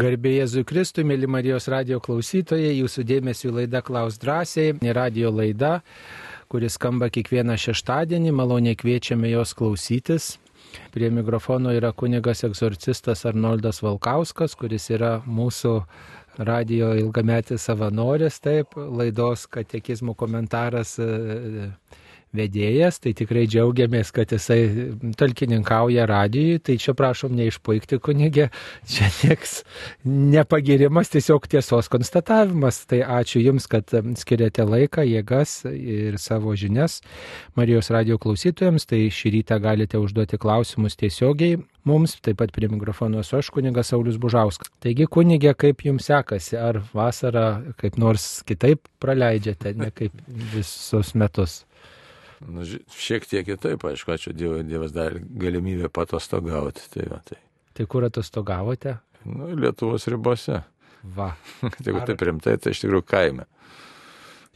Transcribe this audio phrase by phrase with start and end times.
[0.00, 5.82] Garbė Jėzui Kristui, mėly Marijos radio klausytojai, jūsų dėmesio laida Klaus drąsiai, radio laida,
[6.48, 10.30] kuris skamba kiekvieną šeštadienį, maloniai kviečiame jos klausytis.
[10.94, 15.74] Prie mikrofono yra kunigas egzorcistas Arnoldas Valkauskas, kuris yra mūsų
[16.48, 20.96] radio ilgametis savanoris, taip, laidos katekizmų komentaras
[22.36, 24.60] vedėjas, tai tikrai džiaugiamės, kad jisai
[25.18, 28.48] talkininkauja radijui, tai čia prašom neišpuikti kunigė,
[28.90, 29.60] čia nieks
[30.06, 32.84] nepagirimas, tiesiog tiesos konstatavimas.
[32.90, 37.00] Tai ačiū Jums, kad skiriate laiką, jėgas ir savo žinias
[37.58, 43.22] Marijos radio klausytojams, tai šį rytą galite užduoti klausimus tiesiogiai mums, taip pat prie mikrofono
[43.24, 44.70] esu aš kunigas Saulis Bužauskas.
[44.84, 50.14] Taigi kunigė, kaip Jums sekasi, ar vasarą kaip nors kitaip praleidžiate, ne kaip
[50.54, 51.62] visus metus?
[52.48, 52.64] Nu,
[52.96, 56.86] šiek tiek kitaip, aišku, ačiū Dievui, Dievas dar galimybę patostogauti.
[56.94, 57.36] Tai, va, tai.
[57.76, 58.96] tai kur atostogavote?
[59.28, 60.62] Nu, Lietuvos ribose.
[61.16, 61.34] Va.
[61.60, 62.06] tai jeigu Ar...
[62.08, 63.46] taip rimtai, tai iš tikrųjų kaime.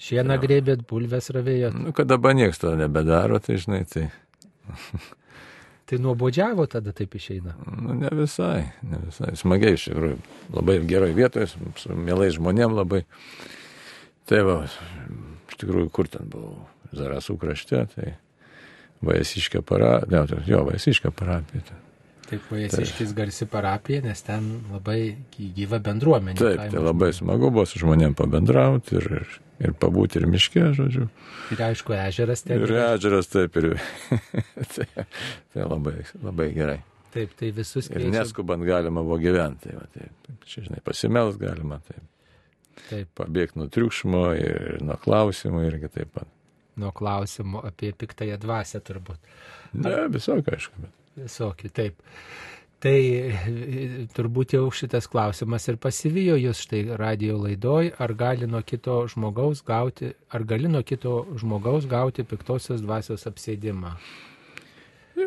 [0.00, 1.76] Šieną grėbėt, bulves ravėjot.
[1.76, 4.08] Nu, kad dabar niekas to nebedaro, tai žinai, tai.
[5.88, 7.54] tai nuobodžiavo tada taip išeina?
[7.68, 9.36] Nu, ne visai, ne visai.
[9.38, 10.20] Smagiai iš tikrųjų.
[10.56, 13.04] Labai gerai vietoje, su mielais žmonėm labai.
[14.28, 14.62] Tai va,
[15.52, 16.64] iš tikrųjų, kur ten buvau?
[16.98, 18.12] Zarasų krašte, tai
[19.04, 21.80] Vajasiškė parapija, ne, jo, Vajasiškė parapija.
[22.24, 23.16] Taip, Vajasiškis tai.
[23.18, 25.00] garsi parapija, nes ten labai
[25.36, 26.38] gyva bendruomenė.
[26.40, 29.34] Taip, tai labai smagu buvo su žmonėm pabendrauti ir, ir,
[29.68, 31.10] ir pabūti ir miške, žodžiu.
[31.52, 32.64] Ir aišku, ežeras ten.
[32.64, 33.74] Ir ežeras, taip, ir
[34.74, 34.88] tai,
[35.52, 36.80] tai labai, labai gerai.
[37.14, 37.90] Taip, tai visus.
[37.90, 38.08] Kviečiam.
[38.08, 42.08] Ir neskubant galima buvo gyventi, tai, va, taip, čia, žinai, pasimels galima, taip.
[42.88, 43.10] Taip.
[43.20, 46.26] Pabėgti nuo triukšmo ir nuo klausimų irgi taip pat
[46.80, 49.32] nuo klausimų apie piktąją dvasę turbūt.
[49.74, 50.84] Ne, visokia, aišku.
[50.84, 50.92] Bet...
[51.24, 52.02] Visokia, taip.
[52.84, 52.98] Tai
[54.12, 59.62] turbūt jau šitas klausimas ir pasivijo jūs štai radio laidoj, ar gali nuo kito žmogaus
[59.64, 63.94] gauti, ar gali nuo kito žmogaus gauti piktosios dvasios apsėdimą.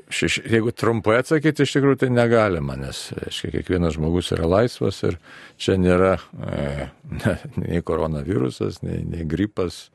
[0.09, 5.17] Šeš, jeigu trumpai atsakyti, iš tikrųjų tai negalima, nes aiškia, kiekvienas žmogus yra laisvas ir
[5.59, 9.85] čia nėra e, ne, nei koronavirusas, nei, nei gripas,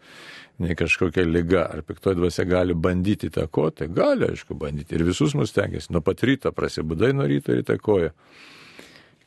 [0.62, 4.96] nei kažkokia lyga, ar piktoji dvasia gali bandyti įtakoti, gali, aišku, bandyti.
[4.96, 5.92] Ir visus mus tengiasi.
[5.92, 8.12] Nuo pat ryto prasibudai nuo ryto ir įtakoja.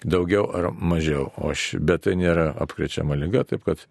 [0.05, 1.31] Daugiau ar mažiau.
[1.41, 3.85] O š, bet tai nėra apkrečiama lyga, taip kad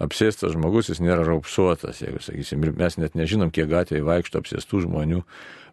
[0.00, 4.86] apsėstas žmogus jis nėra raupsuotas, jeigu sakysim, ir mes net nežinom, kiek gatvėje vaikšto apsėstų
[4.86, 5.24] žmonių.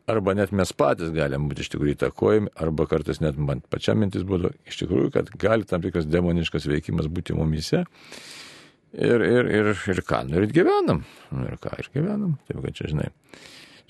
[0.07, 4.23] Arba net mes patys galim būti iš tikrųjų įtakojami, arba kartais net man pačiam mintis
[4.28, 7.84] būtų iš tikrųjų, kad gali tam tikras demoniškas veikimas būti mumise.
[8.95, 11.03] Ir, ir, ir, ir ką, nu ir gyvenam.
[11.35, 12.38] Nu ir ką, ir gyvenam.
[12.47, 13.09] Taip, kad čia žinai.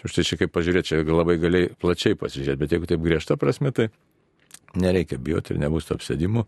[0.07, 3.89] Štai čia kaip pažiūrėti, čia labai galiai plačiai pasižiūrėti, bet jeigu taip griežta prasme, tai
[4.75, 6.43] nereikia bijoti ir nebus to apsėdimų.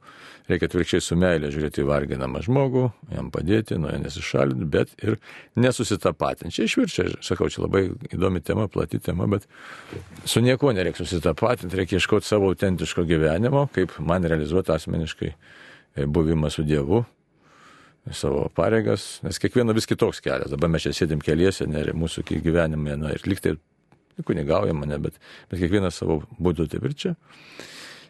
[0.49, 5.19] Reikia atvirkščiai su meilė žiūrėti į varginamą žmogų, jam padėti, nuo jo nesišalinti, bet ir
[5.59, 6.55] nesusitapatinti.
[6.57, 9.45] Čia išvirčia, sakau, čia labai įdomi tema, plati tema, bet
[10.25, 15.31] su niekuo nereikia susitapatinti, reikia ieškoti savo autentiško gyvenimo, kaip man realizuoti asmeniškai
[16.09, 17.03] buvimą su Dievu,
[18.15, 20.49] savo pareigas, nes kiekvieno vis kitoks kelias.
[20.51, 23.57] Dabar mes čia sėdim keliese, ne, mūsų gyvenime, na ir liktai
[24.25, 25.19] kunigaujama, ne, bet,
[25.51, 27.13] bet kiekvienas savo būdu taip ir čia.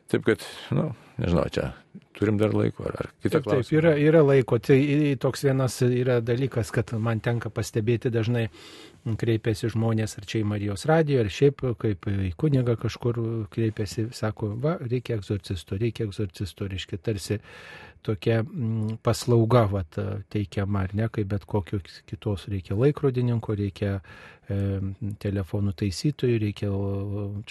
[0.10, 0.44] Taip kad,
[0.74, 0.86] na, nu,
[1.22, 1.70] nežinau, čia
[2.18, 3.66] turim dar laiko, ar, ar kitą klausimą.
[3.68, 4.58] Taip, yra, yra laiko.
[4.64, 4.78] Tai
[5.22, 8.48] toks vienas yra dalykas, kad man tenka pastebėti dažnai
[9.20, 13.20] kreipiasi žmonės ar čia į Marijos radiją, ar šiaip kaip į kunigą kažkur
[13.54, 17.40] kreipiasi, sako, va, reikia egzorcisto, reikia egzorcisto, reiškia tarsi
[18.06, 20.00] tokia mm, paslauga vat,
[20.32, 24.60] teikiama, ar ne, kaip bet kokios kitos reikia laikrodininko, reikia e,
[25.20, 26.72] telefonų taisytojų, reikia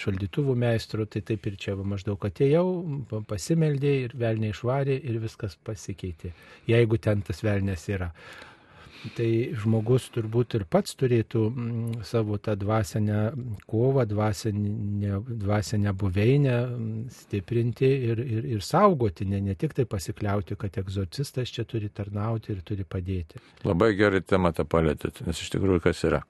[0.01, 2.65] šaldytuvų meistro, tai taip ir čia va, maždaug atėjau,
[3.29, 6.33] pasimeldė ir velnė išvarė ir viskas pasikeitė,
[6.69, 8.13] jeigu ten tas velnės yra.
[9.15, 13.19] Tai žmogus turbūt ir pats turėtų mm, savo tą dvasinę
[13.69, 20.57] kovą, dvasinę, dvasinę buveinę mm, stiprinti ir, ir, ir saugoti, ne, ne tik tai pasikliauti,
[20.59, 23.39] kad egzorcistas čia turi tarnauti ir turi padėti.
[23.63, 26.23] Labai gerai temą tą palėtėt, nes iš tikrųjų kas yra.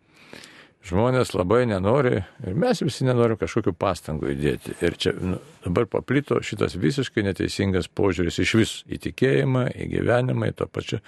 [0.80, 4.78] Žmonės labai nenori ir mes visi nenorim kažkokių pastangų įdėti.
[4.80, 10.54] Ir čia nu, dabar paplito šitas visiškai neteisingas požiūris iš vis į tikėjimą, į gyvenimą,
[10.54, 11.02] į to pačiu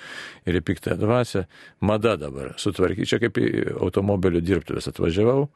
[0.44, 1.46] ir į piktąją dvasę.
[1.88, 3.48] Mada dabar sutvarkyti, čia kaip į
[3.80, 5.48] automobilių dirbtuvės atvažiavau.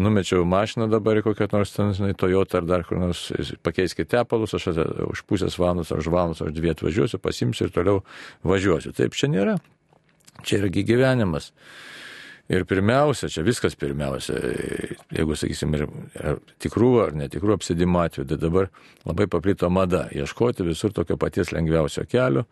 [0.00, 3.26] Numečiau mašiną dabar į kokią nors ten, žinai, Toyota ar dar kur nors,
[3.60, 4.70] pakeiskite tepalus, aš
[5.12, 8.00] už pusės valandos ar už valandos ar dvi atvažiuosiu, pasimsiu ir toliau
[8.48, 8.96] važiuosiu.
[8.96, 9.60] Taip čia nėra.
[10.40, 11.52] Čia yragi gyvenimas.
[12.50, 14.34] Ir pirmiausia, čia viskas pirmiausia,
[15.14, 15.86] jeigu, sakysim, ir,
[16.60, 18.68] tikrų ar netikrų apsidimo atveju, tai dabar
[19.06, 22.48] labai paplito mada ieškoti visur tokio paties lengviausio kelio.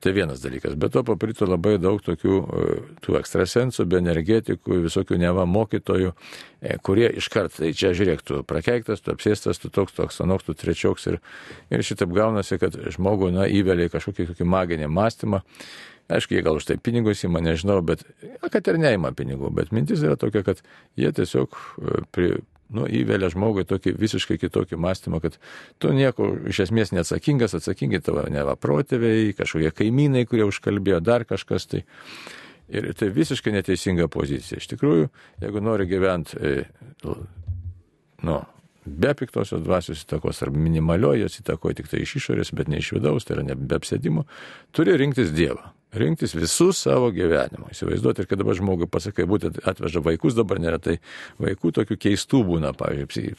[0.00, 0.78] Tai vienas dalykas.
[0.80, 2.68] Bet to paplito labai daug tokių e,
[3.04, 6.14] tų ekstrasensų, bioenergetikų, visokių neva mokytojų,
[6.62, 10.56] e, kurie iškart, tai čia žiūrėk, tu prakeiktas, tu apsėstas, tu toks, toks, anoks, tu
[10.56, 11.04] trečioks.
[11.12, 11.20] Ir,
[11.68, 15.42] ir šitaip gaunasi, kad žmogų, na, įvelia į kažkokį maginį mąstymą.
[16.10, 18.02] Aišku, jie gal už tai pinigus įma, nežinau, bet,
[18.50, 20.62] kad ir neima pinigų, bet mintis yra tokia, kad
[20.98, 22.30] jie tiesiog e, pri,
[22.74, 25.38] nu, įvelia žmogui tokį visiškai kitokį mąstymą, kad
[25.82, 31.68] tu nieko iš esmės neatsakingas, atsakingi tavo neva protėviai, kažkokie kaimynai, kurie užkalbėjo dar kažkas.
[31.70, 31.82] Tai,
[32.70, 34.60] ir tai visiškai neteisinga pozicija.
[34.60, 35.10] Iš tikrųjų,
[35.42, 37.16] jeigu nori gyventi, e,
[38.26, 38.38] nu,
[38.84, 42.94] be piktosios dvasios įtakos ar minimalioji jos įtakoja tik tai iš išorės, bet ne iš
[42.96, 44.26] vidaus, tai yra ne be apsėdimo,
[44.74, 47.70] turi rinktis Dievą rinktis visus savo gyvenimą.
[47.74, 50.98] Įsivaizduoti, ir kad dabar žmogui pasakai, būtent atveža vaikus, dabar neretai
[51.42, 53.32] vaikų tokių keistų būna, pavyzdžiui,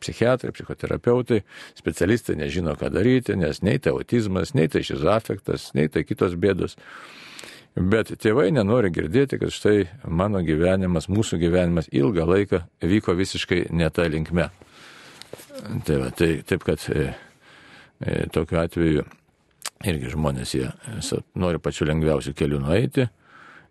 [0.00, 1.42] psichiatrai, psichoterapeutai,
[1.78, 6.38] specialistai nežino, ką daryti, nes nei tai autizmas, nei tai šis afektas, nei tai kitos
[6.40, 6.78] bėdos.
[7.74, 13.90] Bet tėvai nenori girdėti, kad štai mano gyvenimas, mūsų gyvenimas ilgą laiką vyko visiškai ne
[13.90, 14.46] tą linkme.
[15.84, 17.08] Tai, va, tai taip, kad e,
[17.98, 19.04] e, tokiu atveju
[19.82, 20.70] irgi žmonės jie
[21.34, 23.08] nori pačiu lengviausiu keliu nueiti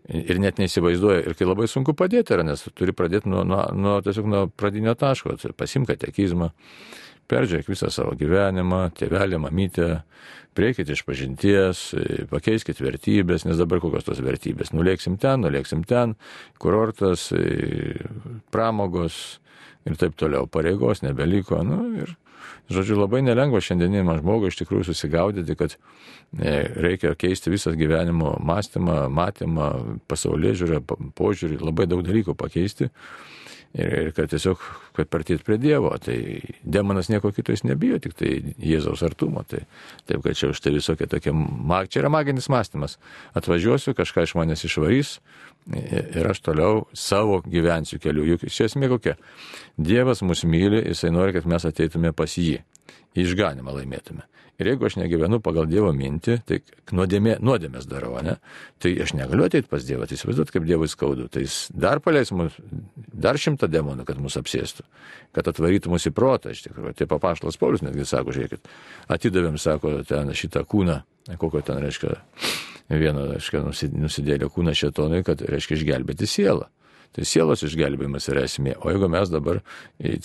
[0.09, 1.23] ir net neįsivaizduoja.
[1.23, 4.95] Ir kai labai sunku padėti yra, nes turi pradėti nuo, nuo, nuo tiesiog nuo pradinio
[4.99, 6.49] taško, pasimk katekizmą,
[7.31, 9.89] peržiūrėk visą savo gyvenimą, tėvelį, mamytę,
[10.57, 11.85] priekit iš pažinties,
[12.31, 14.73] pakeiskit vertybės, nes dabar kokios tos vertybės.
[14.75, 16.17] Nulėksim ten, nulėksim ten,
[16.61, 17.29] kurortas,
[18.53, 19.21] pramogos
[19.87, 21.63] ir taip toliau, pareigos nebeliko.
[21.65, 22.13] Nu, ir
[22.71, 26.55] Žodžiu, labai nelengva šiandieniniam žmogui iš tikrųjų susigaudyti, kad e,
[26.85, 29.69] reikia keisti visą gyvenimo mąstymą, matymą,
[30.11, 30.81] pasaulyje žiūrę,
[31.17, 32.89] požiūrį, labai daug dalykų pakeisti.
[33.73, 34.61] Ir, ir kad tiesiog,
[34.93, 36.17] kad partyti prie Dievo, tai
[36.61, 39.41] demonas nieko kito jis nebijo, tik tai Jėzaus artumo.
[39.49, 39.63] Tai,
[40.05, 42.99] taip, kad čia už tai visokie tokie, mag, čia yra maginis mąstymas.
[43.33, 45.17] Atvažiuosiu, kažką iš manęs išvarys
[45.71, 48.25] ir aš toliau savo gyvensiu keliu.
[48.33, 49.15] Juk iš esmė kokia.
[49.77, 52.59] Dievas mus myli, jisai nori, kad mes ateitume pas jį.
[53.13, 54.25] Išganimą laimėtume.
[54.61, 56.59] Ir jeigu aš negyvenu pagal Dievo mintį, tai
[56.93, 58.35] nuodėmė, nuodėmės darau, ne?
[58.81, 61.25] Tai aš negaliu ateiti pas Dievą, tai įsivaizduot, kaip Dievui skaudu.
[61.33, 62.59] Tai jis dar paleis mus,
[62.93, 64.85] dar šimtą demonų, kad mus apsėstų,
[65.33, 66.93] kad atvarytų mus į protą, iš tikrųjų.
[67.01, 68.69] Tai papaštalas Paulius netgi sako, žiūrėkit,
[69.17, 70.99] atidavėm, sako, ten šitą kūną,
[71.41, 72.13] kokio ten reiškia,
[72.89, 73.63] vieno, reiškia,
[73.95, 76.69] nusidėlio kūną šetonui, kad, reiškia, išgelbėti sielą.
[77.13, 78.71] Tai sielos išgelbėjimas yra esmė.
[78.81, 79.59] O jeigu mes dabar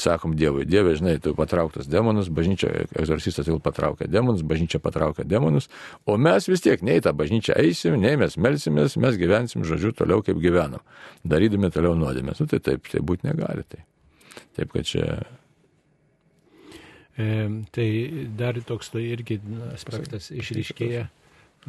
[0.00, 5.68] sakom Dievui, Dieve, žinai, tu patrauktas demonus, bažnyčia, egzorcistas jau patraukia demonus, bažnyčia patraukia demonus,
[6.08, 10.24] o mes vis tiek nei tą bažnyčią eisim, nei mes melsimės, mes gyvensim, žodžiu, toliau
[10.24, 10.80] kaip gyvenam,
[11.28, 12.40] darydami toliau nuodėmės.
[12.40, 13.68] Nu tai taip, tai būti negali.
[13.68, 13.84] Tai.
[14.56, 15.20] Taip, kad čia
[17.74, 17.86] tai
[18.38, 19.40] dar toks tai irgi
[19.74, 21.08] aspektas išryškėja.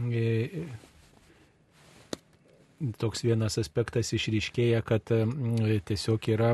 [0.07, 0.67] E,
[2.99, 6.53] toks vienas aspektas išryškėja, kad mm, tiesiog yra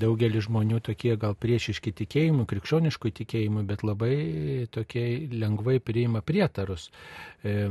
[0.00, 4.14] daugelis žmonių tokie gal priešiški tikėjimui, krikščioniškui tikėjimui, bet labai
[4.72, 5.02] tokie
[5.34, 6.88] lengvai priima prietarus.
[7.44, 7.66] E,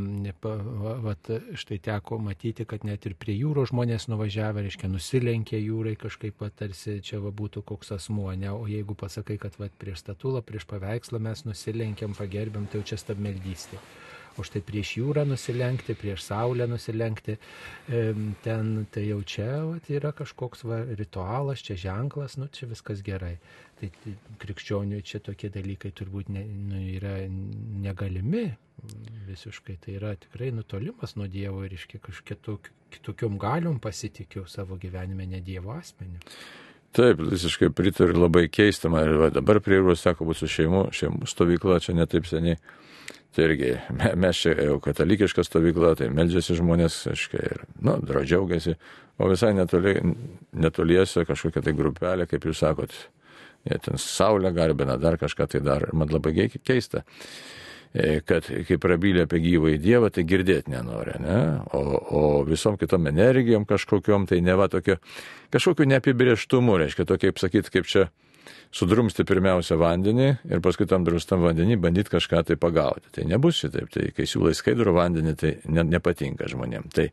[1.06, 1.32] vat,
[1.64, 7.00] štai teko matyti, kad net ir prie jūros žmonės nuvažiavę, reiškia, nusilenkė jūrai kažkaip, tarsi
[7.06, 8.52] čia va, būtų koks asmuo, ne?
[8.54, 13.02] o jeigu pasakai, kad va, prieš statulą, prieš paveikslą mes nusilenkėm, pagerbėm, tai jau čia
[13.02, 13.82] stabmeldystė
[14.40, 17.38] o štai prieš jūrą nusilenkti, prieš saulę nusilenkti,
[18.46, 23.36] ten tai jau čia vat, yra kažkoks va, ritualas, čia ženklas, nu čia viskas gerai.
[23.80, 28.50] Tai, tai krikščionių čia tokie dalykai turbūt ne, nu, yra negalimi
[29.28, 35.42] visiškai, tai yra tikrai nutolimas nuo Dievo ir iš kitokiom galiom pasitikiu savo gyvenime ne
[35.44, 36.20] Dievo asmeniu.
[36.96, 41.78] Taip, visiškai pritariu, labai keista, man dabar prie jūros sako, bus su šeimų, šeimų stovykla
[41.86, 42.58] čia netaip seniai
[43.36, 43.76] Tai irgi
[44.18, 48.74] mes čia jau katalikiška stovykla, tai meldžiasi žmonės, aiškiai, ir, nu, džiaugiasi,
[49.22, 50.00] o visai netoli,
[50.58, 52.96] netoliese kažkokia tai grupelė, kaip jūs sakot,
[53.70, 57.04] jie ten saulę garbina, dar kažką tai dar, man labai keista
[57.94, 61.40] e, kad kai prabylė apie gyvą į Dievą, tai girdėti nenori, ne?
[61.78, 64.98] O, o visom kitom energijom kažkokiom, tai ne va tokio,
[65.54, 68.10] kažkokiu neapibrieštumu, reiškia, tokia, kaip sakyt, kaip čia
[68.76, 73.10] sudrumsti pirmiausia vandenį ir paskui tam drustam vandenį bandyti kažką tai pagauti.
[73.16, 76.94] Tai nebus šitaip, tai kai siūlai skaidrų vandenį, tai ne, nepatinka žmonėms.
[76.94, 77.08] Tai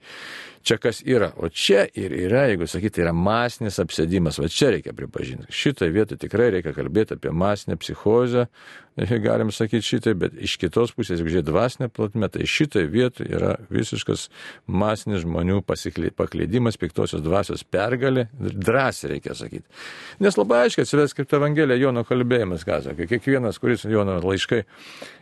[0.66, 4.92] čia kas yra, o čia ir yra, jeigu sakyti, yra masinis apsėdimas, va čia reikia
[4.96, 5.48] pripažinti.
[5.48, 8.50] Šitoje vietoje tikrai reikia kalbėti apie masinę psichozę,
[9.26, 13.54] galim sakyti šitai, bet iš kitos pusės, jeigu žiūrėt dvasinę plotmę, tai šitoje vietoje yra
[13.72, 14.26] visiškas
[14.66, 19.66] masinis žmonių paklydimas, piktosios dvasios pergalė, drąsiai reikia sakyti.
[20.24, 24.62] Nes labai aiškiai atsives kaip Evangelija Jono kalbėjimas, ką sako, kiekvienas, kuris Jono laiškai,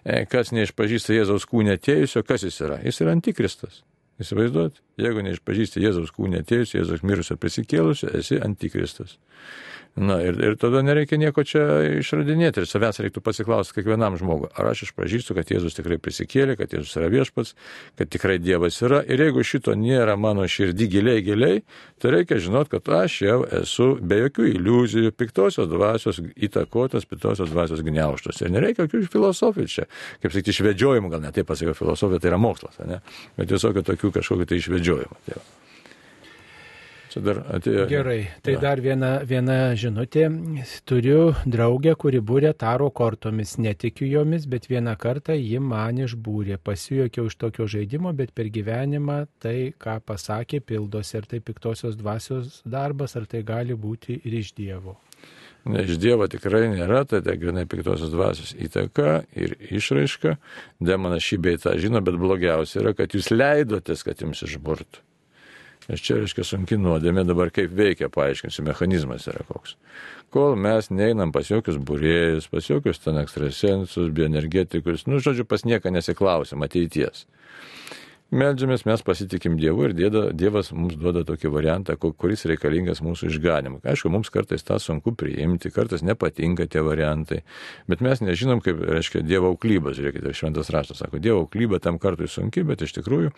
[0.04, 2.78] e, kas neišpažįsta Jėzaus kūnė atėjusio, kas jis yra?
[2.86, 3.82] Jis yra antikristas.
[4.22, 9.16] Įsivaizduot, jeigu neišpažįsti Jėzaus kūnė atėjusio, Jėzaus mirusio prisikėlusio, esi antikristas.
[9.94, 11.62] Na ir, ir tada nereikia nieko čia
[12.00, 16.74] išradinėti ir savęs reiktų pasiklausti kiekvienam žmogui, ar aš išpažįstu, kad Jėzus tikrai prisikėlė, kad
[16.74, 17.54] Jėzus yra viešpats,
[18.00, 19.04] kad tikrai Dievas yra.
[19.06, 21.62] Ir jeigu šito nėra mano širdį giliai giliai,
[22.02, 27.86] tai reikia žinot, kad aš jau esu be jokių iliuzijų, piktosios dvasios įtakotas, piktosios dvasios
[27.86, 28.42] gniauštos.
[28.42, 32.42] Ir nereikia jokių filosofijų čia, kaip sakyti, išvedžiojimų, gal net taip pasakiau, filosofija tai yra
[32.42, 32.98] mokslas, ne?
[33.38, 35.22] bet tiesiog tokių kažkokių tai išvedžiojimų.
[35.28, 35.38] Tai
[37.14, 37.84] Čia dar atėjo.
[37.86, 38.60] Gerai, tai ja.
[38.64, 40.24] dar viena, viena žinutė.
[40.82, 43.52] Turiu draugę, kuri būrė taro kortomis.
[43.62, 46.58] Netikiu jomis, bet vieną kartą ji man išbūrė.
[46.58, 51.20] Pasijuokiau iš tokio žaidimo, bet per gyvenimą tai, ką pasakė, pildosi.
[51.20, 54.98] Ar tai piktosios dvasios darbas, ar tai gali būti ir iš Dievo.
[55.70, 60.34] Ne, iš Dievo tikrai nėra, tai tai grinai piktosios dvasios įtaka ir išraiška.
[60.82, 65.06] Demonas šį beitą žino, bet blogiausia yra, kad jūs leidotės, kad jums išburtų.
[65.90, 69.76] Nes čia reiškia sunki nuodėmė, dabar kaip veikia, paaiškinsiu, mechanizmas yra koks.
[70.34, 75.92] Kol mes neinam pas jokius būrėjus, pas jokius ten ekstrasensus, bioenergetikus, nu, žodžiu, pas nieką
[75.94, 77.26] nesiklausim ateities.
[78.32, 83.82] Meldžiamės, mes pasitikim Dievu ir dėda, Dievas mums duoda tokį variantą, kuris reikalingas mūsų išganimui.
[83.84, 87.42] Aišku, mums kartais tą sunku priimti, kartais nepatinka tie variantai,
[87.90, 89.98] bet mes nežinom, kaip reiškia Dievo auklybas.
[90.00, 93.34] Žiūrėkite, šventas raštas sako, Dievo auklyba tam kartui sunki, bet iš tikrųjų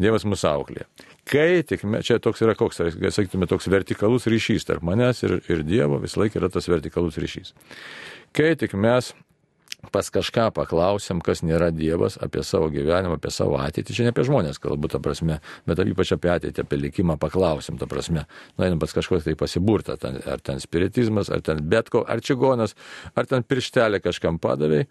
[0.00, 0.86] Dievas mūsų auklė.
[1.28, 5.98] Kai tik, čia toks yra koks, sakytume, toks vertikalus ryšys tarp manęs ir, ir Dievo,
[6.00, 7.52] vis laik yra tas vertikalus ryšys.
[8.32, 9.10] Kai tik mes
[9.88, 13.96] pas kažką paklausim, kas nėra Dievas, apie savo gyvenimą, apie savo ateitį.
[13.96, 17.88] Čia ne apie žmonės kalbu, ta prasme, bet ypač apie ateitį, apie likimą paklausim, ta
[17.90, 18.26] prasme.
[18.60, 22.76] Einam pas kažkokį tai pasiburtą, ten, ar ten spiritizmas, ar ten betko, ar čigonas,
[23.14, 24.84] ar ten pirštelė kažkam padavai.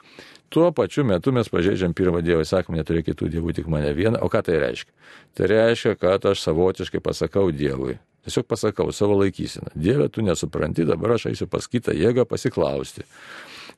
[0.49, 4.17] Tuo pačiu metu mes pažeidžiam pirmą Dievą įsakymą, neturi kitų dievų, tik mane vieną.
[4.25, 4.93] O ką tai reiškia?
[5.37, 7.99] Tai reiškia, kad aš savotiškai pasakau Dievui.
[8.25, 9.71] Tiesiog pasakau savo laikysiną.
[9.75, 13.05] Dieve, tu nesupranti, dabar aš eisiu pas kitą jėgą pasiklausti.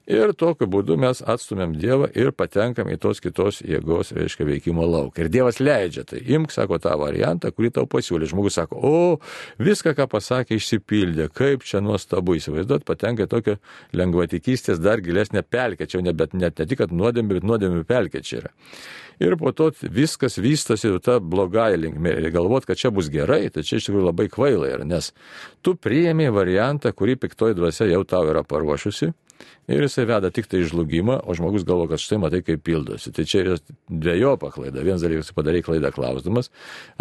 [0.09, 5.21] Ir tokiu būdu mes atstumėm Dievą ir patenkam į tos kitos jėgos, reiškia, veikimo lauką.
[5.21, 6.23] Ir Dievas leidžia tai.
[6.25, 8.31] Imk, sako, tą variantą, kurį tau pasiūlė.
[8.31, 9.19] Žmogus sako, o,
[9.61, 11.29] viską, ką pasakė, išsipildė.
[11.37, 13.57] Kaip čia nuostabu įsivaizduot, patenka į tokią
[14.01, 15.85] lengvatikystės dar gilesnę pelkę.
[15.85, 18.53] Čia net, net ne tik, kad nuodėmė, bet nuodėmė pelkė čia yra.
[19.21, 22.17] Ir po to viskas vystosi ta blogai linkme.
[22.17, 25.13] Ir galvot, kad čia bus gerai, tai čia iš tikrųjų labai kvaila yra, nes
[25.61, 29.13] tu priėmė variantą, kurį piktoji dvasia jau tau yra paruošusi
[29.71, 33.13] ir jisai veda tik tai žlugimą, o žmogus galvo, kad štai matai, kaip pildosi.
[33.15, 33.57] Tai čia yra
[33.89, 34.83] dviejopa klaida.
[34.85, 36.51] Vienas dalykas, padarai klaidą klausdamas,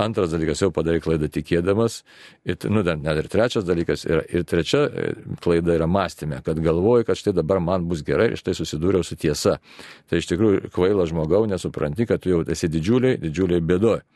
[0.00, 2.00] antras dalykas, jau padarai klaidą tikėdamas,
[2.44, 5.08] ir, nu, net ir trečias dalykas, yra, ir trečia e,
[5.42, 9.18] klaida yra mąstymė, kad galvoji, kad štai dabar man bus gerai ir štai susidūriau su
[9.20, 9.58] tiesa.
[10.10, 14.06] Tai iš tikrųjų kvaila žmogau, nesupranti, kad tu jau esi didžiuliai, didžiuliai bėdoji.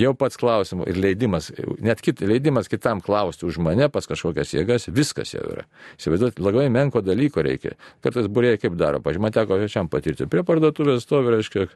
[0.00, 1.50] Jau pats klausimas ir leidimas,
[1.84, 5.66] net kit, leidimas kitam klausti už mane pas kažkokias jėgas, viskas jau yra.
[6.00, 7.76] Įsivaizduot, labai menko dalyko reikia reikia.
[8.04, 10.26] Kartais būrėjai kaip daro, pažiūrėjau, man teko šiam patirti.
[10.30, 11.66] Prie parduotuvės stovi, reiškia,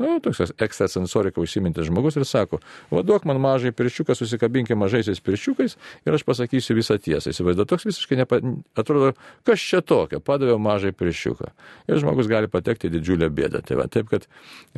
[0.00, 2.60] nu, toks ekstrasensorika užsimintis žmogus ir sako,
[2.90, 5.76] vaduok man mažai pirščiuką, susikabinkime mažaisiais pirščiukais
[6.06, 7.32] ir aš pasakysiu visą tiesą.
[7.32, 8.40] Įsivaizduoju, toks visiškai nepa...
[8.78, 9.12] atrodo,
[9.48, 11.52] kas čia tokio, padaviau mažai pirščiuką.
[11.90, 13.64] Ir žmogus gali patekti į didžiulę bėdą.
[13.66, 14.28] Tai va, taip, kad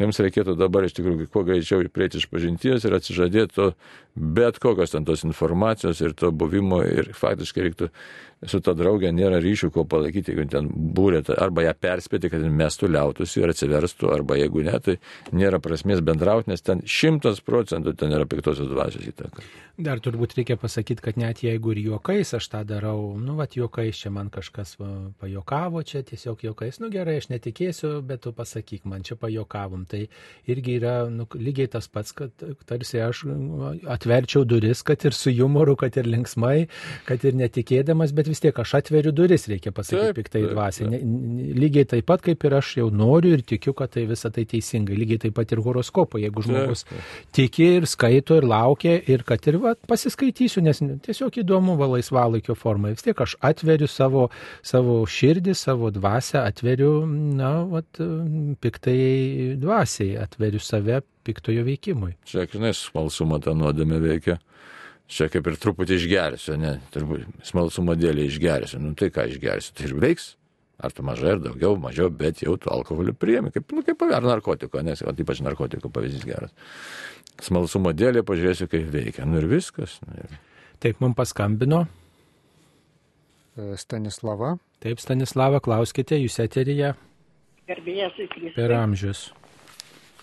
[0.00, 3.72] jums reikėtų dabar iš tikrųjų kuo greičiau prieiti iš pažinties ir atsižadėti to
[4.14, 7.88] bet kokios ten tos informacijos ir to buvimo ir faktiškai reiktų
[8.46, 12.90] su ta draugė nėra ryšių, ko palaikyti, jeigu ten būrėte, arba ją perspėti, kad mestų
[12.94, 14.96] liautųsi ir atsiverstų, arba jeigu ne, tai
[15.36, 19.44] nėra prasmės bendrauti, nes ten šimtas procentų ten yra piktosios dvasios įtaka.
[19.74, 23.98] Dar turbūt reikia pasakyti, kad net jeigu ir juokais aš tą darau, nu, va, juokais
[23.98, 28.84] čia man kažkas va, pajokavo, čia tiesiog juokais, nu gerai, aš netikėsiu, bet tu pasakyk,
[28.86, 29.82] man čia pajokavom.
[29.90, 30.04] Tai
[30.46, 33.24] irgi yra nu, lygiai tas pats, kad tarsi aš
[33.96, 36.68] atverčiau duris, kad ir su humoru, kad ir linksmai,
[37.08, 41.00] kad ir netikėdamas, bet vis tiek aš atveriu duris, reikia pasakyti piktai dvasiai.
[41.58, 44.96] Lygiai taip pat kaip ir aš jau noriu ir tikiu, kad tai visą tai teisingai.
[44.98, 46.84] Lygiai taip pat ir horoskopo, jeigu žmogus
[47.34, 52.56] tiki ir skaito ir laukia ir kad ir va, pasiskaitysiu, nes tiesiog įdomu va laisvalaikio
[52.58, 52.92] forma.
[52.94, 54.28] Vis tiek aš atveriu savo,
[54.64, 58.00] savo širdį, savo dvasę, atveriu, na, vat,
[58.64, 62.14] piktai dvasiai, atveriu save piktojo veikimui.
[62.28, 64.38] Čia, žinai, smalsumą tą nuodėmę veikia.
[65.10, 68.80] Čia kaip ir truputį išgersiu, ne, turbūt smalsumo dėlį išgersiu.
[68.82, 70.34] Nu tai ką išgersiu, tai ir veiks.
[70.84, 74.24] Ar tu mažai, ar daugiau, mažiau, bet jau tu alkoholį priemi, kaip, nu, kaip ar
[74.26, 76.54] narkotiko, nes, o ypač narkotiko pavyzdys geras.
[77.44, 79.28] Smalsumo dėlį pažiūrėsiu, kaip veikia.
[79.28, 80.00] Nu ir viskas.
[80.02, 80.34] Nu, ir...
[80.82, 81.84] Taip, mums paskambino.
[83.54, 84.56] E, Stanislava.
[84.82, 86.96] Taip, Stanislava, klauskite, jūs eteryje
[87.68, 89.30] Gerbėjas į per amžius.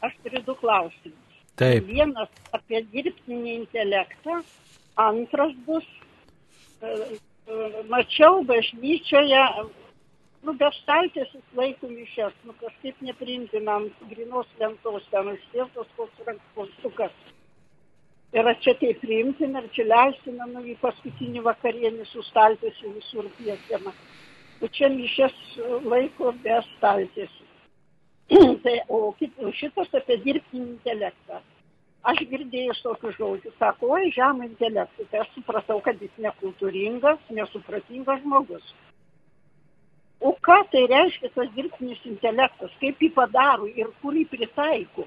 [0.06, 1.38] Aš turiu du klausimus.
[1.58, 4.40] Taip, Vienas apie dirbtinį intelektą,
[4.98, 5.86] antras bus,
[6.82, 9.44] e, e, mačiau bažnyčioje,
[10.46, 17.14] nu, be staltėsis laikų mišės, nu, kažkaip neprimtina ant grinos lentos, ten užsėstas koks rankpostukas.
[18.32, 23.28] Ir ar čia tai priimtina, ar čia leistina, nu, į paskutinį vakarienį su staltėsiu visur
[23.38, 23.92] piekiama.
[24.62, 25.36] O čia mišės
[25.84, 27.48] laiko be staltėsių.
[28.64, 31.42] tai, o kit, o šitas apie dirbtinį intelektą.
[32.10, 35.06] Aš girdėjau tokius žodžius, sako, oi, žemą intelektą.
[35.12, 38.72] Tai aš supratau, kad jis nekultūringas, nesupratingas žmogus.
[40.22, 45.06] O ką tai reiškia tas dirbtinis intelektas, kaip jį padaro ir kur jį pritaiko.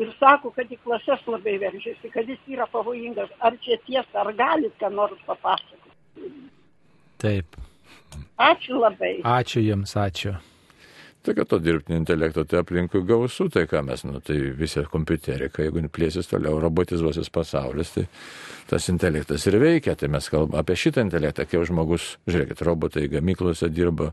[0.00, 3.32] Ir sako, kad į klases labai veržiasi, kad jis yra pavojingas.
[3.44, 5.82] Ar čia tiesa, ar galit ką nors papasakoti?
[7.22, 7.58] taip.
[8.38, 9.20] Ačiū labai.
[9.22, 10.34] Ačiū Jums, ačiū.
[11.22, 15.62] Tai kad to dirbtinio intelekto tai aplinkui gausu, tai ką mes, nu, tai visi kompiuterika,
[15.62, 18.08] jeigu plėsis toliau, robotizuosis pasaulis, tai
[18.70, 19.94] tas intelektas ir veikia.
[19.94, 24.10] Tai mes kalbame apie šitą intelektą, kai jau žmogus, žiūrėkit, robotai gamyklose dirba,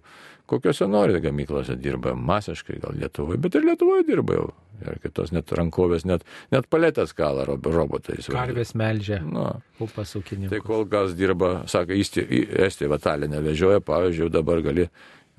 [0.50, 4.50] kokiuose nori gamyklose dirba, masiškai gal Lietuvoje, bet ir Lietuvoje dirba jau.
[4.80, 6.22] Ir kitos net rankovės, net,
[6.54, 7.12] net paletės
[7.50, 8.30] rob- robotais.
[8.32, 9.50] Karvės melžia, Nu,
[9.84, 10.14] upas
[10.50, 14.88] Tai kol kas dirba, sako, Estija Vatalinė vežioja, pavyzdžiui, dabar gali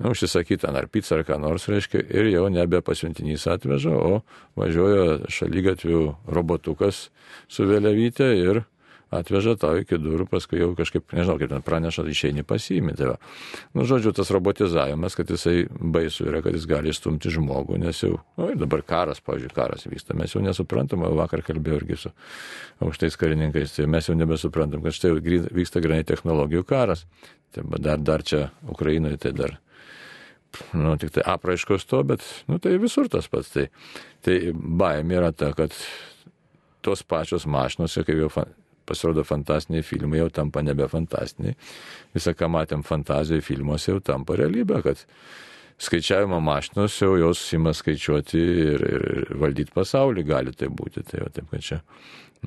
[0.01, 4.21] nu, užsisakyti ten ar pizzą ar ką nors, reiškia, ir jau nebe pasiuntinys atveža, o
[4.59, 6.03] važiuoja šalygatvių
[6.33, 7.07] robotukas
[7.51, 8.63] su vėliavytė ir
[9.11, 13.07] atveža tau iki durų, paskui jau kažkaip, nežinau, kaip ten praneša, išeini pasiimti.
[13.09, 13.17] Va.
[13.75, 18.15] nu, žodžiu, tas robotizavimas, kad jisai baisu yra, kad jis gali stumti žmogų, nes jau,
[18.39, 22.13] nu, ir dabar karas, pavyzdžiui, karas vyksta, mes jau nesuprantam, vakar kalbėjau irgi su
[22.81, 25.17] aukštais karininkais, tai mes jau nebesuprantam, kad štai
[25.51, 27.05] vyksta granai technologijų karas.
[27.51, 29.57] Tai dar, dar čia Ukrainoje tai dar,
[30.77, 33.51] nu, tik tai apraiškos to, bet, nu, tai visur tas pats.
[33.53, 33.67] Tai,
[34.25, 35.75] tai baimė yra ta, kad
[36.85, 38.49] tos pačios mašinos, kaip jau fa-
[38.89, 41.55] pasirodo fantastiniai filmai, jau tampa nebe fantastiniai.
[42.15, 45.05] Visą, ką matėm fantazijų filmuose, jau tampa realybė, kad
[45.81, 51.05] skaičiavimo mašinos jau jos ima skaičiuoti ir, ir, valdyti pasaulį gali tai būti.
[51.07, 51.81] Tai jau taip, kad čia,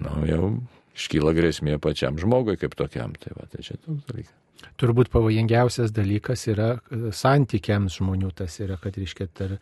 [0.03, 0.55] nu, jau
[0.95, 3.17] iškyla grėsmė pačiam žmogui kaip tokiam.
[3.19, 4.44] Tai, va, tai čia toks dalykas.
[4.81, 9.57] Turbūt pavojingiausias dalykas yra e, santykiams žmonių, tas yra, kad, reiškia, tar,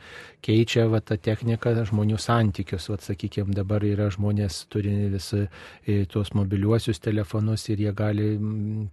[0.44, 2.88] keičia va, ta technika žmonių santykius.
[2.92, 8.28] Va, sakykime, dabar yra žmonės turi visi e, tuos mobiliuosius telefonus ir jie gali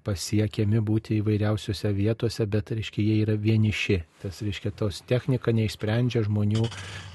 [0.06, 4.02] pasiekiami būti įvairiausiose vietose, bet, reiškia, jie yra vieniši.
[4.20, 6.66] Tas, reiškia, tos technika neišsprendžia žmonių,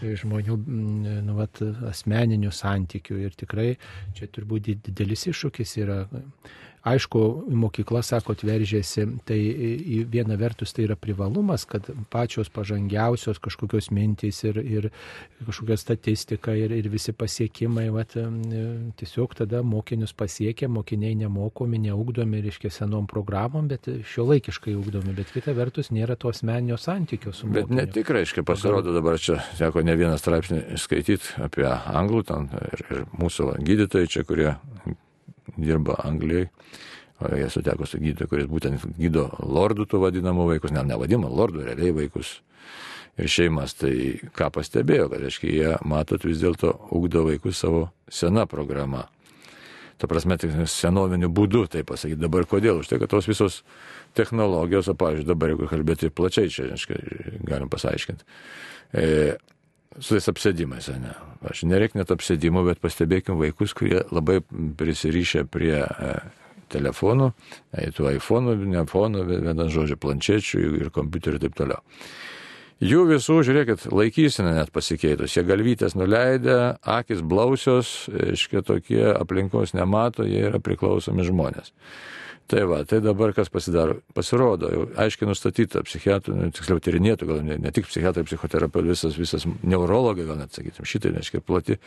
[0.01, 1.49] e, žmonių nu, va,
[1.91, 3.21] asmeninių santykių.
[3.25, 3.71] Ir tikrai
[4.17, 6.05] čia turbūt did- didelis iššūkis yra.
[6.85, 13.41] Aišku, į mokyklą, sakot, veržėsi, tai į vieną vertus tai yra privalumas, kad pačios pažangiausios
[13.41, 14.89] kažkokios mintys ir, ir
[15.47, 18.13] kažkokia statistika ir, ir visi pasiekimai, vat,
[19.01, 25.33] tiesiog tada mokinius pasiekia, mokiniai nemokomi, neugdomi, reiškia, senom programom, bet šio laikiškai ugdomi, bet
[25.33, 27.81] kita vertus nėra to asmeninio santykio su Bet mokiniu.
[27.81, 32.85] ne tik, reiškia, pasirodo dabar čia, teko ne vieną straipsnį skaityti apie anglų ten ir,
[32.91, 34.53] ir mūsų gydytojai čia, kurie
[35.57, 36.49] dirba Anglijai.
[37.25, 41.95] Jie suteko su gydytoju, kuris būtent gydo lordų tų vadinamų vaikus, ne, nevadino lordų, realiai
[41.95, 42.41] vaikus
[43.17, 43.77] ir šeimas.
[43.79, 43.93] Tai
[44.35, 49.07] ką pastebėjo, kad, aiškiai, jie, matot, vis dėlto ugdo vaikus savo sena programa.
[50.03, 52.19] Ta prasme, tik senoviniu būdu, tai pasakyti.
[52.21, 52.83] Dabar kodėl?
[52.83, 53.63] Už tai, kad tos visos
[54.19, 58.27] technologijos, o, pavyzdžiui, dabar jeigu kalbėti plačiai, čia, aiškiai, galim pasiaiškinti.
[58.99, 59.07] E,
[60.01, 61.15] su tais apsėdimais, ne.
[61.45, 64.41] Aš nereik net apsėdimų, bet pastebėkim vaikus, kurie labai
[64.79, 66.13] prisirišę prie e,
[66.73, 67.31] telefonų,
[67.77, 71.83] e, tų iPhone'ų, ne iPhone'ų, vieną žodžią, planšečių ir kompiuterių ir taip toliau.
[72.85, 75.37] Jų visų, žiūrėkit, laikysena net pasikeitus.
[75.37, 81.71] Jie galvytės nuleidę, akis blausios, iškia tokie aplinkos nemato, jie yra priklausomi žmonės.
[82.47, 83.95] Tai va, tai dabar kas pasidaro?
[84.13, 89.17] Pasirodo, jau aiškiai nustatyta psichiatrų, nu, tiksliau tyrinėtų, gal ne, ne tik psichiatrai, psichoterapeutai, visas,
[89.17, 91.79] visas neurologai, gal net sakytum, šitai, reiškia, plati,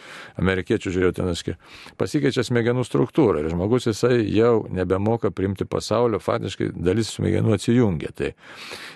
[0.42, 1.54] amerikiečių žiūrėjau ten, reiškia,
[2.02, 8.10] pasikeičia smegenų struktūra ir žmogus jisai jau nebemoka priimti pasaulio, faktiškai dalis smegenų atsijungia.
[8.18, 8.32] Tai,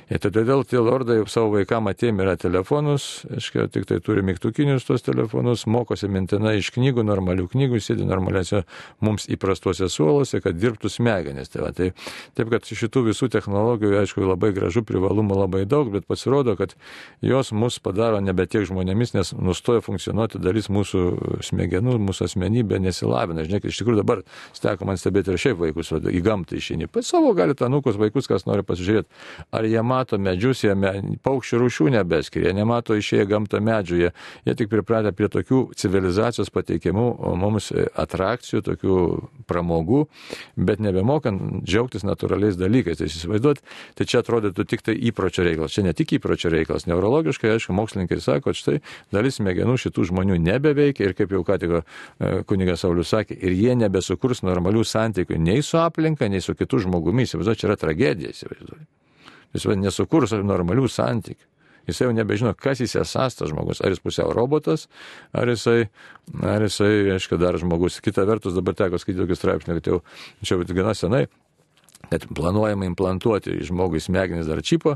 [0.09, 4.89] ir tai todėl tie lordai savo vaikam atėmė yra telefonus, reiškia, tik tai turi mygtukinius
[4.89, 8.65] tos telefonus, mokosi mintinai iš knygų, normalių knygų, sėdi normaliuose
[9.05, 11.50] mums įprastuose suoluose, kad dirbtų smegenys.
[11.51, 11.91] Tai va, tai,
[12.37, 16.75] taip, kad šitų visų technologijų, aišku, labai gražu, privalumų labai daug, bet pasirodo, kad
[17.25, 21.03] jos mus padaro nebe tiek žmonėmis, nes nustoja funkcionuoti dalis mūsų
[21.47, 23.43] smegenų, mūsų asmenybė nesilavina.
[23.47, 24.23] Žinai, iš tikrųjų dabar
[24.55, 26.87] steko man stebėti ir šiaip vaikus, va, į gamtą išeini.
[26.91, 29.11] Pas savo galite anūkus vaikus, kas nori pasižiūrėti,
[29.51, 30.93] ar jie mato medžius, jie me,
[31.25, 34.13] paukščių rūšių nebeskiria, jie nemato išėję gamtą medžių, jie,
[34.47, 37.07] jie tik pripratę prie tokių civilizacijos pateikimų
[37.41, 38.97] mums atrakcijų, tokių
[39.49, 40.05] pramogų,
[40.55, 42.99] bet nebemokant džiaugtis natūraliais dalykais.
[42.99, 43.61] Tai įsivaizduot,
[43.97, 45.75] tai čia atrodytų tik tai įpročio reikalas.
[45.75, 46.87] Čia ne tik įpročio reikalas.
[46.89, 48.77] Neurologiškai, aišku, mokslininkai sako, kad štai
[49.13, 51.83] dalis smegenų šitų žmonių nebeveikia ir kaip jau ką tik e,
[52.49, 57.27] kunigas Saulis sakė, ir jie nebesukurs normalių santykių nei su aplinka, nei su kitu žmogumi.
[57.27, 58.89] Įsivaizduot, čia yra tragedija, įsivaizduot.
[59.51, 61.47] Jis nesukurs normalių santykių.
[61.89, 63.81] Jis jau nebežino, kas jis esas tas žmogus.
[63.81, 64.87] Ar jis pusiau robotas,
[65.33, 65.89] ar jisai,
[66.45, 68.01] ar jisai, aišku, dar žmogus.
[68.03, 70.01] Kita vertus, dabar teko skaityti tokį straipsnį, kad jau
[70.45, 71.25] čia gana senai
[72.11, 74.95] net planuojama implantuoti į žmogų smegenis dar čipą,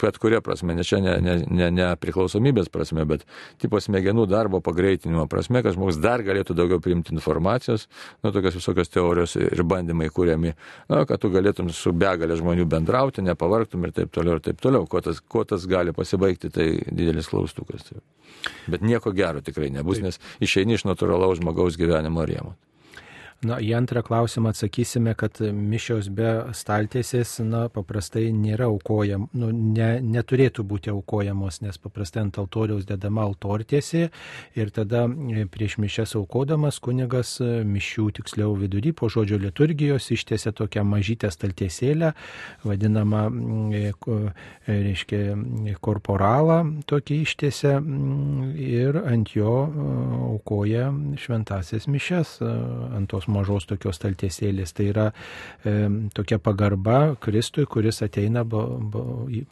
[0.00, 3.26] bet kuria prasme, ne čia ne, ne, ne, ne priklausomybės prasme, bet
[3.62, 7.86] tipo smegenų darbo pagreitinimo prasme, kad žmogus dar galėtų daugiau priimti informacijos,
[8.24, 10.54] nu, tokios visokios teorijos ir bandymai kūriami,
[10.90, 14.86] nu, kad tu galėtum su begalė žmonių bendrauti, nepavarktum ir taip toliau ir taip toliau.
[14.90, 17.92] Kuo tas, kuo tas gali pasibaigti, tai didelis klaustukas.
[18.70, 22.56] Bet nieko gero tikrai nebus, nes išeini iš natūralaus žmogaus gyvenimo rėmų.
[23.40, 29.94] Na, į antrą klausimą atsakysime, kad mišios be staltiesės, na, paprastai nėra aukojam, nu, ne,
[30.04, 34.10] neturėtų būti aukojamos, nes paprastai ant altoriaus dedama altortiesė
[34.60, 40.52] ir tada e, prieš mišes aukodamas kunigas e, mišių tiksliau vidury po žodžio liturgijos ištiesia
[40.60, 42.12] tokią mažytę staltiesėlę,
[42.68, 43.24] vadinamą,
[43.72, 43.94] e,
[44.68, 45.22] reiškia,
[45.80, 47.72] korporalą tokį ištiesia
[48.68, 49.56] ir ant jo
[50.28, 50.92] aukoja
[51.24, 54.74] šventasias mišes ant tos mažos tokios staltiesėlės.
[54.76, 55.74] Tai yra e,
[56.16, 59.04] tokia pagarba Kristui, kuris ateina ba, ba,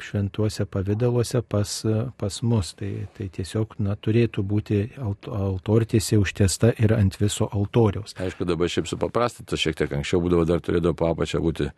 [0.03, 1.75] šventuose pavydaluose pas,
[2.21, 2.75] pas mus.
[2.79, 8.17] Tai, tai tiesiog na, turėtų būti alt, altortiesė užtiesta ir ant viso altoriaus.
[8.19, 11.71] Aišku, dabar šiaip supaprastinta, šiek tiek anksčiau būdavo dar turėdavo papačią būti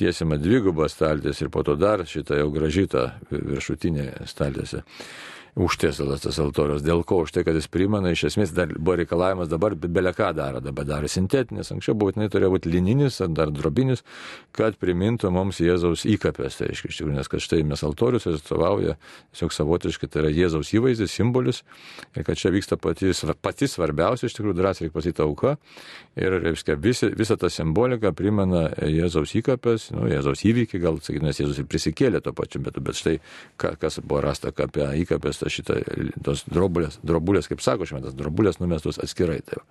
[0.00, 4.82] tiesiama dvigubą staltiesę ir po to dar šitą jau gražytą viršutinę staltiesę
[5.52, 6.80] užtiesalas tas altorius.
[6.84, 7.22] Dėl ko?
[7.26, 11.10] Už tai, kad jis primena, iš esmės dar buvo reikalavimas dabar beleką daro, dabar daro
[11.10, 14.00] sintetinis, anksčiau būtinai turėjo būti lininis ar dar drobinis,
[14.56, 16.56] kad primintų mums Jėzaus įkapės.
[16.60, 18.96] Tai iš tikrųjų, nes kad štai mes altorius atstovauja
[19.34, 21.62] tiesiog savotiškai, tai yra Jėzaus įvaizdis, simbolis
[22.16, 23.12] ir kad čia vyksta pati,
[23.44, 25.54] pati svarbiausia, iš tikrųjų, drąsiai reikia pasakyti auka.
[26.16, 31.60] Ir reiškia, visa ta simbolika primena Jėzaus įkapės, nu, Jėzaus įvykį, gal sakyti, nes Jėzus
[31.60, 33.18] ir prisikėlė to pačiu metu, bet štai
[33.60, 35.74] kas buvo rasta apie įkapės numesta šitą,
[36.22, 39.42] tos drobulės, drobulės, kaip sako šventas, drobulės numestos atskirai.
[39.42, 39.62] Taip.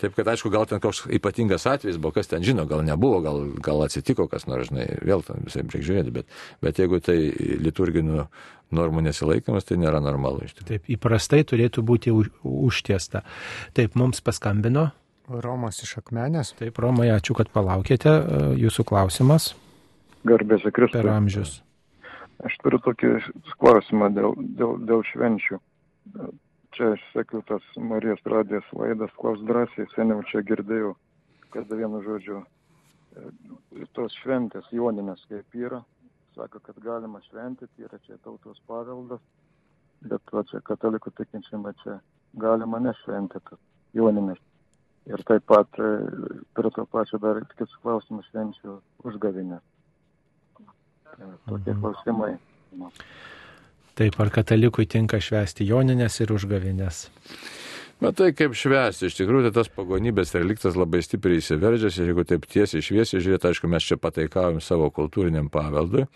[0.00, 3.52] Taip, kad aišku, gal ten koks ypatingas atvejis buvo, kas ten žino, gal nebuvo, gal,
[3.60, 6.26] gal atsitiko kas nors, žinai, vėl ten visai reikia žiūrėti, bet,
[6.62, 7.18] bet jeigu tai
[7.60, 8.24] liturginių
[8.72, 10.68] normų nesilaikymas, tai nėra normalu iš tikrųjų.
[10.70, 13.24] Taip, įprastai turėtų būti už, užtiesta.
[13.76, 14.90] Taip, mums paskambino.
[15.30, 16.56] Romas iš Akmenės.
[16.58, 18.16] Taip, Romai, ačiū, kad palaukėte.
[18.58, 19.52] Jūsų klausimas.
[20.26, 20.98] Garbėsiu Kristui.
[20.98, 21.60] Per amžius.
[22.46, 23.10] Aš turiu tokį
[23.60, 25.58] klausimą dėl, dėl, dėl švenčių.
[26.76, 30.94] Čia aš sakiau, tas Marijos radijas laidas, klaus drąsiai, seniau čia girdėjau,
[31.54, 35.82] kad vienu žodžiu, e, tos šventės joninės kaip yra,
[36.36, 39.20] sako, kad galima šventyti, yra čia tautos paveldas,
[40.06, 41.98] bet va čia katalikų tikinčiame čia
[42.38, 43.58] galima nešventyti
[43.98, 44.38] joninės.
[45.10, 45.90] Ir taip pat e,
[46.54, 48.78] prie to pačio dar kitas klausimas švenčių
[49.10, 49.64] užgavinės.
[51.18, 51.80] Tokie mhm.
[51.80, 52.34] klausimai.
[53.98, 57.08] Taip, ar katalikui tinka švęsti joninės ir užgavinės?
[58.00, 62.46] Matai, kaip švęsti, iš tikrųjų tai tas pagonybės reliktas labai stipriai įsiveržęs ir jeigu taip
[62.48, 66.06] tiesiai šviesiai žiūrėti, aišku, mes čia pataikavom savo kultūriniam paveldui,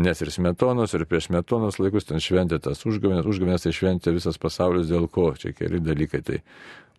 [0.00, 4.40] nes ir smetonos, ir prieš smetonos laikus ten šventė tas užgavinės, užgavinės tai šventė visas
[4.40, 6.40] pasaulis dėl ko, čia keli dalykai, tai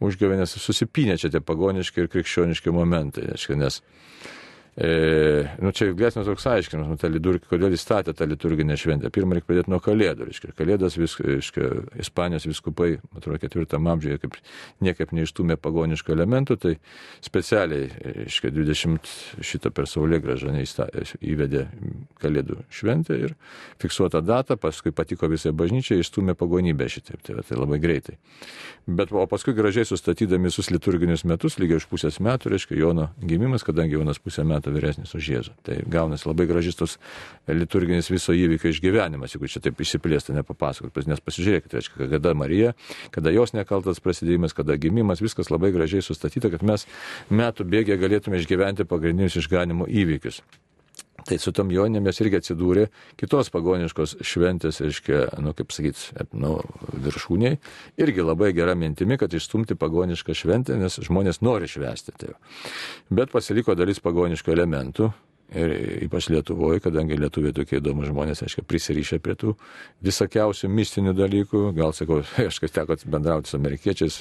[0.05, 3.81] užgavinės susipinė čia tie pagoniški ir krikščioniški momentai, aišku, nes
[4.79, 9.09] E, nu, čia ilgesnis toks aiškinimas, nu, ta liturgija, kodėl jis statė tą liturginę šventę.
[9.11, 10.29] Pirmą reikia pradėti nuo kalėdų.
[10.29, 10.53] Reiškia.
[10.55, 11.65] Kalėdas, vis, reiškia,
[11.99, 14.37] Ispanijos viskupai, atrodo, ketvirtam amžiuje kaip
[14.85, 16.71] niekaip neištumė pagoniškų elementų, tai
[17.25, 17.89] specialiai,
[18.21, 19.11] reiškia, 20
[19.49, 20.55] šitą per saulė gražą
[21.19, 21.65] įvedė
[22.23, 23.35] kalėdų šventę ir
[23.83, 28.15] fiksuotą datą, paskui patiko visai bažnyčiai, išstumė pagonybę šitaip, tai, tai labai greitai.
[28.87, 33.67] Bet o paskui gražiai sustatydami visus liturginius metus, lygiai už pusės metų, reiškia, Jono gimimas,
[33.67, 35.53] kadangi Jonas pusę metų metų vyresnis už Jėzų.
[35.63, 36.97] Tai gaunasi labai gražis tos
[37.47, 42.75] liturginis viso įvykio išgyvenimas, jeigu čia taip išsiplėsti nepapasakot, nes pasižiūrėkite, reiškia, kada Marija,
[43.11, 46.85] kada jos nekaltas prasidėjimas, kada gimimas, viskas labai gražiai sustatyta, kad mes
[47.29, 50.43] metų bėgė galėtume išgyventi pagrindinius išganimo įvykius.
[51.29, 52.87] Tai su tom jonėmis irgi atsidūrė
[53.19, 56.01] kitos pagoniškos šventės, reiškia, nu, kaip sakyt,
[56.33, 56.55] nu,
[57.05, 57.59] viršūniai.
[58.01, 62.17] Irgi labai gera mintimi, kad išstumti pagonišką šventę, nes žmonės nori švęsti.
[62.17, 62.35] Tai.
[63.13, 65.11] Bet pasiliko dalis pagoniškų elementų,
[65.49, 65.71] Ir
[66.05, 69.55] ypač Lietuvoje, kadangi lietuviai tokie įdomus žmonės, aiškiai, prisirišę prie tų
[70.05, 71.61] visokiausių mistinių dalykų.
[71.77, 74.19] Gal, sakau, aš kai teko bendrauti su amerikiečiais,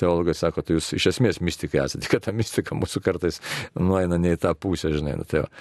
[0.00, 3.40] teologai sako, tai jūs iš esmės mystikai esate, kad ta mistika mūsų kartais
[3.80, 5.16] nueina ne į tą pusę, žinai.
[5.22, 5.52] Nu, tai, va.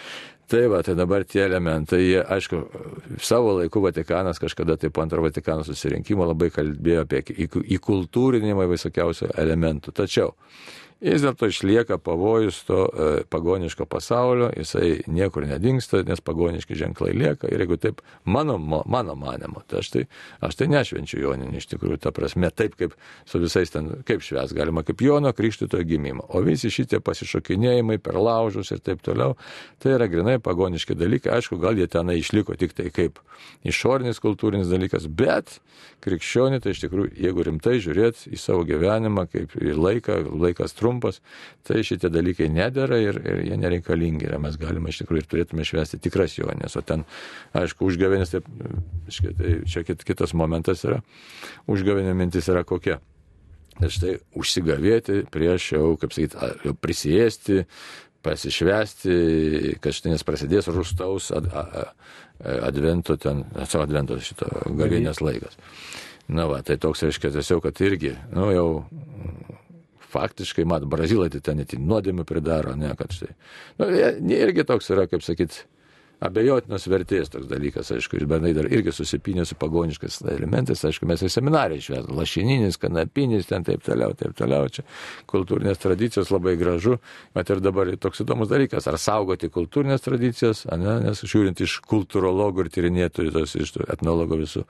[0.51, 2.57] Tai va, tai dabar tie elementai, jie, aišku,
[3.23, 7.21] savo laiku Vatikanas kažkada tai po antro Vatikano susirinkimo labai kalbėjo apie
[7.77, 9.93] įkultūrinimą visokiausių elementų.
[9.95, 10.33] Tačiau
[11.01, 17.49] vis dėlto išlieka pavojus to e, pagoniško pasaulio, jisai niekur nedingsta, nes pagoniški ženklai lieka.
[17.49, 20.03] Ir jeigu taip, mano, mano manimo, tai aš tai,
[20.45, 22.93] aš tai nešvenčiu Joninį iš tikrųjų, ta prasme, taip kaip
[23.25, 26.27] su visais ten, kaip šves galima, kaip Jono krikštito gimimo.
[26.29, 29.35] O visi šitie pasišokinėjimai per laužus ir taip toliau,
[29.81, 31.33] tai yra grinai pagoniški dalykai.
[31.39, 33.19] Aišku, gal jie tenai išliko tik tai kaip
[33.65, 35.57] išorinis kultūrinis dalykas, bet
[36.05, 40.90] krikščionė tai iš tikrųjų, jeigu rimtai žiūrėt į savo gyvenimą, kaip į laiką, laikas trumpas,
[40.91, 41.21] trumpas,
[41.67, 44.27] tai šitie dalykai nedėra ir, ir jie nereikalingi.
[44.27, 46.75] Ir mes galime iš tikrųjų ir turėtume švęsti tikras jonės.
[46.75, 47.05] O ten,
[47.57, 48.49] aišku, užgavėnės, taip,
[49.39, 51.01] tai čia kitas momentas yra.
[51.71, 52.99] Užgavėnė mintis yra kokia.
[53.79, 57.63] Tai štai užsigavėti prieš jau, kaip sakyti, jau prisėsti,
[58.21, 59.15] pasišvesti,
[59.81, 61.95] kad štai nes prasidės rūstaus ad, ad,
[62.67, 65.57] advento ten, savo advento šito gavėnės laikas.
[66.31, 68.67] Na va, tai toks reiškia tiesiog, kad irgi, nu jau
[70.11, 73.31] faktiškai, mat, brazilai tai ten net nuodėmių pridaro, ne, kad štai.
[73.79, 73.89] Nu,
[74.35, 75.63] irgi toks yra, kaip sakyt,
[76.21, 81.23] abejotinos vertės toks dalykas, aišku, ir bendrai dar irgi susipinė su pagoniškais elementais, aišku, mes
[81.25, 84.85] ir seminarai išvedome, lašininis, kanapinis, ten taip toliau, taip toliau, čia
[85.31, 86.99] kultūrinės tradicijos labai gražu,
[87.35, 92.67] bet ir dabar toks įdomus dalykas, ar saugoti kultūrinės tradicijas, ne, nes žiūrint iš kultūrologų
[92.67, 94.65] ir tyrinėtojų, tos iš etnologų visų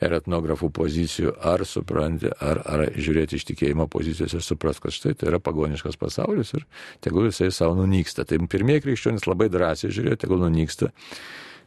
[0.00, 5.12] ir etnografų pozicijų, ar supranti, ar, ar žiūrėti iš tikėjimo pozicijos ir supras, kad štai
[5.18, 6.64] tai yra pagoniškas pasaulis ir
[7.04, 8.24] tegul jisai savo nunyksta.
[8.28, 10.69] Tai pirmieji krikščionys labai drąsiai žiūrėjo, tegul nunyksta.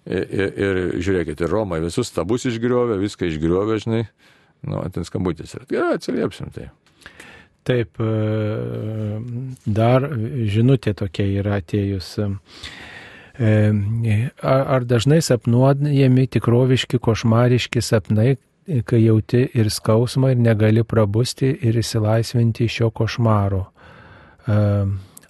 [0.03, 4.01] Ir, ir, ir žiūrėkite, Romai visus stabus išgriovė, viską išgriovė, žinai,
[4.67, 5.67] nu, ten skambutis yra.
[5.69, 6.67] Gerai, atsiliepsim tai.
[7.63, 9.19] Taip, e,
[9.63, 10.09] dar
[10.51, 12.17] žinutė tokia yra atėjus.
[13.33, 18.35] Ar dažnai sapnuojami tikroviški košmariški sapnai,
[18.85, 23.65] kai jauti ir skausmą ir negali prabusti ir įsilaisvinti iš šio košmaro?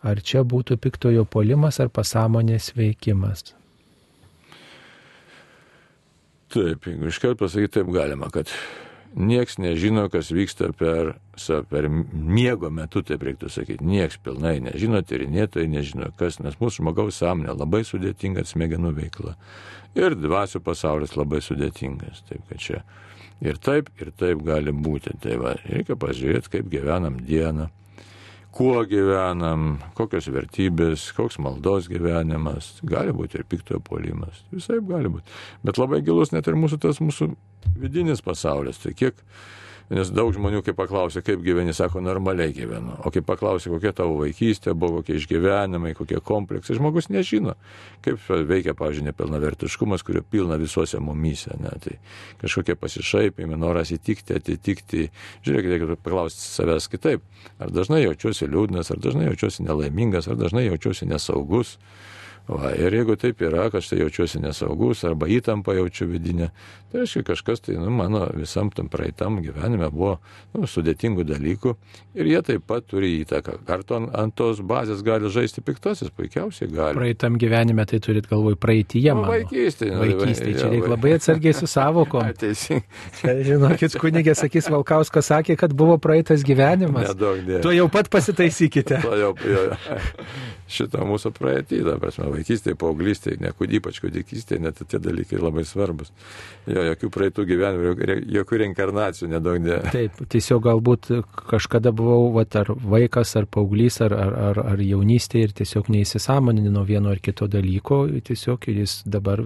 [0.03, 3.53] Ar čia būtų piktojo polimas ar pasąmonės veikimas?
[6.53, 8.51] Taip, jeigu iškart pasakyti, taip galima, kad
[9.15, 11.13] nieks nežino, kas vyksta per,
[11.69, 13.85] per miego metu, taip reiktų sakyti.
[13.85, 19.35] Nieks pilnai nežino, tyrinėtojai nežino, kas, nes mūsų žmogaus sąmonė labai sudėtinga smegenų veikla.
[19.97, 22.23] Ir dvasių pasaulis labai sudėtingas.
[22.29, 22.81] Taip, kad čia
[23.45, 25.13] ir taip, ir taip gali būti.
[25.21, 27.69] Tai va, reikia pažiūrėti, kaip gyvenam dieną
[28.53, 35.33] kuo gyvenam, kokios vertybės, koks maldos gyvenimas, gali būti ir piktojo polimas, visai gali būti.
[35.65, 37.31] Bet labai gilus net ir mūsų tas mūsų
[37.81, 39.17] vidinis pasaulis, tai kiek
[39.91, 42.95] Nes daug žmonių, kai paklausia, kaip gyveni, sako, normaliai gyvenu.
[43.03, 47.57] O kai paklausia, kokia tavo vaikystė buvo, kokie išgyvenimai, kokie kompleksai, žmogus nežino,
[48.05, 51.57] kaip veikia, pavyzdžiui, nepilnavertiškumas, kurio pilna visuose mumyse.
[51.59, 51.73] Ne?
[51.83, 51.97] Tai
[52.45, 55.09] kažkokie pasišaipimai, noras įtikti, atitikti.
[55.43, 57.27] Žiūrėkite, reikia paklausti savęs kitaip.
[57.59, 61.75] Ar dažnai jaučiuosi liūdnas, ar dažnai jaučiuosi nelaimingas, ar dažnai jaučiuosi nesaugus.
[62.43, 66.49] Va, ir jeigu taip yra, kad štai jaučiuosi nesaugus arba įtampą jaučiu vidinę,
[66.91, 70.17] tai reiškia kažkas tai nu, mano visam tam praeitam gyvenime buvo
[70.51, 71.71] nu, sudėtingų dalykų
[72.19, 73.55] ir jie taip pat turi įtaką.
[73.71, 76.97] Ar to, ant tos bazės gali žaisti piktasis, puikiausiai gali.
[76.99, 79.05] Praeitam gyvenime tai turit galvoj praeitie.
[79.15, 79.95] Nu, vaikystėje.
[79.95, 82.27] Nu, vaikystėje, čia reikia labai atsargiai su savokom.
[82.43, 83.37] Teisingai.
[83.47, 87.07] Žinokit, kunigė sakys, Valkauskas sakė, kad buvo praeitas gyvenimas.
[87.13, 87.63] Nedaug dėmesio.
[87.69, 88.99] Tu jau pat pasitaisykite.
[89.07, 89.65] To jau, jo.
[90.73, 96.11] šito mūsų praeitį, ta prasme, vaikystėje, paauglystėje, ne, ypač kūdikystėje, net tie dalykai labai svarbus.
[96.69, 97.93] Jo, jokių praeitų gyvenimų,
[98.37, 99.79] jokių reinkarnacijų nedaug ne.
[99.93, 101.09] Taip, tiesiog galbūt
[101.49, 106.83] kažkada buvau, va, ar vaikas, ar paauglys, ar, ar, ar, ar jaunystė ir tiesiog neįsisamonino
[106.87, 109.43] vieno ar kito dalyko, tiesiog jis dabar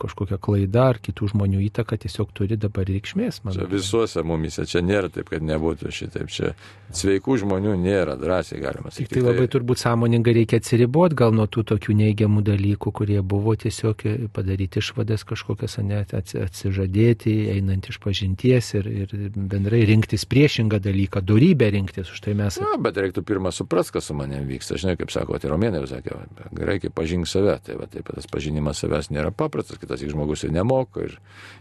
[0.00, 3.42] kažkokia klaida ar kitų žmonių įtaka tiesiog turi dabar reikšmės.
[3.54, 6.54] Čia visuose mumise, čia nėra taip, kad nebūtų šitaip, čia
[6.94, 9.10] sveikų žmonių nėra, drąsiai galima sakyti.
[9.10, 13.56] Tik tai labai turbūt sąmoningai reikia atsiriboti gal nuo tų tokių neigiamų dalykų, kurie buvo
[13.58, 21.24] tiesiog padaryti išvadas kažkokias, net atsižadėti, einant iš pažinties ir, ir bendrai rinktis priešingą dalyką,
[21.26, 22.12] darybę rinktis.
[22.14, 22.60] Už tai mes...
[22.62, 24.78] Na, bet reiktų pirmą suprasti, kas su manim vyksta.
[24.80, 26.20] Žinai, kaip sako, tai romėnai sakė,
[26.54, 27.58] reikia pažinti save.
[27.66, 31.16] Tai va, taip, tas pažinimas savęs nėra paprastas, kitas žmogus ir nemoka ir,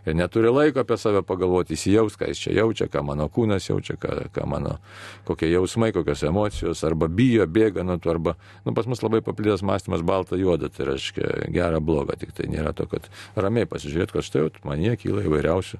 [0.06, 3.96] ir neturi laiko apie save pagalvoti, įsijaus, ką jis čia jaučia, ką mano kūnas jaučia,
[4.00, 4.78] ką, ką mano,
[5.28, 9.64] kokie jausmai, kokios emocijos, arba bijo, bėga nuo to, arba, nu, pas mus labai paplitęs
[9.66, 13.08] mąstymas balta juoda, tai reiškia gera bloga, tik tai nėra to, kad
[13.40, 15.80] ramiai pasižiūrėt, kad štai man jie kyla įvairiausių,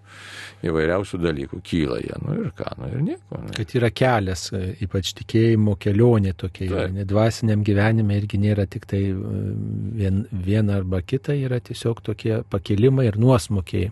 [0.70, 3.42] įvairiausių dalykų, kyla jie, nu ir ką, nu ir nieko.
[3.44, 3.54] Nu.
[3.58, 4.48] Kad yra kelias,
[4.86, 7.08] ypač tikėjimo kelionė tokia, tai.
[7.10, 9.16] dvasiniam gyvenime irgi nėra tik tai e,
[10.00, 13.92] vien, viena arba kita, yra tiesiog tokie pakilimai ir nuosmukiai.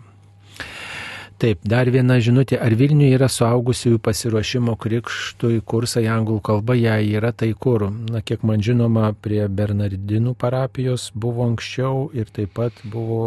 [1.38, 2.56] Taip, dar viena žinutė.
[2.58, 6.74] Ar Vilniuje yra suaugusiųjų pasiruošimo krikštui kursai anglų kalba?
[6.74, 7.84] Jei yra, tai kur?
[8.10, 13.20] Na, kiek man žinoma, prie Bernardinų parapijos buvo anksčiau ir taip pat buvo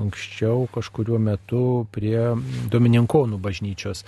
[0.00, 1.60] anksčiau kažkuriuo metu
[1.94, 2.16] prie
[2.74, 4.02] Domininkonų bažnyčios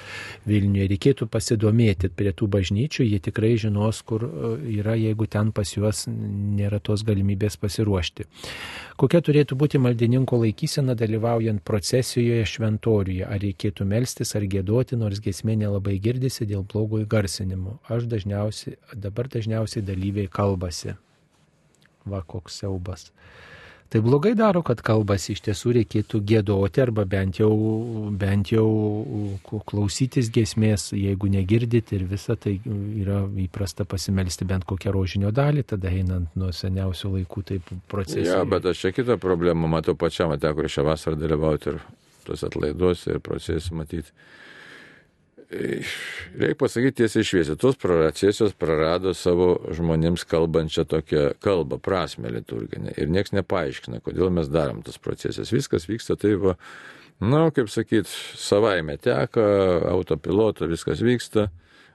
[0.51, 0.89] Vilniuje.
[0.91, 6.09] Reikėtų pasidomėti prie tų bažnyčių, jie tikrai žinos, kur e, yra, jeigu ten pas juos
[6.11, 8.27] nėra tos galimybės pasiruošti.
[8.99, 13.20] Kokia turėtų būti maldininko laikysena dalyvaujant procesijoje šventoriuje?
[13.27, 17.79] Ar reikėtų melstis ar gėduoti, nors gesmė nelabai girdisi dėl blogo įgarsinimo?
[17.89, 20.97] Aš dažniausiai, dabar dažniausiai dalyviai kalbasi.
[22.09, 23.11] Va koks siaubas.
[23.91, 27.51] Tai blogai daro, kad kalbasi iš tiesų reikėtų gėdoti arba bent jau,
[28.15, 28.67] bent jau
[29.67, 35.91] klausytis gesmės, jeigu negirdit ir visa tai yra įprasta pasimelsti bent kokią rožinio dalį, tada
[35.91, 38.29] einant nuo seniausių laikų taip procesai.
[38.31, 41.83] Ja, bet aš čia kitą problemą matau pačiam, teko šią vasarą dalyvauti ir
[42.27, 44.15] tos atlaiduose ir procesai matyti
[45.51, 52.95] reikia pasakyti tiesiai šviesiai, tos procesijos prarado savo žmonėms kalbančią tokią kalbą, prasme liturginę.
[53.01, 55.51] Ir niekas nepaaiškina, kodėl mes darom tas procesijas.
[55.55, 56.55] Viskas vyksta taip, va,
[57.21, 59.47] na, kaip sakyt, savaime teka,
[59.91, 61.49] autopiloto viskas vyksta.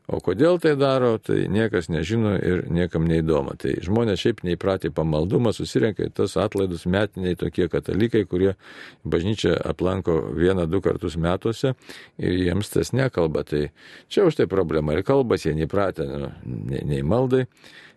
[0.05, 3.55] O kodėl tai daro, tai niekas nežino ir niekam neįdomu.
[3.57, 8.53] Tai žmonės šiaip neįpratę pamaldumą, susirenka į tas atlaidus metiniai tokie katalikai, kurie
[9.01, 11.73] bažnyčią aplanko vieną, du kartus metuose
[12.21, 13.41] ir jiems tas nekalba.
[13.49, 13.63] Tai
[14.05, 14.93] čia už tai problema.
[14.93, 17.47] Ir kalbas jie neįpratę nu, nei, nei maldai.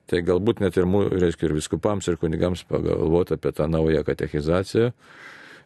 [0.09, 4.95] Tai galbūt net ir, reiškia, ir viskupams, ir kunigams pagalvoti apie tą naują katechizaciją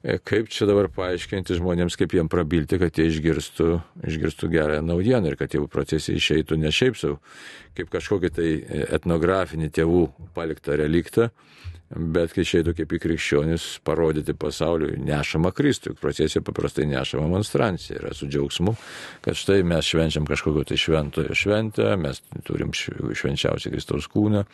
[0.02, 3.68] kaip čia dabar paaiškinti žmonėms, kaip jiem prabilti, kad jie išgirstų,
[4.10, 7.20] išgirstų gerą naujieną ir kad tėvų procesai išeitų ne šiaip savo,
[7.76, 8.50] kaip kažkokį tai
[8.98, 10.06] etnografinį tėvų
[10.36, 11.30] paliktą reliktą,
[11.92, 18.12] bet kai išeitų kaip į krikščionis parodyti pasauliui nešamą Kristų, procesija paprastai nešama monstrancija yra
[18.16, 18.74] su džiaugsmu,
[19.24, 24.44] kad štai mes švenčiam kažkokio tai šventojo šventę, mes turim švenčiausią Kristaus kūną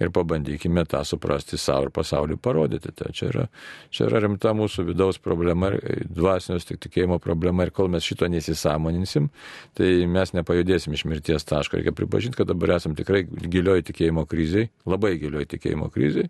[0.00, 2.94] ir pabandykime tą suprasti savo ir pasauliu parodyti.
[2.96, 3.46] Tai čia yra,
[3.92, 5.74] čia yra rimta mūsų vidaus problema,
[6.08, 9.28] dvasinios tik tikėjimo problema ir kol mes šito nesisąmoninsim,
[9.76, 11.78] tai mes nepajudėsim iš mirties taško.
[11.78, 16.28] Reikia pripažinti, kad dabar esam tikrai gilioj tikėjimo kriziai, labai gilioj tikėjimo kriziai.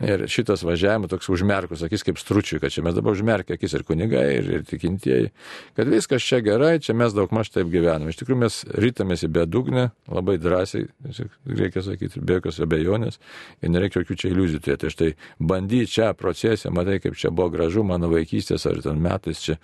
[0.00, 3.82] Ir šitas važiavimas toks užmerkus akis kaip stručiui, kad čia mes dabar užmerkę akis ir
[3.84, 5.28] kunigai, ir, ir tikintieji,
[5.76, 8.08] kad viskas čia gerai, čia mes daug maž taip gyvename.
[8.08, 10.86] Iš tikrųjų mes rytamės į bedugnę, labai drąsiai,
[11.44, 13.20] reikia sakyti, be jokios abejonės,
[13.60, 14.80] ir nereikia jokių čia iliuzijų turėti.
[14.82, 15.10] Tai štai
[15.52, 19.58] bandy čia procesė, matai, kaip čia buvo gražu mano vaikystės ar ten metais čia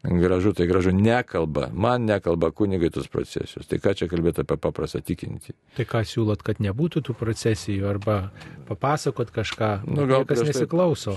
[0.00, 3.68] gražu, tai gražu nekalba, man nekalba kunigai tos procesijos.
[3.68, 5.54] Tai ką čia kalbėti apie paprastą tikintį?
[5.76, 8.18] Tai ką siūlot, kad nebūtų tų procesijų arba
[8.64, 11.16] papasakot kažką nu, gal niekas nesiklauso.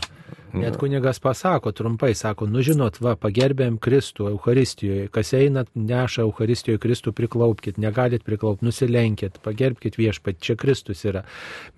[0.54, 6.80] Net kunigas pasako trumpai, sako, nu žinot, va, pagerbėm Kristų Euharistijoje, kas einat, neša Euharistijoje
[6.82, 11.24] Kristų, priklaupkite, negalit priklaupti, nusilenkit, pagerbkite viešpat, čia Kristus yra.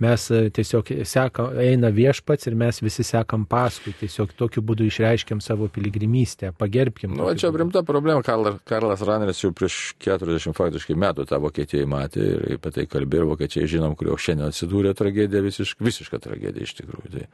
[0.04, 5.42] Mes e, tiesiog seka, eina viešpats ir mes visi sekam paskui, tiesiog tokiu būdu išreiškiam
[5.44, 7.18] savo piligrimystę, pagerbkim.
[7.18, 12.30] Nu, čia rimta problema, Karlas, Karlas Raneris jau prieš 40 faktiškai metų tą Vokietiją matė
[12.36, 17.14] ir apie tai kalbėjo, vokiečiai žinom, kurio šiandien atsidūrė tragedija, visiška, visiška tragedija iš tikrųjų.
[17.18, 17.28] Tai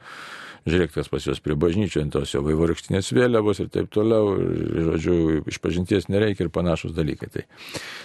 [0.66, 4.90] žiūrėk, kas pas priklijusios prie bažnyčio ant tos jo vaivorykštinės vėliavos ir taip toliau, ir,
[4.90, 7.28] žodžiu, išpažinties nereikia ir panašus dalykai.
[7.32, 7.44] Tai,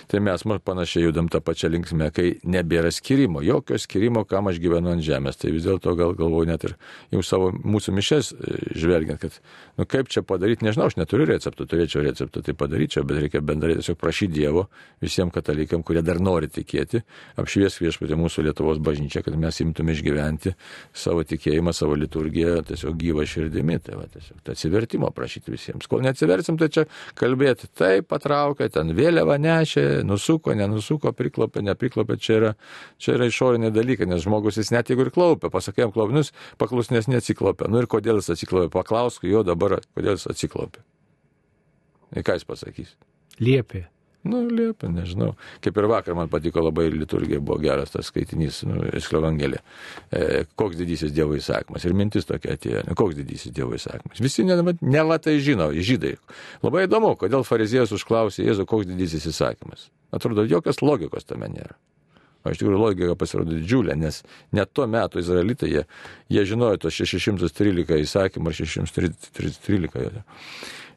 [0.09, 4.91] tai mes panašiai judam tą pačią linkmę, kai nebėra skirimo, jokio skirimo, kam aš gyvenu
[4.93, 5.37] ant žemės.
[5.37, 6.75] Tai vis dėlto gal galvoju net ir
[7.11, 9.37] jau savo mūsų mišes e, žvelgiant, kad,
[9.77, 13.77] nu kaip čia padaryti, nežinau, aš neturiu receptų, turėčiau receptų tai padaryčiau, bet reikia bendrai
[13.79, 14.67] tiesiog prašyti Dievo
[15.03, 17.03] visiems katalikam, kurie dar nori tikėti,
[17.41, 20.53] apšvies viešpatį mūsų Lietuvos bažnyčią, kad mes imtume išgyventi
[20.95, 23.77] savo tikėjimą, savo liturgiją tiesiog gyvą širdimi.
[23.83, 25.87] Tai va, tiesiog atsivertimo prašyti visiems.
[25.91, 26.85] Kol neatsiversim, tai čia
[27.19, 32.51] kalbėti, taip patraukia, ten vėliavą nešė, nusuko, nenusuko, priklopė, nepriklopė, čia yra,
[33.01, 37.69] čia yra išoriniai dalykai, nes žmogus jis net jeigu ir klaupia, pasakėm klaupinus, paklusnės neatsiklopė.
[37.71, 40.83] Nu ir kodėl jis atsiklopė, paklausk jo dabar, kodėl jis atsiklopė.
[42.11, 42.95] Ir ką jis pasakys?
[43.39, 43.87] Liepė.
[44.21, 45.31] Nu, liepia, nežinau.
[45.65, 49.63] Kaip ir vakar man patiko labai liturgija, buvo geras tas skaitinys, nu, Išklo Evangelija.
[50.13, 51.87] E, koks didysis Dievo įsakymas.
[51.87, 52.83] Ir mintis tokia atėjo.
[52.85, 54.21] Ne, koks didysis Dievo įsakymas.
[54.21, 56.17] Visi neva tai žino, žydai.
[56.61, 59.89] Labai įdomu, kodėl farizėjas užklausė Jėzų, koks didysis įsakymas.
[60.13, 61.73] Atrodo, jokios logikos tame nėra.
[62.41, 64.21] O iš tikrųjų logika pasirodo didžiulė, nes
[64.55, 65.83] net tuo metu izraelitai, jie,
[66.33, 70.23] jie žinojo tos 613 įsakymų ar 613.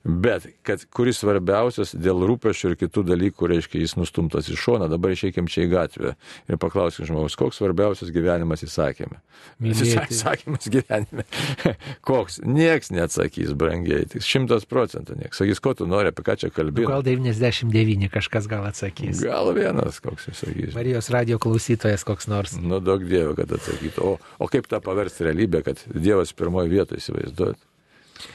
[0.04, 5.14] Bet, kad kuris svarbiausias dėl rūpešio ir kitų dalykų, reiškia, jis nustumtas į šoną, dabar
[5.14, 6.12] išeikim čia į gatvę
[6.44, 9.22] ir paklauskim žmogaus, koks svarbiausias gyvenimas įsakėme.
[9.64, 11.24] Įsakymas gyvenime.
[12.10, 12.42] koks?
[12.44, 15.40] Niekas neatsakys, brangiai, tik šimtas procentų niekas.
[15.40, 16.84] Sakys, ko tu nori, apie ką čia kalbėti.
[16.84, 19.24] Nu, gal 99 kažkas gal atsakys.
[19.24, 20.76] Gal vienas koks jis sakys.
[20.76, 22.58] Marijos radio klausytojas koks nors.
[22.60, 24.04] Nu, daug Dievo, kad atsakytų.
[24.04, 27.70] O, o kaip tą paversti realybę, kad Dievas pirmoje vietoje įsivaizduot?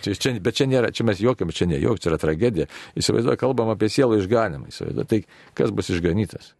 [0.05, 2.69] Čia, čia, bet čia nėra, čia mes jokiam, čia ne joks, čia yra tragedija.
[2.99, 4.71] Įsivaizduoju, kalbam apie sielų išganimą.
[4.71, 5.23] Įsivaizduoju, tai
[5.57, 6.53] kas bus išganytas?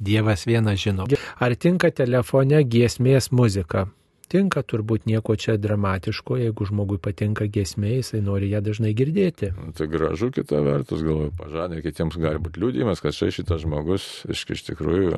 [0.00, 1.04] Dievas vienas žino.
[1.38, 3.90] Ar tinka telefone giesmės muzika?
[4.30, 9.50] Tinka turbūt nieko čia dramatiško, jeigu žmogui patinka giesmė, jisai nori ją dažnai girdėti.
[9.56, 14.06] Nu, tai gražu kita vertus, galvoju, pažadė, kitiems gali būti liūdėjimas, kad štai šitas žmogus
[14.30, 15.10] iš, iš tikrųjų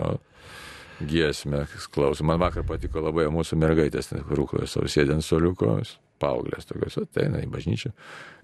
[1.13, 2.25] giesmę klauso.
[2.25, 5.77] Man vakar patiko labai mūsų mergaitės, rūkoje savo sėdint soliuko,
[6.23, 7.93] paauglės tokios ateina į bažnyčią.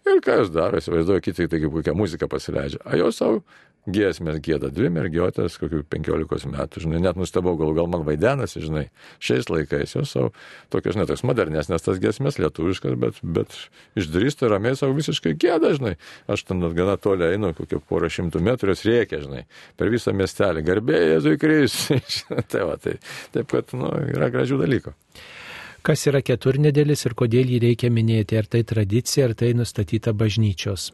[0.09, 2.83] Ir ką jos daro, įsivaizduoju, kiti tai kaip kokią muziką pasileidžia.
[2.87, 3.43] A jos savo
[3.89, 8.85] giesmės gėda, dvi mergiotės, kokių penkiolikos metų, žinai, net nustebau, gal, gal man vaidenasi, žinai,
[9.25, 10.33] šiais laikais jos savo
[10.73, 13.57] tokios netoks modernesnės tas giesmės, lietuviškas, bet, bet
[13.99, 15.95] išdrįsta ramiai savo visiškai gėda, žinai.
[16.29, 19.45] Aš ten gana toli einu, kokią porą šimtų metrų jos reikia, žinai,
[19.81, 22.01] per visą miestelį, garbėjai Jėzui Krisui.
[22.53, 22.99] tai va, tai,
[23.35, 24.97] taip kad, nu, yra gražių dalykų.
[25.87, 30.91] Kas yra keturnedėlis ir kodėl jį reikia minėti, ar tai tradicija, ar tai nustatyta bažnyčios.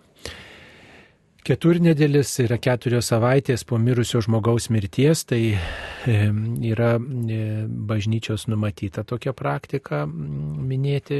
[1.44, 5.40] Keturnedėlis yra keturios savaitės po mirusio žmogaus mirties, tai
[6.64, 7.40] yra e,
[7.90, 11.18] bažnyčios numatyta tokia praktika minėti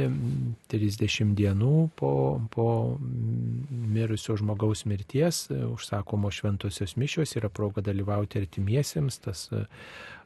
[0.73, 2.11] 30 dienų po,
[2.49, 2.67] po
[3.93, 9.45] mirusio žmogaus mirties, užsakomo šventosios mišios, yra proga dalyvauti artimiesiems, tas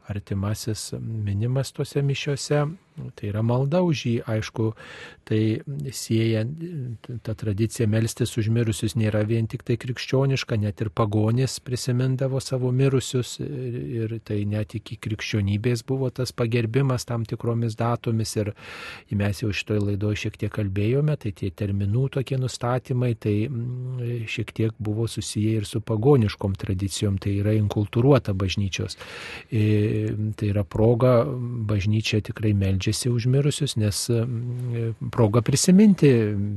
[0.09, 2.65] artimasis minimas tuose mišiuose,
[3.15, 4.71] tai yra malda už jį, aišku,
[5.27, 5.61] tai
[5.95, 6.43] sieja
[7.23, 12.71] ta tradicija melstis už mirusius nėra vien tik tai krikščioniška, net ir pagonis prisimindavo savo
[12.75, 18.53] mirusius ir, tai net iki krikščionybės buvo tas pagerbimas tam tikromis datomis ir
[19.19, 24.53] mes jau šitoje laidoje šiek tiek kalbėjome, tai tie terminų tokie nustatymai, tai mm, šiek
[24.55, 28.97] tiek buvo susiję ir su pagoniškom tradicijom, tai yra inkultūruota bažnyčios.
[29.55, 29.98] Ir
[30.37, 31.23] tai yra proga,
[31.69, 34.05] bažnyčia tikrai meldžiasi užmirusius, nes
[35.13, 36.11] proga prisiminti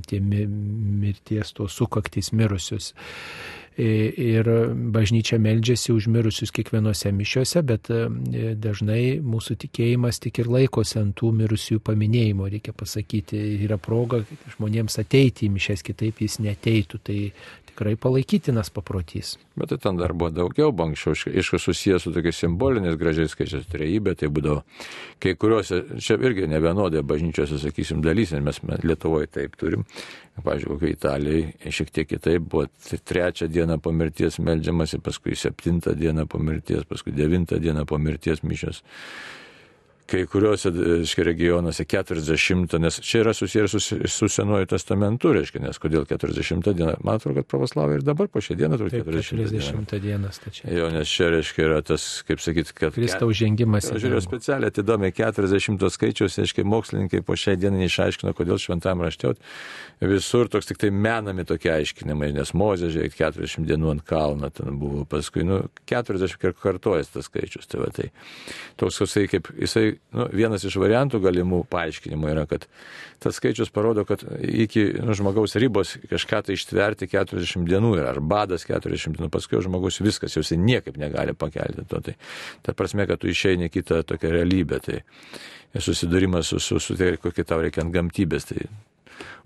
[0.09, 2.93] tie mirties, tos sukaktys mirusius
[3.77, 4.49] ir
[4.93, 7.89] bažnyčia meldžiasi užmirusius kiekvienose mišiuose, bet
[8.63, 14.23] dažnai mūsų tikėjimas tik ir laikosi ant tų mirusiųjų paminėjimo, reikia pasakyti, yra proga
[14.57, 17.19] žmonėms ateiti į mišes, kitaip jis neteitų, tai
[17.73, 19.39] tikrai palaikytinas paprotys.
[19.57, 23.69] Bet tai ten dar buvo daugiau, anksčiau iš susijęs su tokiais simboliniais gražiais skaičiais.
[23.73, 24.63] Trejybė, tai būdavo
[25.23, 29.87] kai kuriuose, čia irgi ne vienodai bažnyčiose, sakysim, dalys, nes mes Lietuvoje taip turim,
[30.41, 32.67] pavyzdžiui, kokio Italijai šiek tiek kitaip buvo
[33.05, 38.43] trečią dieną po mirties melžiamasi, paskui septintą dieną po mirties, paskui devintą dieną po mirties
[38.43, 38.83] mišios
[40.11, 45.79] kai kuriuose reiškia, regionuose 40, nes čia yra susijęs su, su Senuoju testamentu, reiškia, nes
[45.83, 50.01] kodėl 40 diena, man atrodo, kad pravoslavai ir dabar po šią dieną turi 40, 40
[50.03, 50.75] dieną stačiai.
[50.77, 52.97] Jo, nes čia, reiškia, yra tas, kaip sakyti, kad...
[52.97, 53.91] Kristaus žengimas.
[53.93, 59.41] Aš žiūrėjau specialiai, atidomiai 40 skaičius, reiškia, mokslininkai po šią dieną neišaiškino, kodėl šventam raštiaut.
[60.03, 64.81] Visur toks tik tai menami tokie aiškinimai, nes Mozė, žiūrėk, 40 dienų ant kalno ten
[64.81, 67.69] buvo, paskui, nu, 40 kartuojas tas skaičius.
[67.71, 68.11] Tai, va, tai
[68.81, 68.99] toks,
[69.31, 72.67] kaip, jisai nu, vienas iš variantų galimų paaiškinimų yra, kad
[73.23, 78.21] tas skaičius parodo, kad iki nu, žmogaus ribos kažką tai ištverti 40 dienų yra, ar
[78.21, 82.03] badas 40 dienų, paskui žmogus viskas, jau jis niekaip negali pakelti to.
[82.03, 82.17] Tai
[82.67, 85.03] ta prasme, kad tu išeini kitą tokią realybę, tai
[85.79, 88.51] susidūrimas su, su, su tai, kokie tau reikia ant gamtybės.
[88.51, 88.67] Tai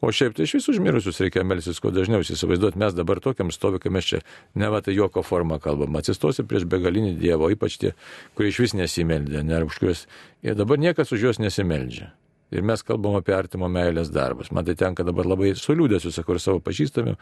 [0.01, 3.81] O šiaip tai iš visų užmirusius reikia melsis, kuo dažniau įsivaizduoti, mes dabar tokiam stovi,
[3.83, 4.21] kai mes čia
[4.55, 7.95] ne va tai juoko formą kalbam, atsistosi prieš begalinį Dievą, ypač tie,
[8.37, 10.07] kurie iš vis nesimeldė, ne, už kuriuos
[10.47, 12.13] ir dabar niekas už juos nesimeldžia.
[12.55, 14.53] Ir mes kalbam apie artimo meilės darbus.
[14.55, 17.17] Man tai tenka dabar labai suliūdėsiu, sakau, ir savo pažįstami,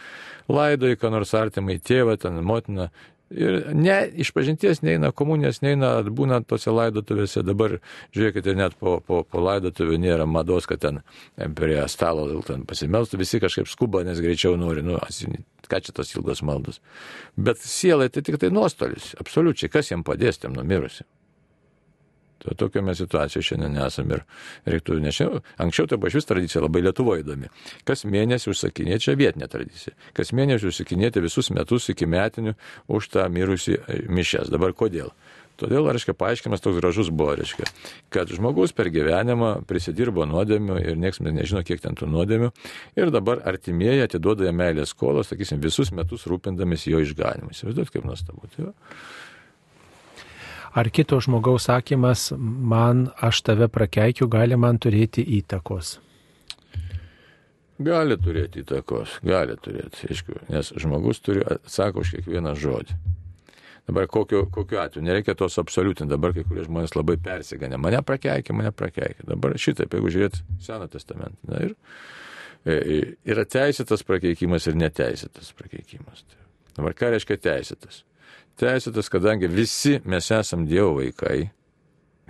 [0.52, 2.90] laidoji, ką nors artimai, tėvą, ten motiną,
[3.34, 7.42] Ir ne, iš pažinties neina komunijas, neina būnant tose laidotuvėse.
[7.46, 7.78] Dabar
[8.14, 11.02] žiūrėkite, net po, po, po laidotuvė nėra mados, kad ten
[11.58, 15.00] prie stalo ten pasimelstų, visi kažkaip skuba, nes greičiau nori, nu,
[15.68, 16.80] ką čia tos ilgos maldos.
[17.36, 21.08] Bet sielai tai tik tai nuostolis, absoliučiai, kas jam padės tiem numirusiam.
[22.44, 24.24] Tai tokia mes situacija šiandien esame ir
[24.74, 25.20] reiktų, nes
[25.64, 27.48] anksčiau tai buvo iš vis tradicija labai Lietuvoje įdomi.
[27.88, 32.52] Kas mėnesį užsakinėti, čia vietinė tradicija, kas mėnesį užsakinėti visus metus iki metinių
[32.92, 34.52] už tą mirusį e, mišęs.
[34.52, 35.14] Dabar kodėl?
[35.54, 37.68] Todėl, reiškia, paaiškinimas toks gražus buvo, reiškia,
[38.12, 42.50] kad žmogus per gyvenimą prisidirbo nuodėmių ir niekas nežino, kiek ten tų nuodėmių.
[42.98, 47.54] Ir dabar artimieji atiduoda meilės skolos, sakysim, visus metus rūpindamis jo išganimu.
[47.54, 48.50] Įsivaizduot, kaip nuostabu.
[48.50, 48.74] Tai va
[50.74, 55.98] ar kito žmogaus sakymas, man aš tave prakeikiu, gali man turėti įtakos?
[57.84, 62.98] Gali turėti įtakos, gali turėti, aišku, nes žmogus turi atsako už kiekvieną žodį.
[63.84, 68.54] Dabar kokiu, kokiu atveju, nereikia tos absoliutinti, dabar kai kurie žmonės labai persiganė, mane prakeikia,
[68.56, 69.26] mane prakeikia.
[69.28, 71.36] Dabar šitaip, jeigu žiūrėt Seną testamentą.
[71.50, 71.74] Na, ir,
[72.64, 73.02] e, e,
[73.34, 76.24] yra teisėtas prakeikimas ir neteisėtas prakeikimas.
[76.78, 78.00] Dabar ką reiškia teisėtas?
[78.60, 81.48] Teisėtas, kadangi visi mes esam Dievo vaikai,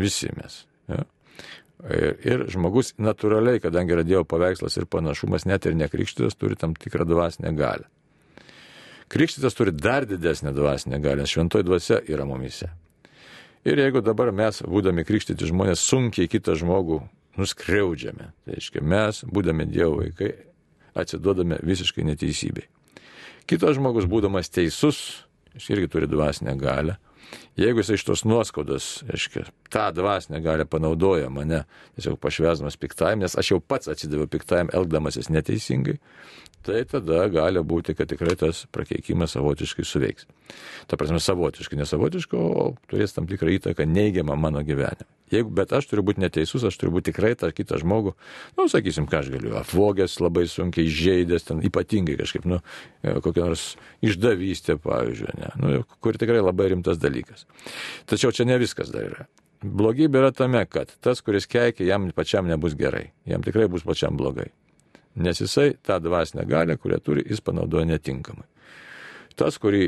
[0.01, 0.63] visi mes.
[0.91, 1.05] Ja?
[1.85, 6.77] Ir, ir žmogus natūraliai, kadangi yra Dievo paveikslas ir panašumas, net ir nekrikštytas, turi tam
[6.79, 7.91] tikrą dvasinę galę.
[9.13, 12.71] Krikštytas turi dar didesnę dvasinę galę, nes šventoji dvasia yra mumise.
[13.65, 17.03] Ir jeigu dabar mes, būdami krikštyti žmonės, sunkiai kitą žmogų
[17.41, 20.33] nuskriaudžiame, tai reiškia, mes, būdami Dievo vaikai,
[20.95, 22.69] atsiduodame visiškai neteisybei.
[23.49, 25.24] Kitas žmogus, būdamas teisus,
[25.55, 26.97] jis irgi turi dvasinę galę.
[27.57, 31.61] Jeigu jis iš tos nuoskaudos, aiškiai, tą dvasinę galę panaudoja mane,
[31.95, 36.01] tiesiog pašvesdamas piktajam, nes aš jau pats atsidaviau piktajam, elgdamasis neteisingai,
[36.67, 40.27] tai tada gali būti, kad tikrai tas prakeikimas savotiškai suveiks.
[40.91, 45.07] Ta prasme, savotiškai, nesavotiškai, o turės tam tikrą įtaką neigiamą mano gyvenimą.
[45.33, 48.13] Jeigu, bet aš turiu būti neteisus, aš turiu būti tikrai tą kitą žmogų,
[48.59, 52.61] nu, sakysim, ką aš galiu, apvogęs labai sunkiai, žaidęs, ten ypatingai kažkaip, nu,
[53.01, 53.65] e, kokia nors
[54.05, 57.44] išdavystė, pavyzdžiui, ne, nu, kur tikrai labai rimtas dalykas.
[58.11, 59.27] Tačiau čia ne viskas dar yra.
[59.65, 64.19] Blogybė yra tame, kad tas, kuris keikia, jam pačiam nebus gerai, jam tikrai bus pačiam
[64.21, 64.51] blogai.
[65.15, 68.45] Nes jisai tą dvasinę galę, kurią turi, jis panaudoja netinkamai
[69.39, 69.83] tas, kurį,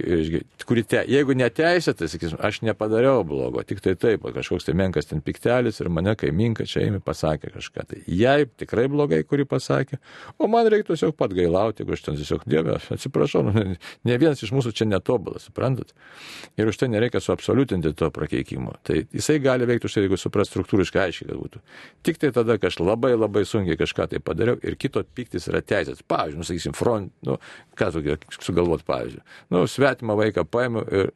[0.66, 5.22] kurį te, jeigu neteisėtai, sakysim, aš nepadariau blogo, tik tai taip, kažkoks tai menkas ten
[5.24, 7.86] piktelis ir mane kaiminka čia įmi pasakė kažką.
[7.92, 10.00] Tai jai tikrai blogai, kurį pasakė,
[10.38, 13.76] o man reiktų tiesiog pat gailauti, jeigu aš ten tiesiog dievė, atsiprašau, nu, ne,
[14.08, 15.94] ne vienas iš mūsų čia netobulas, suprantat?
[16.58, 18.74] Ir už tai nereikia suabsoliutinti to prakeikimo.
[18.86, 21.62] Tai jisai gali veikti už tai, jeigu supras struktūriškai aiškiai, kad būtų.
[22.06, 25.62] Tik tai tada, kai aš labai labai sunkiai kažką tai padariau ir kito piktis yra
[25.62, 26.02] teisėtas.
[26.08, 27.38] Pavyzdžiui, nu, sakysim, front, nu,
[27.78, 29.22] ką tokio sugalvot, pavyzdžiui
[29.54, 31.12] nu, svetimą vaiką paėmė ir,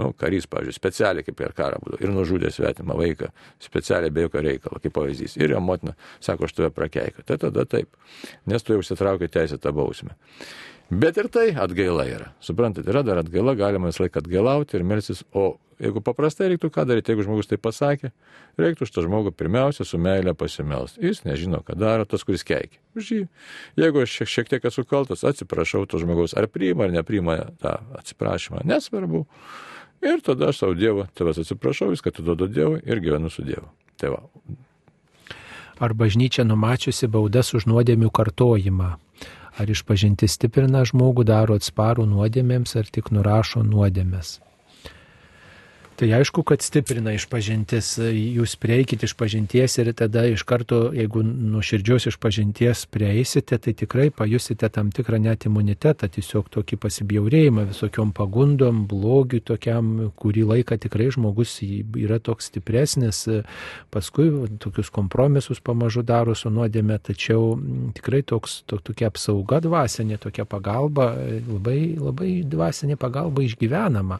[0.00, 3.30] nu, karys, pavyzdžiui, specialiai kaip per karą būdavo ir nužudė svetimą vaiką,
[3.62, 5.36] specialiai be jokio reikalo, kaip pavyzdys.
[5.40, 7.24] Ir jo motina sako, aš tave prakeikiu.
[7.28, 7.92] Tai tada taip,
[8.48, 10.16] nes tu jau užsitraukė teisę tą bausmę.
[10.92, 12.26] Bet ir tai atgaila yra.
[12.44, 16.84] Suprantate, yra dar atgaila, galima visą laiką atgailauti ir melsis, o jeigu paprastai reiktų ką
[16.88, 18.10] daryti, jeigu žmogus tai pasakė,
[18.60, 21.00] reiktų už tą žmogų pirmiausia su meilė pasimelsti.
[21.06, 22.76] Jis nežino, ką daro tas, kuris keikia.
[23.00, 23.22] Jį.
[23.80, 27.78] Jeigu aš šiek, šiek tiek esu kaltas, atsiprašau to žmogaus, ar priima ar nepriima tą
[27.96, 29.24] atsiprašymą, nesvarbu.
[30.04, 33.70] Ir tada aš savo Dievą, tavęs atsiprašau, viską atiduodu Dievui ir gyvenu su Dievu.
[33.96, 34.20] Tai va.
[35.82, 38.90] Ar bažnyčia numačiusi baudas už nuodėmių kartojimą?
[39.60, 44.38] Ar išpažinti stiprina žmogų, daro atsparų nuodėmėms, ar tik nurašo nuodėmės?
[46.02, 52.88] Tai aišku, kad stiprina išpažintis, jūs prieikit išpažinties ir tada iš karto, jeigu nuširdžios išpažinties
[52.90, 59.92] prieisite, tai tikrai pajusite tam tikrą net imunitetą, tiesiog tokį pasibjaurėjimą visokiom pagundom, blogiu tokiam,
[60.18, 63.22] kurį laiką tikrai žmogus yra toks stipresnis,
[63.94, 64.26] paskui
[64.58, 67.54] tokius kompromisus pamažu daro su nuodėme, tačiau
[67.94, 71.12] tikrai toks, to, tokia apsauga dvasinė, tokia pagalba,
[71.46, 74.18] labai, labai dvasinė pagalba išgyvenama.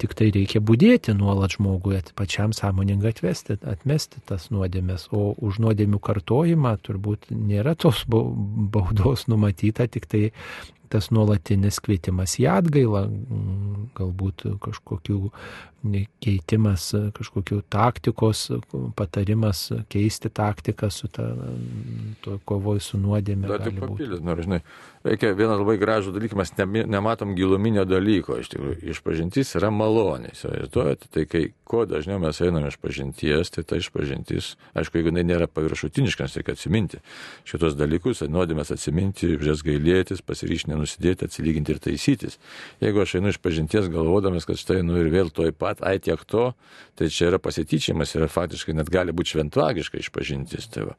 [0.00, 6.00] Tik tai reikia būdėti nuolat žmogui, pačiam sąmoningai atvesti, atmesti tas nuodėmės, o už nuodėmių
[6.02, 10.24] kartojimą turbūt nėra tos baudos numatyta, tik tai
[10.92, 13.06] tas nuolatinis kvietimas į atgailą,
[13.98, 15.20] galbūt kažkokių
[16.22, 18.44] keitimas, kažkokių taktikos,
[18.98, 21.26] patarimas keisti taktiką su ta,
[22.22, 23.50] to kovoj su nuodėmė.
[23.50, 24.60] Dar tik papildyti, nors žinai,
[25.02, 30.30] reikia vieną labai gražų dalyką, mes ne, nematom giluminio dalyko, iš tikrųjų, išpažintis yra malonė,
[30.36, 35.26] įsivaizduojate, tai kai kuo dažniau mes einame iš pažinties, tai ta išpažintis, aišku, jeigu jinai
[35.26, 37.02] nėra paviršutiniškas, reikia atsiminti
[37.48, 42.38] šitos dalykus, nuodėmės atsiminti, žes gailėtis, pasiryšti nenusidėti, atsilyginti ir taisytis.
[42.82, 46.20] Jeigu aš einu iš pažinties galvodamas, kad štai nu ir vėl toj pat, ai tiek
[46.26, 46.52] to,
[46.98, 50.68] tai čia yra pasityčiamas, yra faktiškai net gali būti šventvagiška išpažintis.
[50.72, 50.96] Tai va.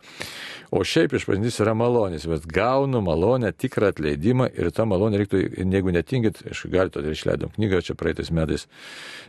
[0.72, 5.94] o šiaip išpažintis yra malonės, bet gaunu malonę, tikrą atleidimą ir tą malonę reiktų, jeigu
[5.94, 8.68] netingit, aš galite, tai išleidom knygą čia praeitais metais,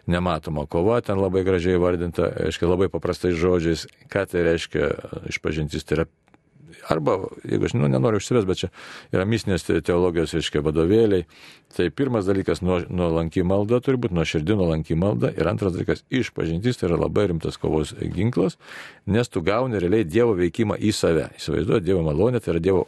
[0.07, 4.93] nematoma kova, ten labai gražiai vardinta, aiškiai, labai paprastais žodžiais, ką tai reiškia
[5.33, 5.85] išpažintis.
[5.85, 6.07] Tai yra
[6.89, 8.71] arba, jeigu aš nu, nenoriu užsivės, bet čia
[9.15, 11.27] yra mistinės teologijos, reiškia, vadovėliai.
[11.75, 15.33] Tai pirmas dalykas nuo, nuo malda turi būti, nuo širdį nuo lanky malda.
[15.35, 18.55] Ir antras dalykas, išpažintis tai yra labai rimtas kovos ginklas,
[19.11, 21.27] nes tu gauni realiai Dievo veikimą į save.
[21.41, 22.85] Įsivaizduoju, Dievo malonė tai yra Dievo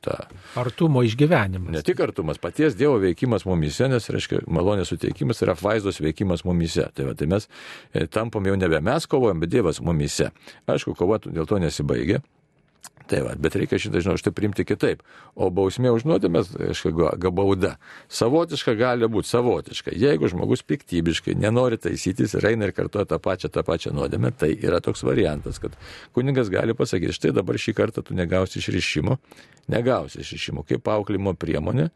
[0.00, 0.16] ta...
[0.56, 1.74] artumo išgyvenimas.
[1.76, 6.88] Ne tik artumas, paties Dievo veikimas mumise, nes, reiškia, malonės suteikimas yra vaizdos veikimas mumise.
[6.96, 7.48] Tai, va, tai mes
[7.92, 10.32] e, tampam jau nebe mes kovojam, bet Dievas mumise.
[10.64, 12.22] Aišku, kova dėl to nesibaigia.
[13.12, 15.02] Tai va, bet reikia šitą, žinau, štai priimti kitaip.
[15.36, 16.94] O bausmė už nuodėmės, aišku,
[17.36, 17.74] bauda.
[18.08, 19.92] Savotiška gali būti savotiška.
[20.00, 24.54] Jeigu žmogus piktybiškai nenori taisytis ir eina ir kartuoja tą pačią, tą pačią nuodėmę, tai
[24.56, 25.76] yra toks variantas, kad
[26.16, 29.18] kuningas gali pasakyti, štai dabar šį kartą tu negausi išrišimo,
[29.76, 31.90] negausi išrišimo kaip auklimo priemonė,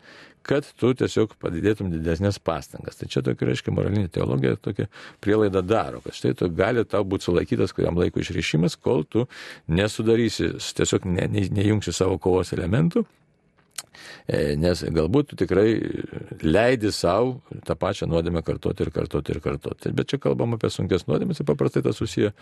[0.46, 3.00] kad tu tiesiog padidėtum didesnės pastangas.
[3.00, 4.88] Tai čia tokia, reiškia, moralinė teologija tokia
[5.24, 9.26] prielaida daro, kad štai tu gali tau būti sulaikytas kuriam laikui išrišimas, kol tu
[9.66, 13.04] nesudarysi, tiesiog ne, ne, nejungsi savo kovos elementų.
[14.26, 15.68] E, nes galbūt tu tikrai
[16.42, 19.92] leidi savo tą pačią nuodėmę kartoti ir kartoti ir kartoti.
[19.96, 22.32] Bet čia kalbam apie sunkes nuodėmės ir paprastai tas susiję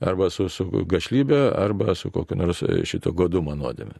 [0.00, 3.96] arba su, su gašlybė, arba su kokiu nors šito godumo nuodėmė.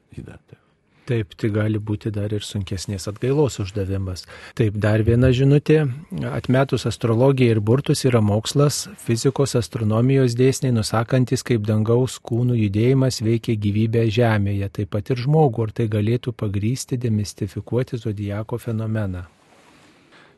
[1.10, 4.28] Taip, tai gali būti dar ir sunkesnės atgailos uždavimas.
[4.54, 5.80] Taip, dar viena žinutė.
[6.30, 13.56] Atmetus astrologiją ir burtus yra mokslas, fizikos astronomijos dėsniai nusakantis, kaip dangaus kūnų judėjimas veikia
[13.58, 19.24] gyvybę Žemėje, taip pat ir žmogų, ar tai galėtų pagrysti, demistifikuoti zodijako fenomeną.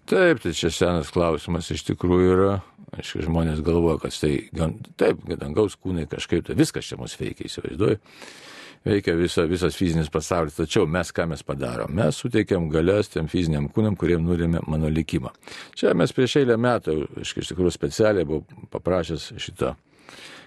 [0.09, 2.55] Taip, tai čia senas klausimas iš tikrųjų yra.
[2.97, 4.33] Aišku, žmonės galvoja, kad tai,
[5.01, 8.01] taip, dangaus kūnai kažkaip, tai viskas čia mus veikia, įsivaizduoju
[8.87, 10.57] veikia visa, visas fizinis pasaulis.
[10.59, 11.93] Tačiau mes ką mes padarom?
[11.97, 15.33] Mes suteikiam galias tiem fiziniam kūnam, kuriem nurėmė mano likimą.
[15.79, 19.75] Čia mes prieš eilę metų, iš tikrųjų specialiai buvau paprašęs šitą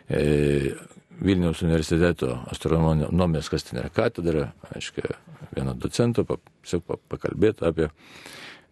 [0.09, 0.75] e,
[1.15, 5.15] Vilniaus universiteto astronomijos kastinę katedrą, aiškiai,
[5.55, 7.87] vieno docento, pakalbėti apie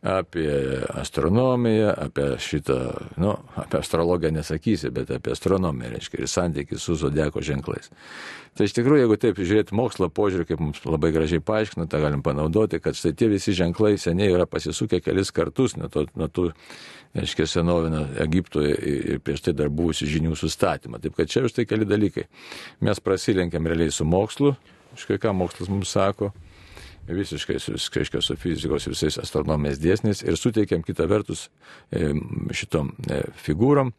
[0.04, 2.76] apie astronomiją, apie šitą,
[3.18, 7.88] nu, apie astrologiją nesakysi, bet apie astronomiją, reiškia, ir santykį su zodieko ženklais.
[8.54, 12.22] Tai iš tikrųjų, jeigu taip žiūrėti mokslo požiūrį, kaip mums labai gražiai paaiškina, tą galim
[12.26, 16.50] panaudoti, kad štai tie visi ženklai seniai yra pasisukę kelis kartus nuo, to, nuo tų,
[17.16, 21.00] reiškia, senovinio Egiptoje ir prieš tai dar buvusių žinių sustatymą.
[21.00, 22.28] Taip kad čia už tai keli dalykai.
[22.84, 24.58] Mes prasilenkiam realiai su mokslu,
[25.00, 26.34] iškai ką mokslas mums sako
[27.08, 27.58] visiškai
[27.96, 31.50] reiškia, su fizikos visais astronomijos dėsniais ir suteikiam kitą vertus
[31.92, 32.14] e,
[32.56, 33.92] šitom e, figūrom,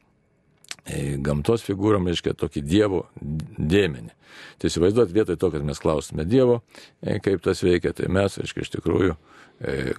[0.86, 4.14] e, gamtos figūrom, reiškia, tokį Dievo dėmenį.
[4.58, 6.62] Tai įsivaizduot, vietoj to, kad mes klausime Dievo,
[7.04, 9.16] kaip tas veikia, tai mes, reiškia, iš tikrųjų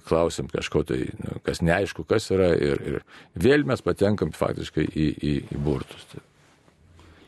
[0.04, 2.98] klausim kažko tai, nu, kas neaišku, kas yra ir, ir
[3.40, 6.04] vėl mes patenkam faktiškai į, į, į burtus.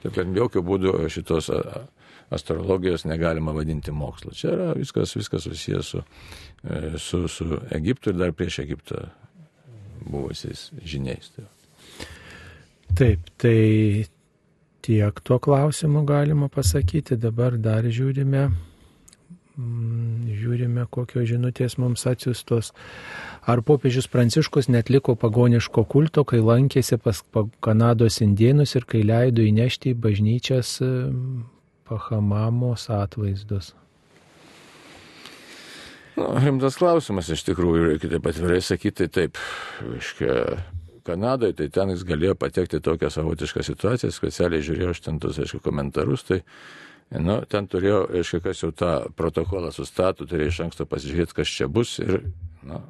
[0.02, 1.48] Taip kad jokių būdų šitos
[2.30, 4.34] astrologijos negalima vadinti mokslu.
[4.36, 6.02] Čia yra viskas, viskas susijęs su,
[6.64, 9.06] e, su, su Egiptu ir dar prieš Egiptą
[10.04, 11.32] buvusiais žiniais.
[11.36, 11.44] Tai.
[12.96, 14.06] Taip, tai
[14.84, 17.16] tiek tuo klausimu galima pasakyti.
[17.16, 18.48] Dabar dar žiūrime,
[19.56, 22.72] mm, žiūrime, kokios žinutės mums atsiustos.
[23.48, 27.22] Ar popiežius Pranciškus netliko pagoniško kulto, kai lankėsi pas
[27.64, 30.78] Kanados indienus ir kai leido įnešti į bažnyčias
[31.88, 33.74] Pahamamos atvaizdus?
[36.18, 39.38] Nu, rimtas klausimas iš tikrųjų, reikia taip atvirai sakyti, taip,
[40.00, 40.34] iškia,
[41.06, 45.62] Kanadoje, tai ten jis galėjo patekti tokią savotišką situaciją, specialiai žiūrėjau aš ten tos, aišku,
[45.64, 46.40] komentarus, tai
[47.22, 51.70] nu, ten turėjau, aišku, kas jau tą protokolą sustatų, turėjau iš anksto pasižiūrėti, kas čia
[51.72, 52.26] bus ir,
[52.66, 52.82] nu,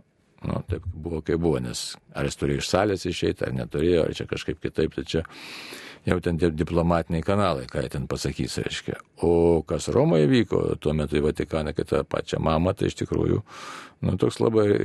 [0.46, 4.14] Nu, taip buvo, kaip buvo, nes ar jis turėjo iš salės išeiti, ar neturėjo, ar
[4.14, 5.22] čia kažkaip kitaip, tai čia
[6.06, 9.00] jau ten tie diplomatiniai kanalai, ką jie ten pasakys, reiškia.
[9.26, 13.42] O kas Romoje vyko, tuo metu į Vatikaną, kai tą pačią mamą, tai iš tikrųjų,
[14.06, 14.78] nu, toks labai,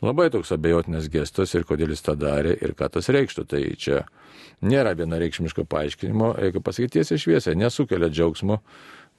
[0.00, 3.46] labai toks abejotinas gestas ir kodėl jis tą darė ir ką tas reikštų.
[3.52, 4.04] Tai čia
[4.64, 8.62] nėra vienareikšmiško paaiškinimo, reikia pasakyti tiesiai šviesiai, nesukelia džiaugsmo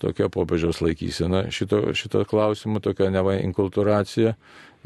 [0.02, 4.34] tokia popiežiaus laikysena šito, šito klausimu, tokia neva inkultūracija.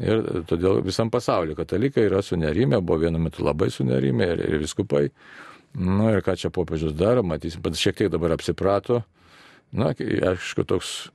[0.02, 5.08] Ir todėl visam pasauliu katalikai yra sunerimę, buvo vienu metu labai sunerimę ir, ir viskupai.
[5.76, 9.02] Na nu, ir ką čia popiežius daro, matysim, pats šiek tiek dabar apsiprato.
[9.72, 11.12] Na, aišku, toks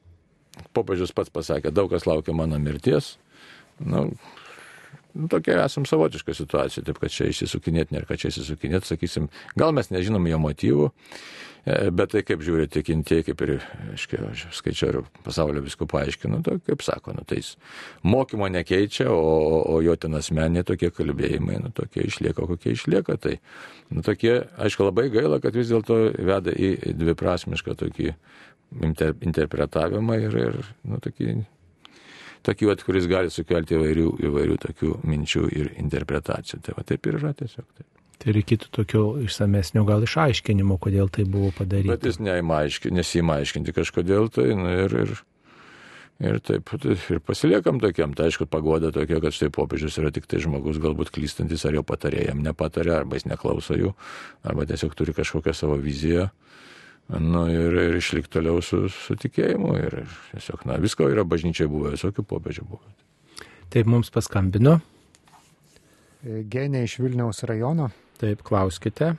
[0.74, 3.16] popiežius pats pasakė, daug kas laukia mano mirties.
[3.78, 4.37] Na, nu,
[5.32, 9.92] tokia esam savotiška situacija, taip kad čia išsisukinėti, nėra ką čia išsisukinėti, sakysim, gal mes
[9.94, 10.92] nežinom jo motyvų,
[11.68, 13.52] E, bet tai kaip žiūri tikintieji, kaip ir,
[13.92, 17.50] aiškiai, aš skaičiau ir pasaulio viskų paaiškinu, tai kaip sako, nu, tai jis
[18.08, 23.18] mokymo nekeičia, o, o jo ten asmeniai tokie kalbėjimai, nu, tokie išlieka, kokie išlieka.
[23.20, 23.36] Tai,
[23.92, 28.14] nu, tokie, aišku, labai gaila, kad vis dėlto veda į dviprasmišką tokį
[28.88, 31.36] inter, interpretavimą ir, ir nu, tokį
[32.48, 36.64] vat, kuris gali sukelti įvairių, įvairių tokių minčių ir interpretacijų.
[36.66, 37.66] Tai va taip ir yra tiesiog.
[37.76, 37.88] Taip.
[38.18, 41.94] Tai reikėtų tokio išsamesnio gal išaiškinimo, kodėl tai buvo padaryta.
[41.94, 42.18] Bet jis
[42.98, 45.14] nesimaiškinti kažkodėl tai nu, ir, ir,
[46.26, 48.16] ir taip ir pasiliekam tokiam.
[48.18, 51.86] Tai aišku, pagoda tokia, kad štai popiežius yra tik tai žmogus, galbūt klystantis, ar jo
[51.86, 53.94] patarėjam nepatarė, arba jis neklauso jų,
[54.50, 56.32] arba tiesiog turi kažkokią savo viziją.
[57.08, 59.76] Nu, ir, ir išlikti toliau su, su tikėjimu.
[59.80, 60.02] Ir
[60.34, 62.84] tiesiog, na, visko yra bažnyčiai buvę, visokių popiežių buvo.
[63.72, 64.80] Taip mums paskambino.
[66.24, 67.88] Genė iš Vilniaus rajono.
[68.20, 69.14] Taip, klauskite.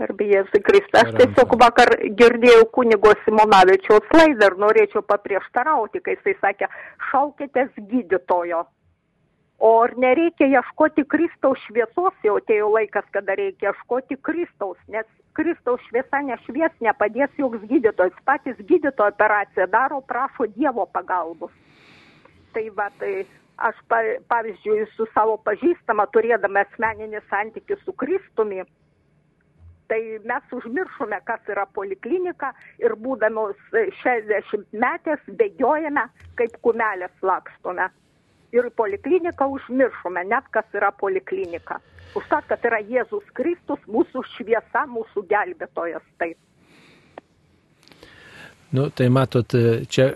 [0.00, 0.96] Arba Jėzus Kristus.
[1.00, 6.68] Aš tiesiog vakar girdėjau kunigo Simonavičiaus laidą ir norėčiau paprieštarauti, kai jisai sakė,
[7.10, 8.64] šaukitės gydytojo.
[9.58, 15.06] O ar nereikia ieškoti Kristaus šviesos, jau atėjo laikas, kada reikia ieškoti Kristaus, nes
[15.38, 21.56] Kristaus šviesa nešvies, nepadės joks gydytojas, patys gydytojo operaciją daro, prašo Dievo pagalbos.
[22.52, 23.24] Tai va, tai
[23.56, 28.60] aš pa, pavyzdžiui su savo pažįstama turėdama asmeninį santykių su Kristumi,
[29.88, 32.52] tai mes užmiršome, kas yra poliklinika
[32.82, 37.88] ir būdamos 60 metės bėgiojame, kaip kumelės lakstome.
[38.54, 41.80] Ir polikliniką užmiršome, net kas yra poliklinika.
[42.16, 46.04] Užtat, kad yra Jėzus Kristus, mūsų šviesa, mūsų gelbėtojas.
[46.22, 46.38] Taip.
[48.76, 49.54] Nu, tai matot,
[49.88, 50.10] čia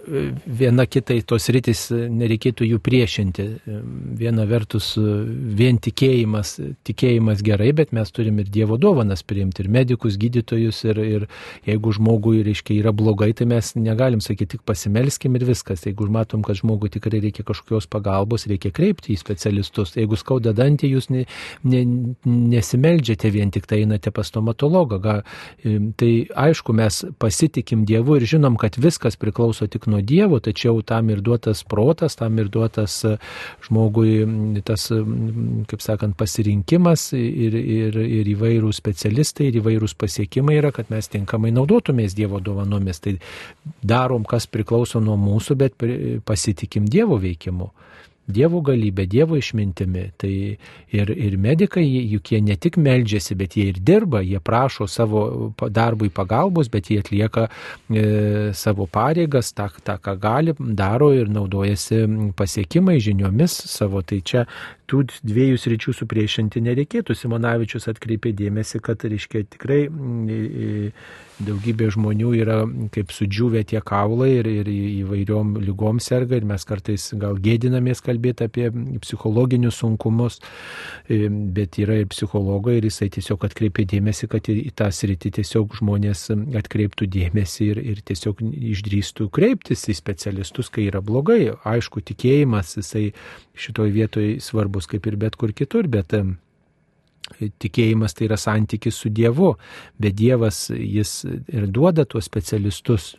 [0.44, 3.46] viena kitai tos rytis nereikėtų jų priešinti.
[4.20, 4.92] Viena vertus,
[5.61, 11.00] vien tikėjimas, tikėjimas gerai, bet mes turim ir Dievo dovanas priimti, ir medikus, gydytojus, ir,
[11.00, 11.26] ir
[11.68, 15.86] jeigu žmogui, reiškia, yra blogai, tai mes negalim sakyti tik pasimelskim ir viskas.
[15.86, 19.94] Jeigu matom, kad žmogui tikrai reikia kažkokios pagalbos, reikia kreipti į specialistus.
[19.96, 21.24] Jeigu skauda dantį, jūs ne,
[21.62, 21.84] ne,
[22.26, 25.00] nesimeldžiate vien tik tai einate pas stomatologą.
[25.00, 25.16] Ga,
[26.00, 30.82] tai aišku, mes pasitikim Dievu ir žinom, žinom, kad viskas priklauso tik nuo Dievo, tačiau
[30.82, 33.16] tam ir duotas protas, tam ir duotas e,
[33.66, 34.90] žmogui tas,
[35.68, 41.53] kaip sakant, pasirinkimas ir, ir, ir įvairūs specialistai, ir įvairūs pasiekimai yra, kad mes tinkamai
[41.53, 43.01] naudotumės Dievo dovanomis.
[43.01, 43.18] Tai
[43.82, 45.74] darom, kas priklauso nuo mūsų, bet
[46.24, 47.70] pasitikim Dievo veikimu.
[48.33, 50.07] Dievo galybė, Dievo išmintimi.
[50.20, 50.33] Tai
[50.97, 55.53] ir, ir medikai, juk jie ne tik meldžiasi, bet jie ir dirba, jie prašo savo
[55.68, 58.05] darbui pagalbos, bet jie atlieka e,
[58.57, 62.05] savo pareigas, tą, tą, ką gali, daro ir naudojasi
[62.39, 64.03] pasiekimai, žiniomis savo.
[64.07, 64.47] Tai čia
[64.91, 67.16] tų dviejų sričių supriešinti nereikėtų.
[67.16, 69.84] Simonavičius atkreipė dėmesį, kad, reiškia, tikrai
[71.41, 72.59] daugybė žmonių yra
[72.95, 78.47] kaip sudžiūvę tie kaulai ir, ir įvairiom lygom serga ir mes kartais gal gėdinamės kalbėti
[78.47, 78.68] apie
[79.01, 80.41] psichologinius sunkumus,
[81.09, 86.28] bet yra ir psichologai ir jisai tiesiog atkreipė dėmesį, kad į tą sritį tiesiog žmonės
[86.61, 88.43] atkreiptų dėmesį ir, ir tiesiog
[88.74, 91.55] išdrįstų kreiptis į specialistus, kai yra blogai.
[91.68, 93.11] Aišku, tikėjimas jisai
[93.61, 96.14] šitoje vietoje svarbus kaip ir bet kur kitur, bet
[97.38, 99.52] tikėjimas tai yra santykis su Dievu,
[100.00, 103.12] bet Dievas jis ir duoda tuos specialistus,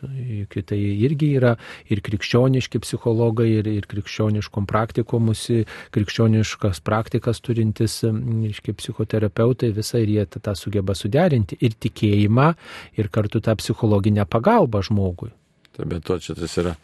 [0.52, 1.54] tai irgi yra
[1.90, 5.62] ir krikščioniški psichologai, ir, ir krikščioniškom praktikomusi,
[5.94, 12.52] krikščioniškas praktikas turintis iški, psichoterapeutai, visą ir jie tą sugeba suderinti ir tikėjimą,
[12.98, 15.32] ir kartu tą psichologinę pagalbą žmogui.
[15.72, 16.76] Taip, bet to čia tas yra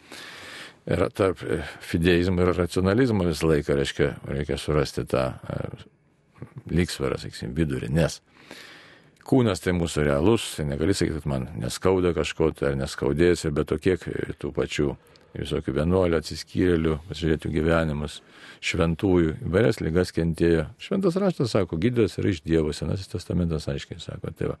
[0.89, 1.41] yra tarp
[1.85, 5.27] fideizmo ir racionalizmo visą laiką, reiškia, reikia surasti tą
[6.71, 8.19] lygsvarą, sakysim, vidurį, nes
[9.29, 13.69] kūnas tai mūsų realus, tai negali sakyti, kad man neskauda kažko, tai ar neskaudės, bet
[13.69, 14.05] to kiek
[14.41, 14.93] tų pačių
[15.37, 18.19] visokių vienuolių, atsiskyrėlių, pasižiūrėti gyvenimus,
[18.65, 20.65] šventųjų, įvairias lygas kentėjo.
[20.81, 24.33] Šventas raštas sako, gydytojas yra iš Dievo, Senasis testamentas aiškiai sako.
[24.37, 24.57] Tai va.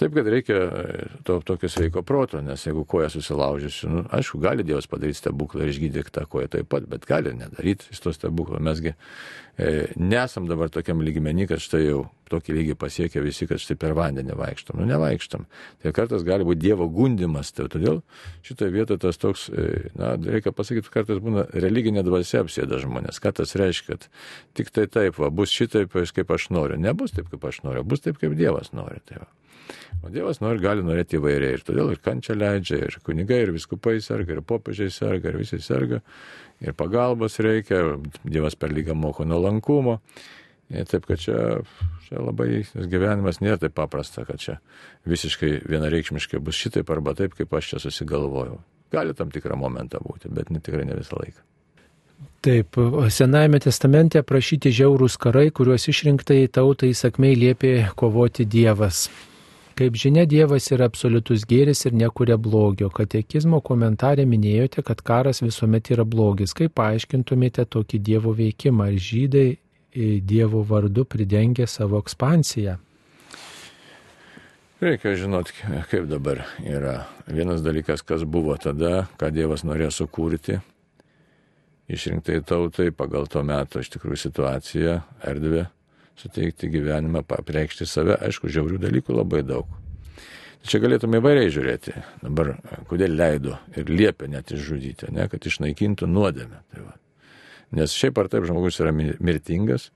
[0.00, 4.64] Taip, kad reikia e, to tokio sveiko proto, nes jeigu koja susilaužysiu, nu, aišku, gali
[4.64, 8.60] Dievas padaryti stebuklą ir išgydyti tą koją taip pat, bet gali nedaryti iš to stebuklo.
[8.64, 13.76] Mesgi e, nesam dabar tokiam lygmenį, kad štai jau tokį lygį pasiekia visi, kad štai
[13.80, 14.78] per vandenį vaikštom.
[14.80, 15.46] Nu, nevaikštom.
[15.82, 17.50] Tai kartais gali būti Dievo gundimas.
[17.56, 18.00] Tai todėl
[18.46, 22.99] šitoje vietoje tas toks, e, na, reikia pasakyti, kartais būna religinė dvasia apsėda žmonės.
[23.08, 24.08] Ką tas reiškia, kad
[24.58, 26.78] tik tai taip, va, bus šitaip, kaip aš noriu.
[26.80, 29.00] Nebus taip, kaip aš noriu, bus taip, kaip Dievas nori.
[29.08, 29.30] Tai va.
[30.02, 31.58] O Dievas nori, gali norėti įvairiai.
[31.58, 35.60] Ir todėl ir kančia leidžia, ir kunigai, ir viskupai serga, ir popiežiai serga, ir visi
[35.62, 36.00] serga.
[36.60, 40.00] Ir pagalbos reikia, Dievas per lygą moko nuolankumo.
[40.70, 41.38] Ir taip, kad čia,
[42.06, 44.60] čia labai gyvenimas nėra taip paprasta, kad čia
[45.10, 48.60] visiškai vienareikšmiškai bus šitaip arba taip, kaip aš čia susigalvojau.
[48.94, 51.49] Gali tam tikrą momentą būti, bet ne, tikrai ne visą laiką.
[52.40, 52.78] Taip,
[53.12, 59.10] Senajame testamente aprašyti žiaurūs karai, kuriuos išrinktai tautai įsakmei liepė kovoti Dievas.
[59.76, 62.88] Kaip žinia, Dievas yra absoliutus gėris ir nekuria blogio.
[62.92, 66.56] Katekizmo komentarė minėjote, kad karas visuomet yra blogis.
[66.56, 68.88] Kaip paaiškintumėte tokį Dievo veikimą?
[68.88, 69.46] Ar žydai
[70.24, 72.78] Dievo vardu pridengia savo ekspansiją?
[74.80, 75.60] Reikia žinoti,
[75.92, 77.02] kaip dabar yra.
[77.28, 80.56] Vienas dalykas, kas buvo tada, ką Dievas norėjo sukurti,
[81.94, 85.66] išrinktai tautai pagal to meto iš tikrųjų situaciją, erdvę
[86.20, 89.68] suteikti gyvenimą, apreikšti save, aišku, žiaurių dalykų labai daug.
[90.60, 91.94] Čia galėtume įvairiai žiūrėti.
[92.20, 92.52] Dabar,
[92.90, 96.60] kodėl leido ir liepia net išžudyti, ne, kad išnaikintų nuodėmę.
[96.68, 96.92] Tai va.
[97.78, 99.88] Nes šiaip ar taip žmogus yra mirtingas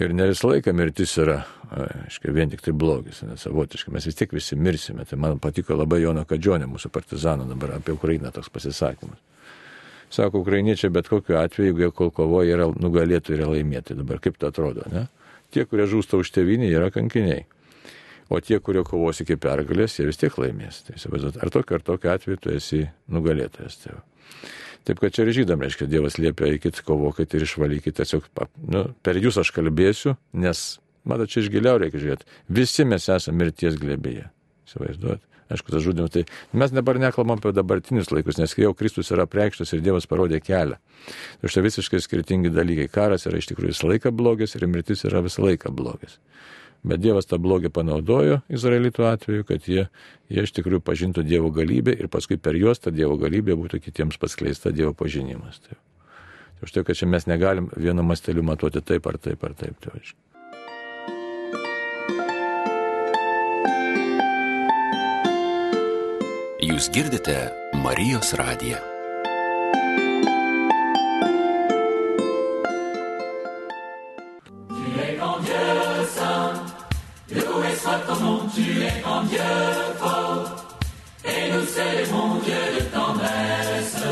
[0.00, 4.18] ir ne visą laiką mirtis yra, aiškiai, vien tik tai blogis, nes savotiškai mes vis
[4.18, 5.06] tiek visi mirsime.
[5.06, 9.22] Tai man patiko labai Jono Kadžionė, mūsų partizano dabar apie Ukrainą toks pasisakymas.
[10.10, 13.94] Sako, ukrainiečiai bet kokiu atveju, jeigu jie kovoja, yra nugalėtų ir laimėti.
[13.98, 15.06] Dabar kaip tai atrodo, ne?
[15.54, 17.44] tie, kurie žūsta už tevinį, yra kankiniai.
[18.30, 20.84] O tie, kurie kovos iki pergalės, jie vis tiek laimės.
[20.86, 23.80] Tai įsivaizduot, ar tokiu ar tokiu atveju tu esi nugalėtojas.
[23.82, 23.98] Tai
[24.88, 27.98] Taip kad čia ir žydam, reiškia, Dievas liepia, eikit, kovokit ir išvalykit.
[27.98, 28.28] Tiesiog
[28.72, 30.62] nu, per jūs aš kalbėsiu, nes,
[31.04, 32.28] matot, čia iš giliau reikia žiūrėti.
[32.48, 34.30] Visi mes esame mirties glėbėje.
[34.70, 35.20] Įsivaizduot.
[35.50, 36.12] Aišku, tas žudimas.
[36.14, 36.24] Tai
[36.62, 40.78] mes dabar nekalbam apie dabartinius laikus, nes jau Kristus yra preikštas ir Dievas parodė kelią.
[41.42, 42.86] Tai štai visiškai skirtingi dalykai.
[42.92, 46.20] Karas yra iš tikrųjų visą laiką blogis ir mirtis yra visą laiką blogis.
[46.86, 49.84] Bet Dievas tą blogį panaudojo Izraelitų atveju, kad jie,
[50.32, 54.16] jie iš tikrųjų pažintų Dievo galybę ir paskui per juos ta Dievo galybė būtų kitiems
[54.22, 55.60] paskleista Dievo pažinimas.
[55.66, 55.76] Tai,
[56.64, 59.76] už tai, kad čia mes negalim vienu masteliu matuoti taip ar taip ar taip.
[59.84, 60.00] Tai,
[66.70, 67.34] Jūs girdite
[67.82, 68.78] Marijos radiją.
[77.80, 79.40] soit ton nom, tu es en Dieu
[79.98, 80.78] fort.
[81.24, 84.04] Et nous célébrons Dieu de tendresse,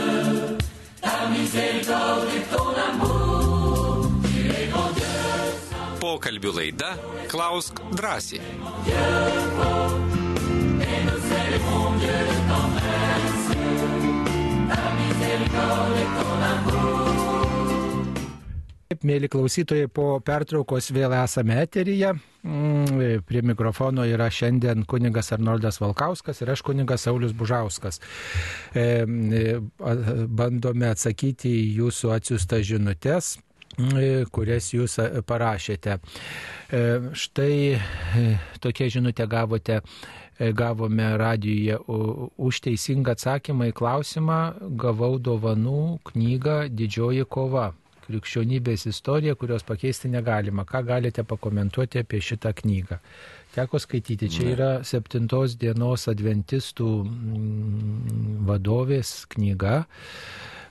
[1.01, 4.11] ta miséricorde et ton amour.
[4.25, 5.55] Tu es grand Dieu.
[6.01, 6.97] Pokalbių laida
[7.31, 8.43] Klausk drąsiai.
[8.85, 9.09] Dieu
[9.57, 10.08] fort.
[18.89, 22.15] Taip, mėly klausytojai, po pertraukos vėl esame eteryje.
[22.43, 28.01] Mm, prie mikrofono yra šiandien kuningas Arnoldas Valkauskas ir aš kuningas Saulis Bužauskas.
[28.75, 29.59] E, e,
[30.41, 33.37] bandome atsakyti į jūsų atsiųstas žinutės
[33.77, 34.99] e, kurias jūs
[35.29, 36.01] parašėte.
[37.13, 37.53] Štai
[38.65, 39.83] tokia žinutė gavote
[40.39, 41.79] gavome radijoje
[42.37, 44.39] už teisingą atsakymą į klausimą,
[44.79, 47.73] gavau dovanų knygą Didžioji kova
[48.09, 50.65] krikščionybės istorija, kurios pakeisti negalima.
[50.69, 52.99] Ką galite pakomentuoti apie šitą knygą?
[53.55, 59.83] Teko skaityti, čia yra septintos dienos adventistų mm, vadovės knyga.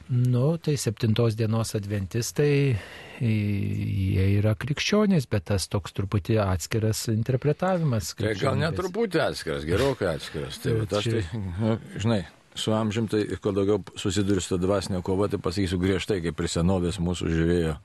[0.08, 2.78] Nu, tai septintos dienos adventistai,
[3.20, 8.14] jie yra krikščionys, bet tas toks truputį atskiras interpretavimas.
[8.16, 10.62] Tai gal net truputį atskiras, gerokai atskiras.
[10.64, 11.24] Tai, tai aš tai,
[11.60, 12.22] nu, žinai,
[12.56, 17.02] su amžim, tai kuo daugiau susiduriu su dvasinė kova, tai pasakysiu griežtai, kaip ir senovės
[17.04, 17.76] mūsų živėjo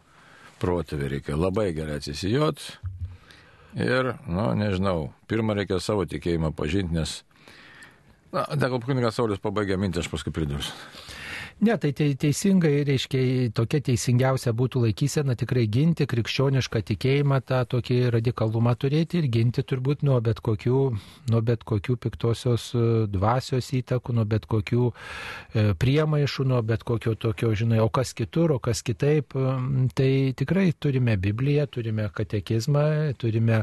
[0.62, 2.62] protėvė reikia labai gerai atsisijot.
[3.82, 7.16] Ir, nu, nežinau, pirmą reikia savo tikėjimą pažinti, nes,
[8.30, 10.76] na, dėl kunigas Saulis pabaigė mintį, aš paskui pridursiu.
[11.62, 17.98] Ne, tai te- teisingai, reiškia, tokia teisingiausia būtų laikysena tikrai ginti krikščionišką tikėjimą, tą tokį
[18.10, 20.80] radikalumą turėti ir ginti turbūt nuo bet kokių,
[21.30, 22.82] nuo bet kokių piktosios e,
[23.14, 28.56] dvasios įtakų, nuo bet kokių e, priemaišų, nuo bet kokio tokio, žinai, o kas kitur,
[28.56, 29.30] o kas kitaip.
[29.38, 33.62] e, Tai tikrai turime Bibliją, turime katekizmą, turime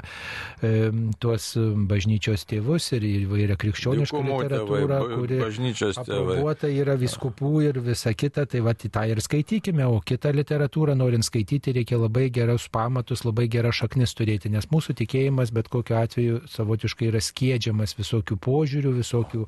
[0.63, 0.71] e,
[1.19, 1.49] tuos
[1.91, 6.39] bažnyčios tėvus ir įvairią krikščionišką tėvai, literatūrą, ba- kuri bažnyčios tėvai.
[6.79, 11.73] yra viskupų ir visa kita, tai va tą ir skaitykime, o kitą literatūrą norint skaityti
[11.75, 17.09] reikia labai gerus pamatus, labai gerą šaknis turėti, nes mūsų tikėjimas bet kokiu atveju savotiškai
[17.09, 19.45] yra skiedžiamas visokių požiūrių, visokių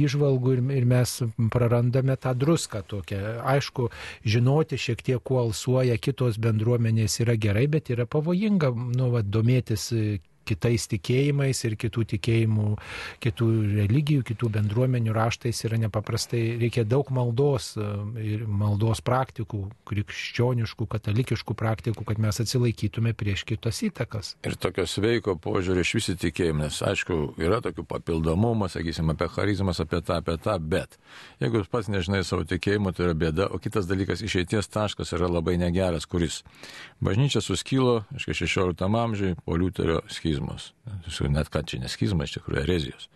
[0.00, 1.16] įžvalgų ir, ir mes
[1.54, 3.22] prarandame tą druską tokią.
[3.54, 3.90] Aišku,
[4.24, 9.90] žinoti šiek tiek, kuo alsuoja kitos bendruomenės yra gerai, bet yra pavojinga, nu, va, domėtis
[10.46, 12.68] kitais tikėjimais ir kitų tikėjimų,
[13.24, 13.48] kitų
[13.80, 17.88] religijų, kitų bendruomenių raštais yra nepaprastai, reikia daug maldos e,
[18.24, 24.34] ir maldos praktikų, krikščioniškų, katalikiškų praktikų, kad mes atsilaikytume prieš kitos įtakas.
[24.46, 29.80] Ir tokio sveiko požiūrį iš visi tikėjimai, nes aišku, yra tokių papildomumų, sakysim, apie charizmas,
[29.82, 30.98] apie tą, apie tą, bet
[31.42, 35.28] jeigu jūs pats nežinai savo tikėjimo, tai yra bėda, o kitas dalykas, išeities taškas yra
[35.30, 36.42] labai negeras, kuris
[37.04, 40.00] bažnyčia suskylo, aišku, 16 amžiui po Liuterio
[40.34, 40.72] schizmos.
[41.30, 43.08] Net ką čia neschizmas, iš tikrųjų erezijos.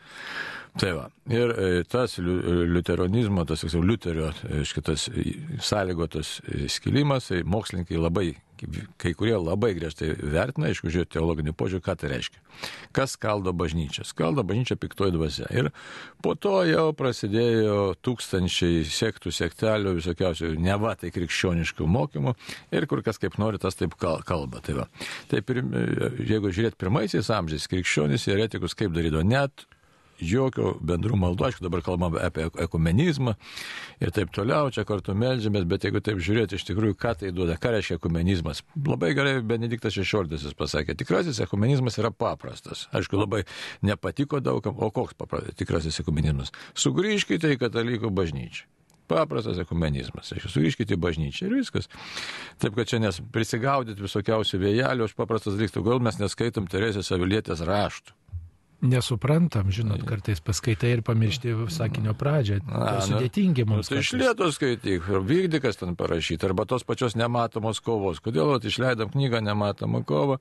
[0.79, 1.07] Tai va.
[1.33, 5.09] Ir e, tas liu- liuteronizmo, tas tiksliau liuterio, e, šitas
[5.65, 8.29] sąlygotas e, skilimas, tai mokslininkai labai,
[9.01, 12.43] kai kurie labai griežtai vertina, aišku, žiūrėti teologinį požiūrį, ką tai reiškia.
[12.97, 14.05] Kas skaldo bažnyčią?
[14.09, 15.47] Skaldo bažnyčią piktoji dvasia.
[15.55, 15.71] Ir
[16.25, 22.35] po to jau prasidėjo tūkstančiai sektų, sektelių, visokiausių, neva tai krikščioniškų mokymų
[22.75, 24.63] ir kur kas kaip nori, tas taip kal- kalba.
[24.65, 24.89] Tai va.
[25.31, 29.69] tai jeigu žiūrėt pirmaisiais amžiais, krikščionys eretikus kaip darydavo net
[30.21, 33.35] jokio bendrų maldų, aišku, dabar kalbame apie ekumenizmą
[34.03, 37.59] ir taip toliau, čia kartu melžiamės, bet jeigu taip žiūrėti iš tikrųjų, ką tai duoda,
[37.61, 38.63] ką reiškia ekumenizmas.
[38.87, 42.87] Labai gerai Benediktas XVI pasakė, tikrasis ekumenizmas yra paprastas.
[42.97, 43.45] Aišku, labai
[43.87, 46.53] nepatiko daugam, o koks paprastas tikrasis ekumenizmas.
[46.79, 48.67] Sugrįžkite į katalikų bažnyčią.
[49.09, 50.35] Paprastas ekumenizmas.
[50.37, 51.89] Aš sugrįžkite į bažnyčią ir viskas.
[52.61, 57.65] Taip, kad čia nes prisigaudyti visokiausių vėjelių, aš paprastas dalykas, gal mes neskaitom Teresės Avilietės
[57.65, 58.13] raštų.
[58.81, 62.61] Nesuprantam, žinot, kartais paskaitai ir pamiršti sakinio pradžią.
[62.71, 63.89] A, Tai nu, sudėtingi Nu, mums.
[63.89, 64.13] tai kartais.
[64.15, 68.21] išlėto skaityk, vykdykas ten parašyti, arba tos pačios nematomos kovos.
[68.23, 70.39] Kodėl vat, išleidom knygą nematomą kovą,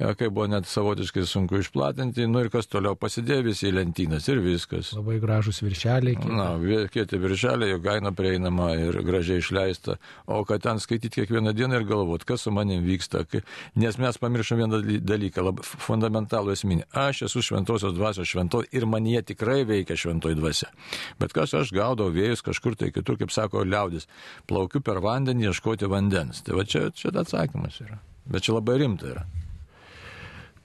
[0.00, 4.40] kai buvo net savotiškai sunku išplatinti, nu ir kas toliau pasidėjo visi į lentynas ir
[4.40, 4.94] viskas.
[4.96, 6.16] Labai gražus viršeliai.
[6.16, 6.56] kiek- Na,
[6.88, 11.84] kieti viršeliai, jo kaina prieinama ir gražiai išleista, o kad ten skaityti kiekvieną dieną ir
[11.84, 13.26] galvoti, kas su manim vyksta.
[13.28, 13.42] Kai...
[13.76, 16.82] Nes mes pamiršom vieną daly- dalyką, labai fundamentalų esminį.
[16.94, 17.42] Aš esu
[17.74, 20.68] šventosios dvasios šventoji ir man jie tikrai veikia šventoji dvasia.
[21.18, 24.06] Bet kas aš gaudau vėjus kažkur tai kitur, kaip sako liaudis,
[24.46, 26.42] plaukiu per vandenį ieškoti vandens.
[26.42, 27.98] Tai va čia, čia atsakymas yra.
[28.26, 29.26] Bet čia labai rimta yra.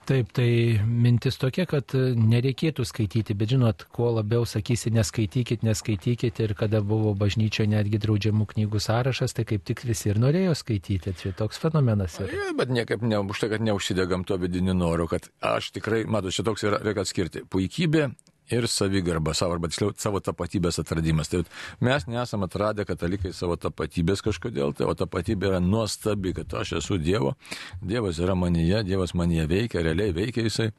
[0.10, 6.41] Taip, tai mintis tokia, kad e, nereikėtų skaityti, bet žinot, kuo labiau sakysi, neskaitykit, neskaitykit
[6.41, 11.14] ir kada buvo bažnyčioje netgi draudžiamų knygų sąrašas, tai kaip tik visi ir norėjo skaityti.
[11.20, 12.32] Čia toks fenomenas yra.
[12.34, 16.34] Je, bet niekaip ne, už tai, kad neužsidegam to vidiniu noru, kad aš tikrai, matau,
[16.34, 17.45] čia toks yra, reikia atskirti.
[17.45, 18.07] Puikybė
[18.52, 21.32] ir savigarba, savo, arba tiksliau savo tapatybės atradimas.
[21.32, 21.43] Tai
[21.86, 27.00] mes nesame atradę katalikai savo tapatybės kažkodėl, tai o tapatybė yra nuostabi, kad aš esu
[27.02, 27.36] Dievo,
[27.82, 30.72] Dievas yra manyje, Dievas manyje veikia, realiai veikia jisai.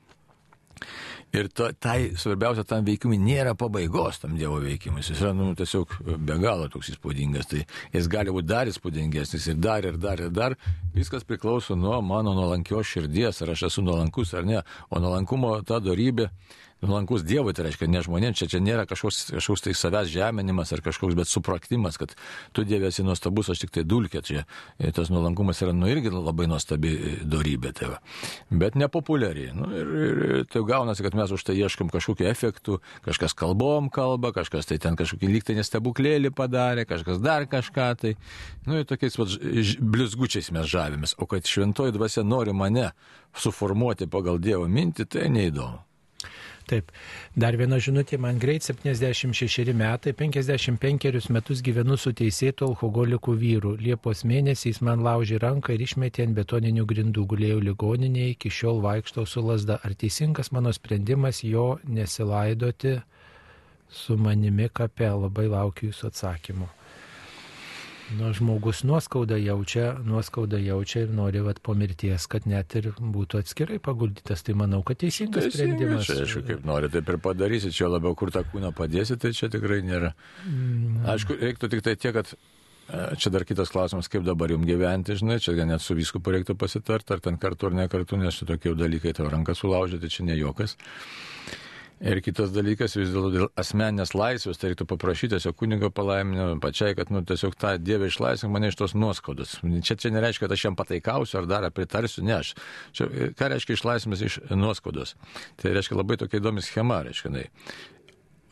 [1.31, 5.05] Ir to, tai svarbiausia, tam veikimui nėra pabaigos tam Dievo veikimui.
[5.05, 5.93] Jis yra nu, tiesiog
[6.27, 7.47] be galo toks įspūdingas.
[7.53, 7.61] Tai
[7.95, 10.57] jis gali būti dar įspūdingesnis ir dar ir dar ir dar.
[10.97, 14.65] Viskas priklauso nuo mano nuolankios širdies, ar aš esu nuolankus ar ne.
[14.91, 16.33] O nuolankumo ta darybė,
[16.83, 20.83] nuolankus Dievui, tai reiškia ne žmonėms, čia, čia nėra kažkoks, kažkoks tai savęs žeminimas ar
[20.85, 22.15] kažkoks, bet supraktimas, kad
[22.57, 24.23] tu Dieve esi nuostabus, aš tik tai dulkė.
[24.25, 24.45] Čia
[24.79, 26.95] e, tas nuolankumas yra nu irgi labai nuostabi
[27.29, 27.73] darybė.
[27.77, 27.99] Tai va.
[28.63, 29.51] bet nepopuliari.
[29.57, 33.91] Nu, ir, ir, ir tai gaunasi, kad mes už tai ieškam kažkokiu efektu, kažkas kalbom
[33.93, 37.91] kalba, kažkas tai ten kažkokį lygtai nestebuklėlį padarė, kažkas dar kažką.
[38.01, 38.15] Tai,
[38.69, 39.29] nu, ir tokiais va,
[39.81, 41.17] blizgučiais mes žavimės.
[41.21, 42.91] O kad šventoji dvasia nori mane
[43.37, 45.90] suformuoti pagal Dievo mintį, tai neįdomu.
[46.71, 46.93] Taip,
[47.43, 53.75] dar viena žinutė, man greit 76 metai, 55 metus gyvenu su teisėtu alkoholiku vyru.
[53.81, 58.79] Liepos mėnesį jis man laužė ranką ir išmetė ant betoninių grindų, gulėjau ligoninėje, iki šiol
[58.87, 59.81] vaikštau su lasda.
[59.83, 63.01] Ar teisingas mano sprendimas jo nesilaidoti
[63.91, 65.11] su manimi kape?
[65.11, 66.77] Labai laukiu jūsų atsakymų.
[68.19, 73.39] Nu, žmogus nuoskaudą jaučia, nuoskaudą jaučia ir nori vat, po mirties, kad net ir būtų
[73.45, 74.43] atskirai paguldytas.
[74.47, 76.09] Tai manau, kad teisingas sprendimas.
[76.09, 79.51] Čia, aišku, kaip nori, taip ir padarysi, čia labiau kur tą kūną padėsi, tai čia
[79.53, 80.15] tikrai nėra.
[80.49, 81.05] Mm.
[81.15, 85.19] Aišku, reiktų tik tai tiek, kad e, čia dar kitas klausimas, kaip dabar jums gyventi,
[85.21, 88.51] žinai, čia net su viskupu reiktų pasitarti, ar ten kartu ar ne kartu, nes čia
[88.51, 90.75] tokie jau dalykai tavo ranką sulaužyti, čia ne jokas.
[92.01, 96.95] Ir kitas dalykas, vis dėlto dėl asmeninės laisvės, tai reiktų paprašyti tiesiog kunigo palaiminio pačiai,
[96.97, 99.59] kad, nu, tiesiog tą Dievą išlaisvink mane iš tos nuoskaudos.
[99.61, 102.55] Čia, čia nereiškia, kad aš jam pataikausiu ar dar pritarsiu, ne aš.
[102.97, 105.13] Čia, ką reiškia išlaisvimas iš nuoskaudos?
[105.61, 107.45] Tai reiškia labai tokia įdomi schema, reiškia.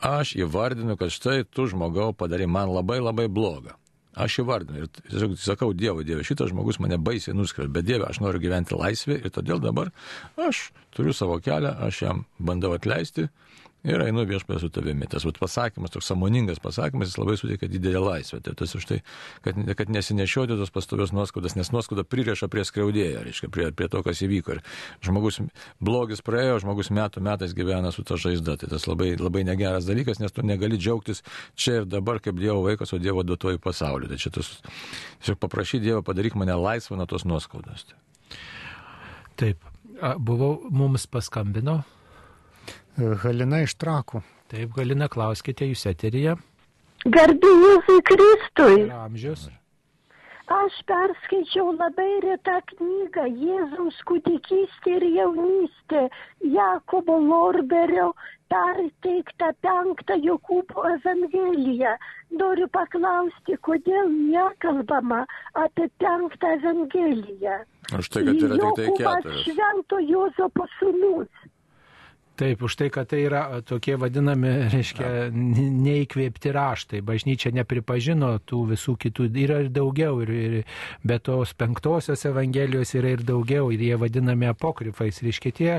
[0.05, 3.79] Aš įvardinu, kad štai tu žmogau padarai man labai labai blogą.
[4.19, 8.19] Aš įvardinu ir tiesiog sakau Dievui, Dieve, šitas žmogus mane baisiai nuskriaus, bet Dieve, aš
[8.25, 9.93] noriu gyventi laisvė ir todėl dabar
[10.49, 13.29] aš turiu savo kelią, aš jam bandau atleisti
[13.87, 15.07] ir einu viešpatė su tavimi.
[15.11, 18.41] Tas vat, pasakymas, toks samoningas pasakymas, jis labai suteikia didelę laisvę.
[18.45, 18.99] Tai tas už tai,
[19.45, 24.03] kad, kad nesinešioti tos pastovios nuoskaudos, nes nuoskauda pririša prie skriaudėjo, reiškia, prie, prie to,
[24.07, 24.57] kas įvyko.
[24.57, 24.63] Ir
[25.07, 25.41] žmogus,
[25.85, 28.59] blogis praėjo, žmogus metų metais gyvena su ta žaizda.
[28.61, 31.23] Tai tas labai, labai negeras dalykas, nes tu negali džiaugtis
[31.55, 34.11] čia ir dabar kaip Dievo vaikas, o Dievo duotojų pasaulio.
[34.11, 34.57] Tai čia tas,
[35.23, 37.87] tiesiog paprašy Dievo padaryk mane laisvą nuo tos nuoskaudos.
[39.39, 39.63] Taip,
[40.19, 41.85] buvau, mums paskambino.
[42.99, 44.23] Halina iš Trakų.
[44.51, 46.35] Taip, Galina, klauskite jūs eteryje.
[47.07, 48.75] Garbė Jėzui Kristui.
[48.89, 49.47] Ir amžius.
[50.49, 56.07] Aš perskaičiau labai retą knygą Jėzaus kūdikystė ir jaunystė
[56.55, 58.15] Jakobo Lorberio
[58.49, 61.93] perteiktą penktą Jokūbo Evangeliją.
[62.41, 65.21] Noriu paklausti, kodėl nekalbama
[65.67, 67.61] apie penktą Evangeliją.
[68.01, 69.45] Už tai, kad yra tik tai keturios.
[69.45, 71.29] Švento Jozopo sūnus.
[72.39, 77.01] Taip, už tai, kad tai yra tokie vadinami, reiškia, neįkvėpti raštai.
[77.03, 80.55] Bažnyčia nepripažino tų visų kitų, yra ir daugiau, ir, ir
[81.03, 85.19] be tos penktosios Evangelijos yra ir daugiau, ir jie vadinami apokrifais.
[85.25, 85.73] Reiškia tie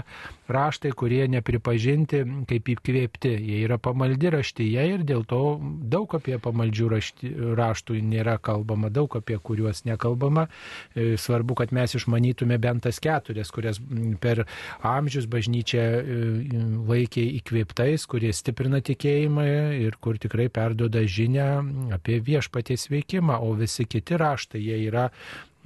[0.52, 6.92] raštai, kurie nepripažinti kaip įkvėpti, jie yra pamaldi raštyje ir dėl to daug apie pamaldžių
[6.92, 10.50] rašty, raštų nėra kalbama, daug apie kuriuos nekalbama.
[10.92, 13.80] E, Svarbu, kad mes išmanytume bent tas keturias, kurias
[14.20, 14.44] per
[14.84, 16.49] amžius bažnyčia e,
[16.90, 19.46] laikė įkvėptais, kurie stiprina tikėjimą
[19.80, 21.48] ir kur tikrai perdoda žinę
[21.96, 25.10] apie viešpaties veikimą, o visi kiti raštai, jie yra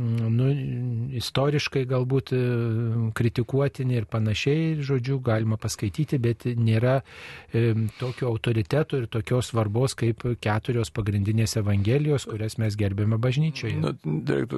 [0.02, 0.48] nu,
[1.14, 2.40] istoriškai galbūt e,
[3.14, 6.96] kritikuotini ir panašiai, žodžiu, galima paskaityti, bet nėra
[7.54, 13.78] e, tokio autoriteto ir tokios svarbos kaip keturios pagrindinės Evangelijos, kurias mes gerbėme bažnyčioje.
[13.84, 13.94] Nu,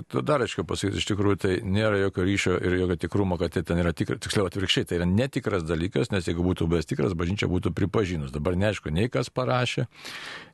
[0.07, 3.65] to dar aiškiau pasakyti, iš tikrųjų tai nėra jokio ryšio ir jokio tikrumo, kad tai
[3.67, 7.51] ten yra tikras, tiksliau atvirkščiai, tai yra netikras dalykas, nes jeigu būtų buvęs tikras, bažnyčia
[7.51, 8.31] būtų pripažinus.
[8.35, 9.89] Dabar neaišku, nei kas parašė,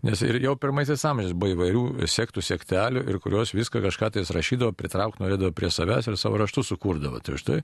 [0.09, 4.70] nes ir jau pirmaisiais amžiais buvo įvairių sektų, sektelių ir kurios viską kažką tais rašydavo,
[4.77, 7.19] pritraukti norėdavo prie savęs ir savo raštų sukurdavo.
[7.23, 7.59] Tai štai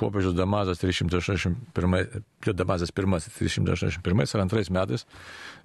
[0.00, 2.20] popiežius Damazas 361,
[2.56, 5.06] Damazas 1 381 ir 2 metais,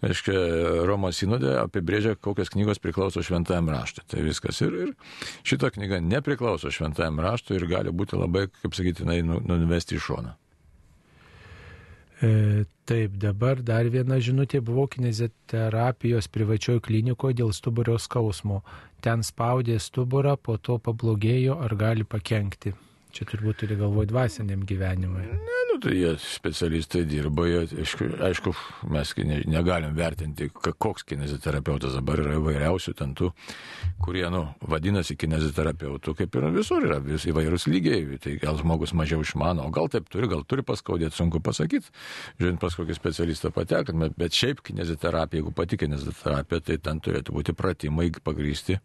[0.05, 4.05] aiškiai, Romos sinodė apibrėžia, kokios knygos priklauso šventajam raštui.
[4.11, 4.61] Tai viskas.
[4.65, 4.95] Ir, ir
[5.47, 10.35] šita knyga nepriklauso šventajam raštui ir gali būti labai, kaip sakyti, nu- nuvesti į šoną.
[12.21, 18.61] E, taip, dabar dar viena žinutė buvo kineziterapijos privačioje klinikoje dėl stuburo skausmo.
[19.03, 22.73] Ten spaudė stuburą, po to pablogėjo ar gali pakengti.
[23.15, 25.21] Čia turbūt turi galvoj dvasiniam gyvenimui.
[25.23, 28.51] Ne, nu, tai jie specialistai dirba, jie, aišku, aišku,
[28.91, 33.29] mes ne, negalim vertinti, koks kineziterapeutas dabar yra įvairiausių ten tų,
[34.03, 39.23] kurie, nu, vadinasi kineziterapeutų, kaip ir visur yra vis įvairūs lygiai, tai gal žmogus mažiau
[39.23, 41.95] išmano, o gal taip turi, gal turi paskaudėti, sunku pasakyti,
[42.41, 47.55] žiūrint pas kokį specialistą patekant, bet- šiaip kineziterapija, jeigu pati kineziterapija, tai ten turėtų būti
[47.55, 48.75] pratimai pagrysti,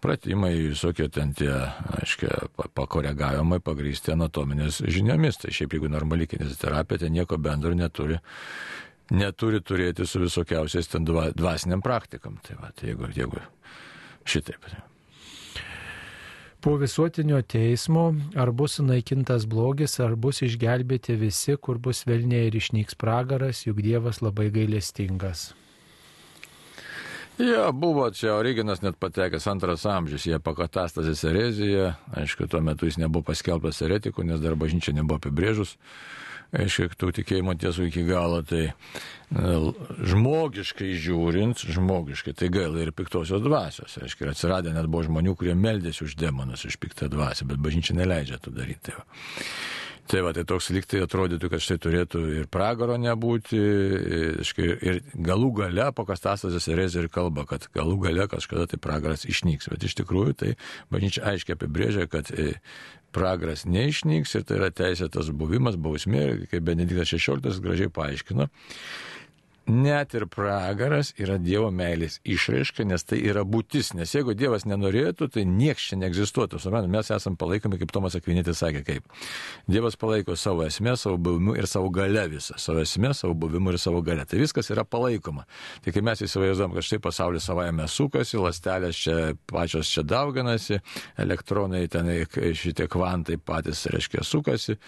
[0.00, 1.52] pratimai visokie ten tie,
[2.00, 8.20] aiškiai, pa- pakoregavimai pagrysti anatominės žiniomis, tai šiaip jeigu normali kineziterapija, tai nieko bendro neturi
[9.10, 12.38] neturi turėti su visokiausiais ten dva, dvasiniam praktikam.
[12.44, 13.40] Tai va, tai jeigu, jeigu
[14.28, 14.68] šitaip.
[14.68, 14.82] tai.
[16.60, 22.58] Po visuotinio teismo ar bus sunaikintas blogis, ar bus išgelbėti visi, kur bus velnė ir
[22.58, 25.52] išnyks pragaras, juk Dievas labai gailestingas.
[27.38, 32.98] Ja, buvo čia Originas net patekęs antras amžius, jie pakatastazės erezija, aišku, tuo metu jis
[32.98, 35.76] nebuvo paskelbtas eretiku, nes dar bažnyčia nebuvo apibrėžus,
[36.58, 38.72] aišku, tų tikėjimo tiesų iki galo, tai
[39.30, 45.54] žmogiškai žiūrint, žmogiškai, tai gaila ir piktosios dvasios, aišku, ir atsiradę net buvo žmonių, kurie
[45.54, 48.90] meldėsi už demonus, už piktą dvasią, bet bažnyčia neleidžia to daryti.
[48.90, 49.06] Tai.
[50.08, 55.50] Tai va, tai toks liktai atrodytų, kad štai turėtų ir pragaro nebūti, ir, ir galų
[55.58, 59.68] gale pakastasas Erezė ir kalba, kad galų gale kažkada tai pragaras išnyks.
[59.68, 60.54] Bet iš tikrųjų tai
[60.94, 62.54] bažnyčia aiškiai apibrėžia, kad e,
[63.12, 68.48] pragaras neišnyks ir tai yra teisėtas buvimas, bausmė, kaip Benediktas XVI gražiai paaiškino
[69.68, 73.92] net ir pragaras yra Dievo meilės išraiška, nes tai yra būtis.
[73.96, 76.60] Nes jeigu Dievas nenorėtų, tai nieks čia neegzistuotų.
[76.62, 79.08] Suprantate, mes esame palaikomi, kaip Tomas Akvinėtis sakė, kaip.
[79.68, 82.56] Dievas palaiko savo esmę, savo buvimu ir savo gale visą.
[82.60, 84.24] Savo esmę, savo buvimu ir savo gale.
[84.28, 85.44] Tai viskas yra palaikoma.
[85.84, 89.18] Tai kai mes įsivaizduojam, kad štai pasaulis savaime sukasi, lastelės čia
[89.48, 90.80] pačios čia dauginasi,
[91.20, 92.08] elektronai ten
[92.58, 94.78] šitie kvantai patys, reiškia, sukasi,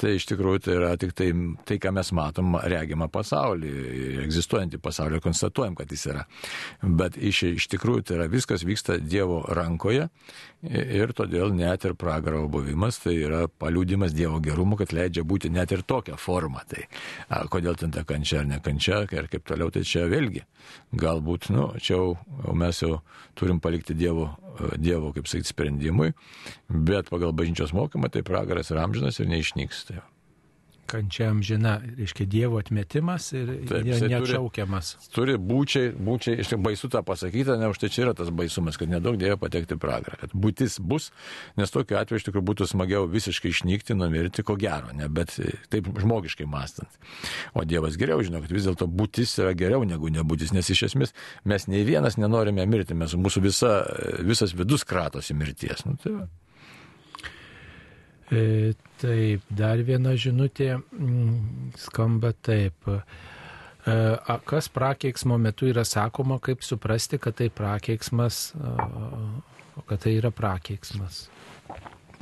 [0.00, 1.30] tai iš tikrųjų tai yra tik tai,
[1.68, 6.24] tai ką mes matom, regima pasaulį egzistuojantį pasaulį, konstatuojam, kad jis yra.
[6.82, 10.08] Bet iš, iš tikrųjų tai yra viskas vyksta Dievo rankoje
[10.70, 15.72] ir todėl net ir pragaro buvimas tai yra paliūdimas Dievo gerumo, kad leidžia būti net
[15.74, 16.64] ir tokią formą.
[16.70, 16.86] Tai
[17.28, 20.44] a, kodėl ten ta kančia ar ne kančia ir kaip toliau, tai čia vėlgi.
[21.00, 22.14] Galbūt, nu, čia jau,
[22.54, 23.00] mes jau
[23.38, 24.30] turim palikti Dievo,
[24.76, 26.12] dievo kaip sakyti, sprendimui,
[26.68, 29.84] bet pagal bažnyčios mokymą tai pragaras yra amžinas ir neišnyks.
[29.88, 30.02] Tai
[30.90, 34.92] kančia amžina, reiškia Dievo atmetimas ir Taip, neatšaukiamas.
[35.14, 38.32] Turi, turi būčiai, būčiai, iš tikrųjų baisu tą pasakyti, ne už tai čia yra tas
[38.34, 41.10] baisumas, kad nedaug Dievo patekti pragarą, kad būtis bus,
[41.60, 45.36] nes tokiu atveju iš tikrųjų būtų smagiau visiškai išnykti, numirti, ko gero, ne, bet
[45.72, 47.00] taip žmogiškai mąstant.
[47.54, 51.14] O Dievas geriau žino, kad vis dėlto būtis yra geriau negu nebūtis, nes iš esmės
[51.48, 53.74] mes nei vienas nenorime mirti, mes, mūsų visa,
[54.26, 55.86] visas vidus kratosi mirties.
[55.86, 56.28] Nu, tai va.
[58.30, 62.86] E, taip, dar viena žinutė mm, skamba taip.
[62.86, 63.96] E,
[64.46, 68.50] kas prakeiksmo metu yra sakoma, kaip suprasti, kad tai prakeiksmas,
[69.88, 71.24] kad tai yra prakeiksmas?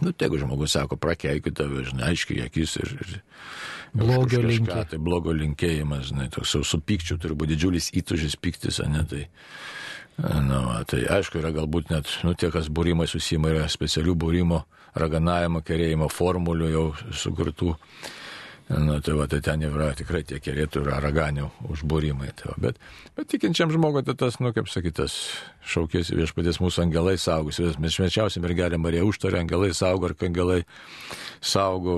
[0.00, 2.92] Nu, jeigu žmogus sako, prakeikit tave, žinai, aiškiai akis ir...
[3.02, 3.14] ir
[3.98, 4.92] blogio linkėjimas.
[4.92, 9.26] Tai blogo linkėjimas, žinai, toks su, su pykčiu turi būti didžiulis įtužis pyktis, ne, tai...
[10.18, 14.64] Na, tai aišku, yra galbūt net, nu, tie, kas būrimai susima, yra specialių būrimo,
[14.96, 17.74] raganavimo, kerėjimo formulių jau sukurtų.
[18.68, 22.34] Na, tai va, tai ten yra tikrai tie kerėtų yra raganių užbūrimai.
[22.36, 22.80] Tai va, bet,
[23.16, 25.14] bet tikinčiam žmogui tai tas, nu, kaip sakytas,
[25.72, 27.62] šaukėsi viešpatės mūsų angelai saugus.
[27.80, 30.60] Mes švenčiausiai mergelė Marija užtarė, angelai saugo, ar angelai
[31.40, 31.96] saugo,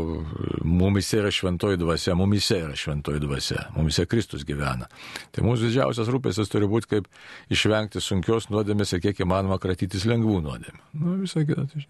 [0.62, 4.86] mumise yra šventoji dvasia, mumise yra šventoji dvasia, mumise Kristus gyvena.
[5.34, 7.10] Tai mūsų didžiausias rūpestis turi būti, kaip
[7.50, 10.86] išvengti sunkios nuodėmės ir kiek įmanoma kratytis lengvų nuodėmės.
[10.94, 11.66] Nu, visą kitą.
[11.66, 11.82] Tai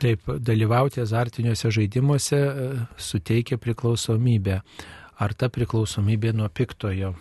[0.00, 4.60] Taip, dalyvauti azartiniuose žaidimuose e, suteikia priklausomybę.
[5.20, 7.12] Ar ta priklausomybė nuo piktojo?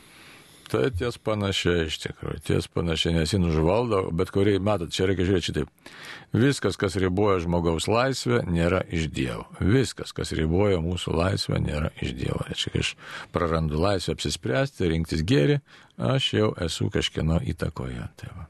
[0.70, 5.26] Tai ties panašiai iš tikrųjų, ties panašiai, nes jį nužvaldo, bet kurį, matot, čia reikia
[5.26, 5.90] žiūrėti šitaip.
[6.38, 9.48] Viskas, kas riboja žmogaus laisvę, nėra iš Dievo.
[9.60, 12.46] Viskas, kas riboja mūsų laisvę, nėra iš Dievo.
[12.48, 12.94] Reiškia, kai aš
[13.34, 15.58] prarandu laisvę apsispręsti, rinktis gėri,
[15.98, 18.06] aš jau esu kažkieno įtakoje.
[18.22, 18.48] Tai va.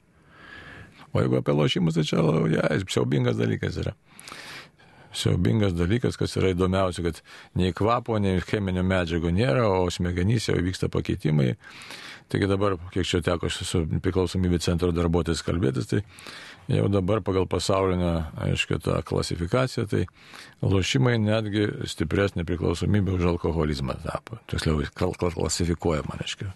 [1.13, 3.95] o jeigu apie lošimus, tai čia ja, siaubingas dalykas yra
[5.15, 7.21] siaubingas dalykas, kas yra įdomiausia, kad
[7.59, 11.55] nei kvapo, nei cheminių medžiagų nėra, o smegenys jau vyksta pakeitimai.
[12.29, 16.03] Taigi dabar, kiek čia teko su priklausomybė centro darbuotojais kalbėtis, tai
[16.69, 18.11] jau dabar pagal pasaulinę,
[18.45, 20.03] aišku, tą klasifikaciją, tai
[20.61, 24.37] lošimai netgi stipresnė priklausomybė už alkoholizmą tapo.
[24.51, 26.51] Tiksliau, klasifikuojama, aišku,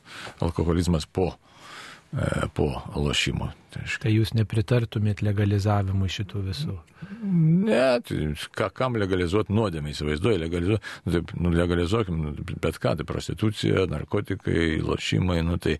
[0.45, 1.31] alkoholizmas po
[2.53, 3.49] po lošimo.
[3.73, 6.75] Tai, tai jūs nepritartumėt legalizavimui šitų visų?
[7.23, 8.19] Ne, tai
[8.53, 13.87] ką, kam legalizuoti nuodėmę, įsivaizduoju, legalizuoti, nu, tai, nu, legalizuokim nu, bet ką, tai prostitucija,
[13.89, 15.79] narkotikai, lošimai, nu, tai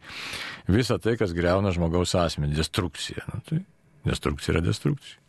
[0.72, 3.27] visa tai, kas greuna žmogaus asmenį, destrukcija.
[3.30, 3.61] Nu, tai
[4.10, 5.22] destrukcija yra destrukcija.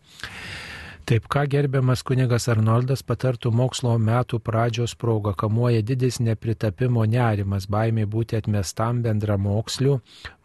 [1.04, 8.06] Taip, ką gerbiamas kunigas Arnoldas patartų mokslo metų pradžios progą, kamuoja didis nepritapimo nerimas, baimė
[8.08, 9.98] būti atmestam bendra moksliu,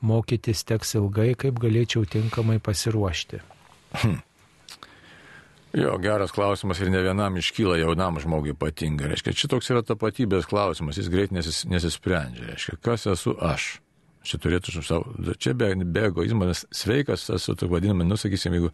[0.04, 3.40] mokytis teks ilgai, kaip galėčiau tinkamai pasiruošti.
[4.02, 4.18] Hmm.
[5.80, 9.14] Jo, geras klausimas ir ne vienam iškyla jaunam žmogui ypatingai.
[9.14, 12.50] Reiškia, šitoks yra tapatybės klausimas, jis greit nesis, nesisprendžia.
[12.50, 13.78] Reiškia, kas esu aš?
[14.28, 18.74] Čia turėtų savo, čia be, be egoizmo, nes sveikas esu, tu vadinami, nu, sakysim, jeigu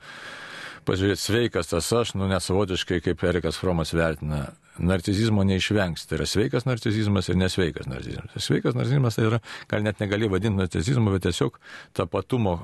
[0.88, 4.48] pažiūrėti, sveikas tas aš, nu nesavotiškai, kaip Erikas Fromas vertina,
[4.78, 6.06] narcizizmo neišvengs.
[6.08, 8.32] Tai yra sveikas narcizizmas ir nesveikas narcizizmas.
[8.34, 9.40] Tai sveikas narcizizmas tai yra,
[9.72, 11.60] gal net negali vadinti narcizizmu, bet tiesiog
[11.96, 12.58] tapatumo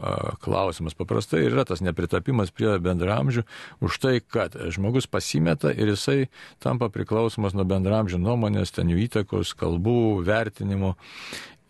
[0.43, 0.97] klausimas.
[0.97, 3.45] Paprastai yra tas nepritapimas prie bendramžių
[3.83, 6.25] už tai, kad žmogus pasimeta ir jisai
[6.63, 10.95] tampa priklausomas nuo bendramžių nuomonės, ten jų įtakos, kalbų, vertinimų.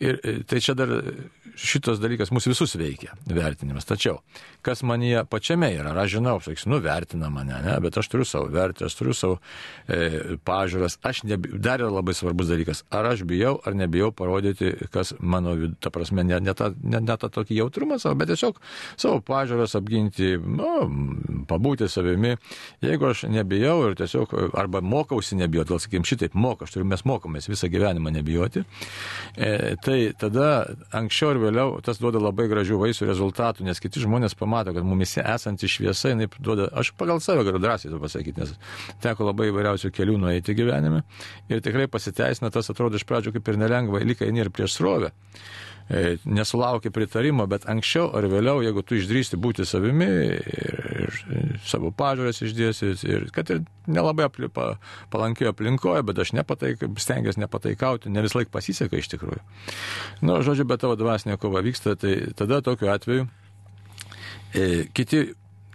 [0.01, 0.89] Ir e, tai čia dar
[1.59, 3.85] šitas dalykas mūsų visus veikia, vertinimas.
[3.87, 4.19] Tačiau,
[4.65, 8.49] kas manyje pačiame yra, aš žinau, sakysiu, nu, vertina mane, ne, bet aš turiu savo
[8.53, 9.39] vertę, aš turiu savo
[9.87, 11.51] e, pažiūras, aš nebi...
[11.61, 16.25] dar yra labai svarbus dalykas, ar aš bijau ar nebijau parodyti, kas mano, ta prasme,
[16.27, 18.61] ne, ne, tą, ne, ne tą tokį jautrumą savo, bet tiesiog
[18.95, 20.71] savo pažiūras apginti, nu,
[21.49, 22.35] pabūti savimi.
[22.83, 27.05] Jeigu aš nebijau ir tiesiog, arba mokausi nebijoti, gal sakykim šitaip, moka, aš turiu, mes
[27.07, 28.63] mokomės visą gyvenimą nebijoti,
[29.35, 30.51] e, tai tada
[30.95, 35.23] anksčiau ir vėliau tas duoda labai gražių vaisių rezultatų, nes kiti žmonės pamato, kad mumise
[35.23, 38.53] esanti šviesa, jinai duoda, aš pagal save galiu drąsiai to pasakyti, nes
[39.03, 41.03] teko labai įvairiausių kelių nueiti gyvenime
[41.51, 45.11] ir tikrai pasiteisina, tas atrodo iš pradžių kaip ir nelengva, lyg eini ir prieš srovę
[46.25, 52.41] nesulaukia pritarimo, bet anksčiau ar vėliau, jeigu tu išdrįsti būti savimi ir, ir savo pažiūrės
[52.45, 54.75] išdėsi, ir kad ir nelabai apli, pa,
[55.13, 59.41] palankioje aplinkoje, bet aš nepataik, stengiuosi nepataikauti, ne vis laik pasiseka iš tikrųjų.
[60.21, 63.27] Na, nu, žodžiu, bet tavo dvasinė kova vyksta, tai tada tokiu atveju
[64.53, 65.25] e, kiti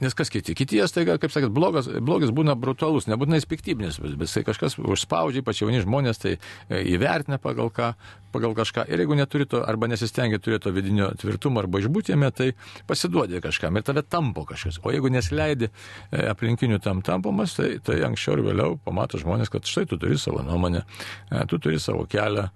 [0.01, 0.55] Nes kas kiti?
[0.57, 5.41] Kiti jie staiga, kaip sakėt, blogas, blogis būna brutalus, nebūtinai piktybinis, bet, bet kažkas užspaudžia,
[5.41, 7.95] ypač jauni žmonės, tai e, įvertina pagal, ką,
[8.35, 8.85] pagal kažką.
[8.93, 12.51] Ir jeigu neturi to, arba nesistengia turėti to vidinio tvirtumo arba išbūtėme, tai
[12.89, 14.83] pasiduodi kažkam ir tave tampo kažkas.
[14.85, 19.65] O jeigu nesileidi e, aplinkinių tam tampomas, tai, tai anksčiau ir vėliau pamato žmonės, kad
[19.65, 20.85] štai tu turi savo nuomonę,
[21.31, 22.51] e, tu turi savo kelią.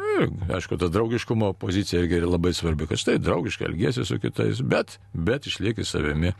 [0.00, 4.60] Ir, aišku, ta draugiškumo pozicija irgi yra labai svarbi, kad štai draugiškai elgėsi su kitais,
[4.66, 6.32] bet, bet išlieki savimi.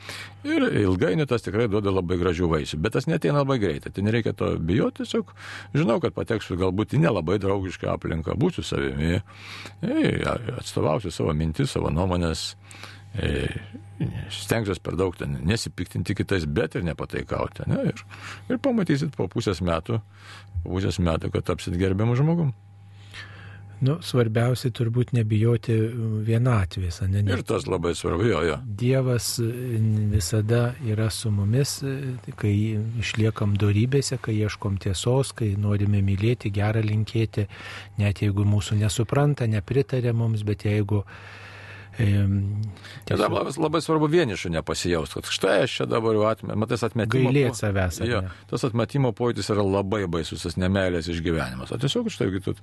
[0.44, 2.80] Ir ilgainiui tas tikrai duoda labai gražių vaisių.
[2.82, 3.92] Bet tas neteina labai greitai.
[3.94, 5.34] Tai nereikia to bijoti, tiesiog
[5.76, 9.20] žinau, kad pateksiu galbūt į nelabai draugišką aplinką, būsiu savimi,
[9.82, 10.00] e,
[10.58, 12.54] atstovausiu savo mintis, savo nuomonės.
[13.14, 13.46] E,
[14.32, 17.66] Stengsiuosi per daug ten nesipiktinti kitais, bet ir nepataikauti.
[17.68, 17.82] Ne?
[17.90, 18.04] Ir,
[18.48, 19.98] ir pamatysit po pusės metų,
[20.62, 22.54] po pusės metų, kad tapsit gerbiamų žmogum.
[23.80, 25.74] Nu, svarbiausia turbūt nebijoti
[26.26, 27.22] vienatvės, ne?
[27.24, 28.58] Ir tas labai svarbu, jo, jo.
[28.82, 31.78] Dievas visada yra su mumis,
[32.40, 32.52] kai
[33.00, 37.46] išliekam darybėse, kai ieškom tiesos, kai norime mylėti, gerą linkėti,
[38.00, 41.06] net jeigu mūsų nesupranta, nepritarė mums, bet jeigu
[41.98, 43.32] Tiesiog...
[43.32, 47.32] Labai, labai svarbu vienišų nepasijausti, kad štai aš čia dabar jau atmetu, matai, atmetimo.
[47.32, 47.98] Gailėti savęs.
[48.06, 51.72] Jo, tas atmetimo pojūtis yra labai baisus, tas nemelės išgyvenimas.
[51.74, 52.54] O tiesiog štai, tu,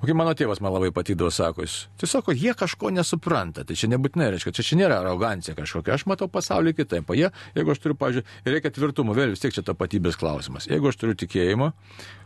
[0.00, 3.92] o kai mano tėvas man labai patydavo, sako, jis, tiesiog jie kažko nesupranta, tai čia
[3.92, 7.28] nebūtinai reiškia, čia, čia nėra arogancija kažkokia, aš matau pasaulį kitaip, o jie,
[7.58, 10.70] jeigu aš turiu, pažiūrėjau, reikia tvirtumo, vėl vis tiek čia tapatybės klausimas.
[10.70, 11.72] Jeigu aš turiu tikėjimą,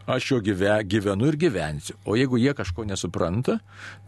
[0.07, 1.97] aš jo gyve, gyvenu ir gyvensiu.
[2.07, 3.59] O jeigu jie kažko nesupranta,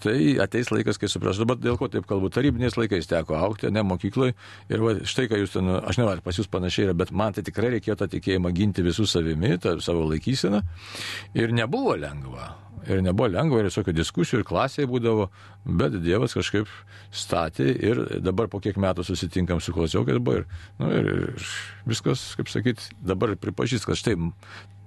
[0.03, 1.41] tai ateis laikas, kai supras.
[1.41, 4.37] Dabar dėl ko taip kalbu, tarybiniais laikais teko aukti, ne mokykloje.
[4.70, 7.45] Ir va, štai, ką jūs ten, aš nežinau, pas jūs panašiai yra, bet man tai
[7.47, 10.62] tikrai reikėjo tą tikėjimą ginti visų savimi, tą savo laikyseną.
[11.39, 12.68] Ir nebuvo lengva.
[12.86, 15.28] Ir nebuvo lengva, ir visokių diskusijų, ir klasėje būdavo,
[15.80, 16.70] bet Dievas kažkaip
[17.10, 20.46] statė ir dabar po kiek metų susitinkam su klasiokais buvo ir,
[20.78, 21.48] nu, ir, ir
[21.88, 24.16] viskas, kaip sakyt, dabar pripažįst, kad štai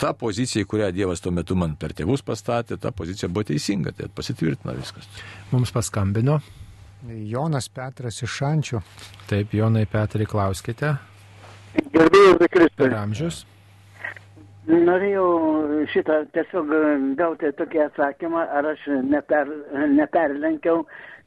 [0.02, 4.10] ta pozicija, kurią Dievas tuo metu man per tėvus pastatė, ta pozicija buvo teisinga, tai
[4.14, 5.08] pasitvirtina viskas.
[5.52, 6.40] Mums paskambino.
[7.10, 8.82] Jonas Petras iš Šančių.
[9.30, 10.96] Taip, Jonai Petrai, klauskite.
[11.74, 12.76] Gerbėjai Kristai.
[12.78, 13.46] Per amžius.
[14.70, 16.68] Norėjau šitą tiesiog
[17.18, 19.50] gauti tokį atsakymą, ar aš neper,
[19.90, 20.84] neperlenkiau,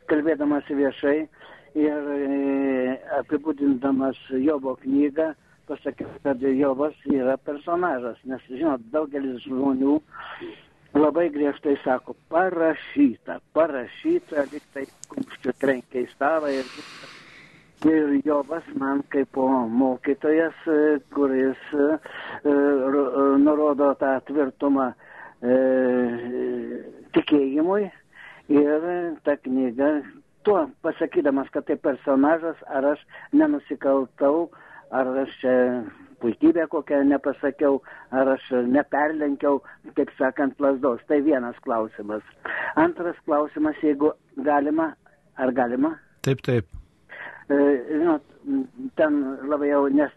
[0.07, 1.17] kalbėdamas viešai
[1.75, 5.33] ir e, apibūdindamas Jobo knygą,
[5.67, 9.99] pasakiau, kad Jobas yra personažas, nes, žinot, daugelis žmonių
[10.95, 17.24] labai griežtai sako, parašyta, parašyta, lyg tai kumščių trenkia į stalą ir viskas
[17.85, 20.57] ir Jobas man kaip mokytojas,
[21.15, 21.61] kuris
[23.45, 24.91] nurodo tą tvirtumą
[27.15, 27.89] tikėjimui
[28.53, 28.87] ir
[29.25, 29.91] ta knyga,
[30.45, 34.51] tuo pasakydamas, kad tai personažas, ar aš nenusikaltau,
[34.93, 35.57] ar aš čia
[36.21, 37.81] puikybę kokią nepasakiau,
[38.13, 39.61] ar aš neperlenkiau,
[39.97, 41.03] kaip sakant, lasdos.
[41.09, 42.25] Tai vienas klausimas.
[42.77, 44.95] Antras klausimas, jeigu galima,
[45.37, 45.97] ar galima?
[46.25, 46.84] Taip, taip
[47.49, 48.25] žinot,
[48.97, 50.13] ten labai jau nes,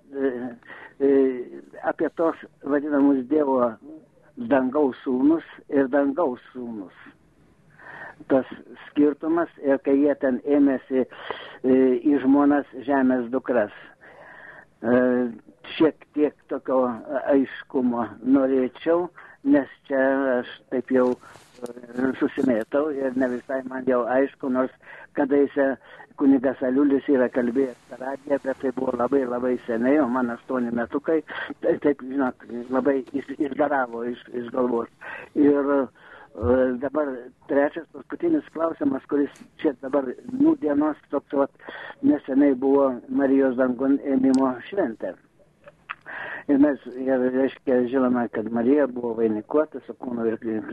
[1.83, 3.59] apie tos vadinamus Dievo
[4.37, 6.93] dangaus sūnus ir dangaus sūnus.
[8.27, 8.47] Tas
[8.87, 11.05] skirtumas ir kai jie ten ėmėsi
[11.63, 13.73] į žmonas žemės dukras.
[15.77, 16.85] Šiek tiek tokio
[17.33, 19.07] aiškumo norėčiau,
[19.43, 20.01] nes čia
[20.39, 21.11] aš taip jau
[22.19, 24.73] susimėtau ir ne visai man jau aišku, nors
[25.17, 25.75] kadaise
[26.19, 30.73] kunigas Aliulis yra kalbėjęs per radiją, bet tai buvo labai labai seniai, o man aštuoni
[30.75, 31.21] metukai,
[31.61, 34.91] tai taip, žinot, labai išgaravo iš, iš galvos.
[35.37, 35.87] Ir
[36.81, 37.07] Dabar
[37.49, 41.71] trečias, paskutinis klausimas, kuris čia dabar nūdienos toks, vat,
[42.05, 45.15] nesenai buvo Marijos dangun ėmimo šventė.
[46.47, 50.69] Ir mes, ir, reiškia, žinome, kad Marija buvo vainikuota su kūnu ir, ir,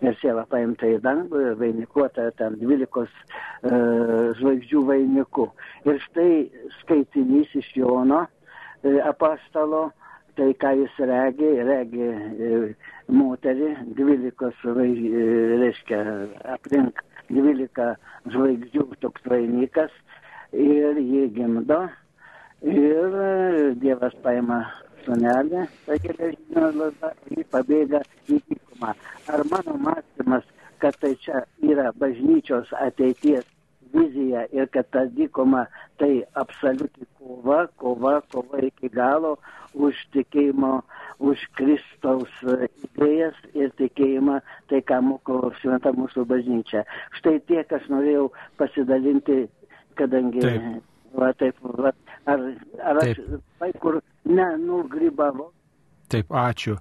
[0.00, 5.50] ir siela paimta į dangų ir vainikuota ten dvylikos uh, žvaigždžių vainiku.
[5.84, 6.32] Ir štai
[6.78, 9.90] skaitinys iš Jono uh, apastalo,
[10.40, 12.10] tai ką jis regi, regi
[13.12, 16.04] moterį, dvylikos, reiškia,
[16.56, 17.92] aplink dvylika
[18.32, 19.92] žvaigždžių toks vainikas
[20.56, 21.84] ir jį gimdo
[22.60, 24.60] Ir Dievas paima
[25.04, 28.92] sunelį, tai geležinio lazda, jį pabėga į dykumą.
[29.32, 30.44] Ar mano mąstymas,
[30.82, 33.48] kad tai čia yra bažnyčios ateities
[33.92, 35.64] vizija ir kad ta dykuma
[35.98, 39.36] tai absoliuti kova, kova, kova iki galo
[39.74, 40.80] už tikėjimo,
[41.18, 46.84] už Kristaus idėjas ir tikėjimą, tai ką moko šventa mūsų bažnyčia.
[47.18, 49.44] Štai tiek aš norėjau pasidalinti,
[49.98, 50.89] kadangi Taip.
[51.18, 51.92] Va taip, va,
[52.30, 52.42] ar,
[52.86, 53.40] ar aš Taip.
[53.58, 55.50] vai kur nenugrybavau.
[56.10, 56.76] Taip, ačiū.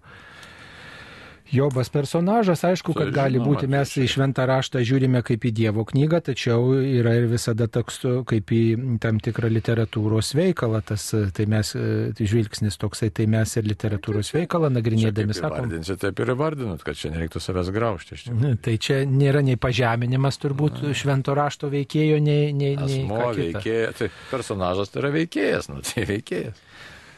[1.52, 5.86] Jobas personažas, aišku, kad Tai gali būti, mes į šventą raštą žiūrime kaip į Dievo
[5.88, 8.62] knygą, tačiau yra ir visada tekstu kaip į
[9.02, 14.70] tam tikrą literatūros veikalą, tas, tai mes, tai žvilgsnis toksai, tai mes ir literatūros veikalą
[14.76, 15.66] nagrinėdami sakom.
[15.66, 18.20] Vardinsit, taip ir įvardinut, kad čia nereiktų savęs graužti.
[18.62, 24.14] Tai čia nėra nei pažeminimas turbūt švento rašto veikėjo, nei, nei, nei Asmo veikėjas, tai
[24.30, 26.64] personažas tai yra veikėjas, nu tai veikėjas.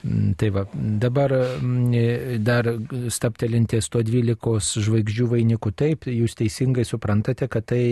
[0.04, 2.66] Mm, Tai va, dabar mm, dar
[3.14, 7.84] staptelinties to 12 žvaigždžių vainikų, taip, jūs teisingai suprantate, kad tai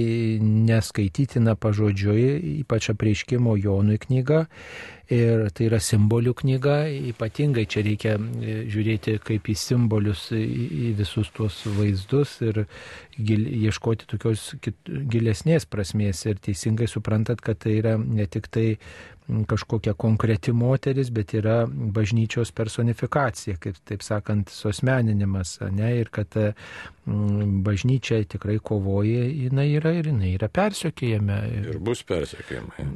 [0.42, 4.48] neskaitytina pažodžiui, ypač apreiškimo Jonui knyga.
[5.10, 6.76] Ir tai yra simbolių knyga,
[7.10, 12.60] ypatingai čia reikia e, žiūrėti kaip į simbolius, į, visus tuos vaizdus ir
[13.18, 16.22] gil, ieškoti tokios kit, gilesnės prasmės.
[16.30, 18.68] Ir teisingai suprantat, kad tai yra ne tik tai
[19.48, 27.60] kažkokia konkreti moteris, bet yra bažnyčios personifikacija, kaip taip sakant, suosmeninimas, ne, ir kad mm,
[27.66, 31.40] bažnyčia tikrai kovoja, jinai yra ir jinai yra persiekėjama.
[31.60, 32.88] Ir bus persekiojimai.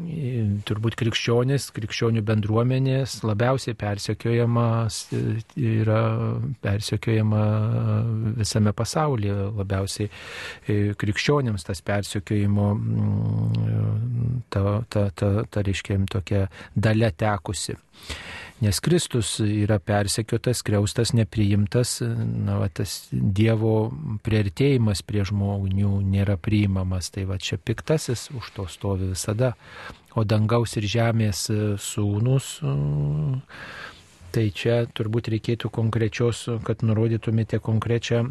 [0.68, 6.01] Turbūt krikščionis, krikščionių bendruomenės labiausiai persekiojamas yra
[6.64, 7.43] persekiojama
[8.39, 10.10] visame pasaulyje, labiausiai
[10.97, 16.22] krikščionėms tas persekiojimo, mm, ta, ta, ta, ta reiškia, tokia
[16.75, 17.75] dalia tekusi.
[18.63, 23.89] Nes Kristus yra persekiotas, skriaustas, nepriimtas, na, va, tas Dievo
[24.23, 27.09] prieartėjimas prie žmonių nėra priimamas.
[27.11, 29.53] Tai va čia piktasis už to stovi visada.
[30.15, 31.47] O dangaus ir žemės
[31.81, 32.53] sūnus,
[34.34, 38.23] tai čia turbūt reikėtų konkrečios, kad nurodytumėte konkrečią,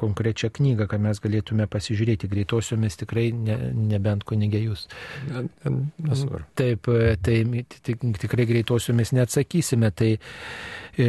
[0.00, 2.30] konkrečią knygą, kad mes galėtume pasižiūrėti.
[2.30, 3.56] Greitosiomis tikrai ne,
[3.92, 4.86] nebent kunigė jūs.
[5.30, 6.42] Nesvarbu.
[6.58, 6.90] Taip,
[7.24, 7.38] tai
[7.86, 9.92] tik- tikrai greitosiomis neatsakysime.
[9.96, 11.08] Tai e,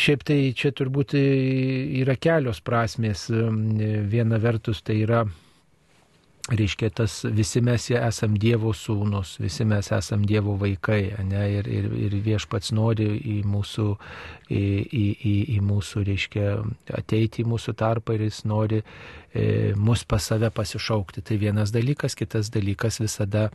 [0.00, 1.24] šiaip tai čia turbūt e,
[2.02, 3.28] yra kelios prasmės.
[3.30, 3.48] E,
[4.12, 5.24] Viena vertus tai yra
[6.50, 11.86] reiškia tas visi mes esam Dievo sūnus, visi mes esam Dievo vaikai, ne, ir, ir,
[12.08, 13.06] ir viešpats nori
[13.36, 13.86] į mūsų,
[14.50, 16.48] į, į, į, į mūsų, reiškia,
[16.98, 21.22] ateiti į mūsų tarpą ir jis nori e, mus pas save pasišaukti.
[21.22, 23.48] Tai vienas dalykas, kitas dalykas visada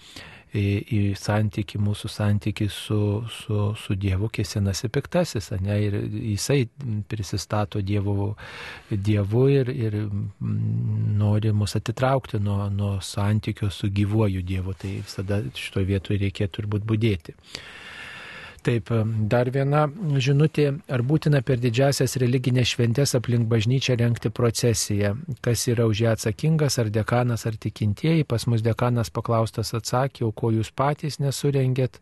[0.55, 2.99] į, santyki, mūsų santyki su,
[3.31, 6.61] su, su Dievu kėsinasi piktasis, ne, ir jisai
[7.09, 8.29] prisistato Dievu,
[8.91, 15.41] dievu ir, ir mm, nori mus atitraukti nuo, nuo santykio su gyvuoju Dievu, tai visada
[15.55, 17.35] šitoje vietoje reikėtų turbūt būdėti.
[18.67, 18.89] Taip,
[19.31, 19.85] dar viena
[20.19, 25.13] žinutė, ar būtina per didžiasias religinės šventės aplink bažnyčią renkti procesiją,
[25.45, 30.33] kas yra už ją atsakingas, ar dekanas, ar tikintieji, pas mus dekanas paklaustas atsakė, o
[30.35, 32.01] ko jūs patys nesurengėt,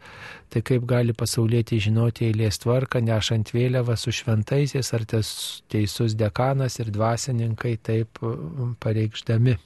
[0.49, 6.89] tai kaip gali pasaulietį žinoti eilės tvarką, nešant vėliavą su šventaisiais, ar teisus dekanas ir
[6.97, 9.59] dvasininkai taip mm, pareikšdami.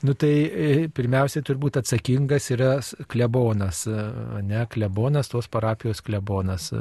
[0.00, 2.70] Nu tai e, pirmiausiai turbūt atsakingas yra
[3.12, 4.04] klebonas, e,
[4.48, 6.80] ne klebonas, tos parapijos klebonas, e,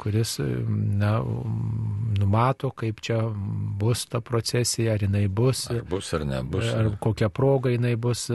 [0.00, 3.20] kuris na, um, numato, kaip čia
[3.80, 5.66] bus ta procesija, ar jinai bus.
[5.74, 6.70] Ar bus ar nebus.
[6.72, 8.30] Ar kokia proga jinai bus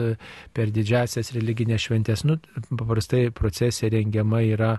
[0.54, 2.22] per didžiasias religinės šventės.
[2.28, 2.38] Nu,
[2.70, 4.76] paprastai procesija rengiama yra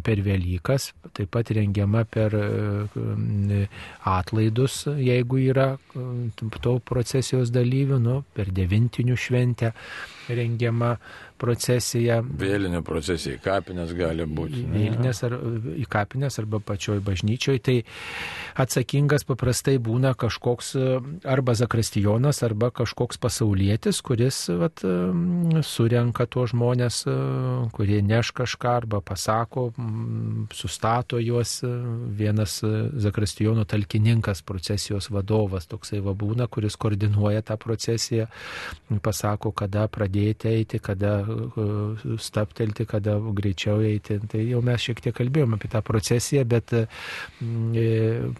[0.00, 3.66] per Velykas, taip pat rengiama per e,
[4.08, 6.06] atlaidus, jeigu yra e,
[6.64, 9.72] to procesijos dalyvių, nu, per devintinių šventę
[10.32, 10.94] rengiama
[11.42, 12.20] procesija.
[12.22, 14.62] Vėlinė procesija į kapines gali būti.
[14.72, 15.36] Vėlinės ar
[15.74, 17.58] į kapines arba pačioj bažnyčioj.
[17.66, 17.76] Tai
[18.62, 20.74] atsakingas paprastai būna kažkoks
[21.28, 24.82] arba zakristijonas, arba kažkoks pasaulietis, kuris vat,
[25.66, 27.02] surenka tuos žmonės,
[27.76, 29.70] kurie neš kažką arba pasako,
[30.54, 31.60] sustato juos.
[32.22, 32.58] Vienas
[33.02, 38.28] zakristijono talkininkas, procesijos vadovas, toksai va būna, kuris koordinuoja tą procesiją,
[39.02, 41.22] pasako, kada pradėti eiti, kada
[42.22, 44.18] staptelti, kada greičiau eiti.
[44.30, 47.86] Tai jau mes šiek tiek kalbėjome apie tą procesiją, bet mm, e,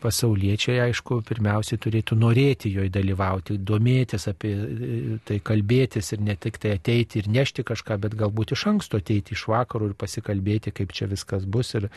[0.03, 6.61] pasauliečiai, aišku, pirmiausiai turėtų norėti joje dalyvauti, domėtis apie e, tai, kalbėtis ir ne tik
[6.63, 10.95] tai ateiti ir nešti kažką, bet galbūt iš anksto ateiti iš vakarų ir pasikalbėti, kaip
[10.97, 11.91] čia viskas bus ir,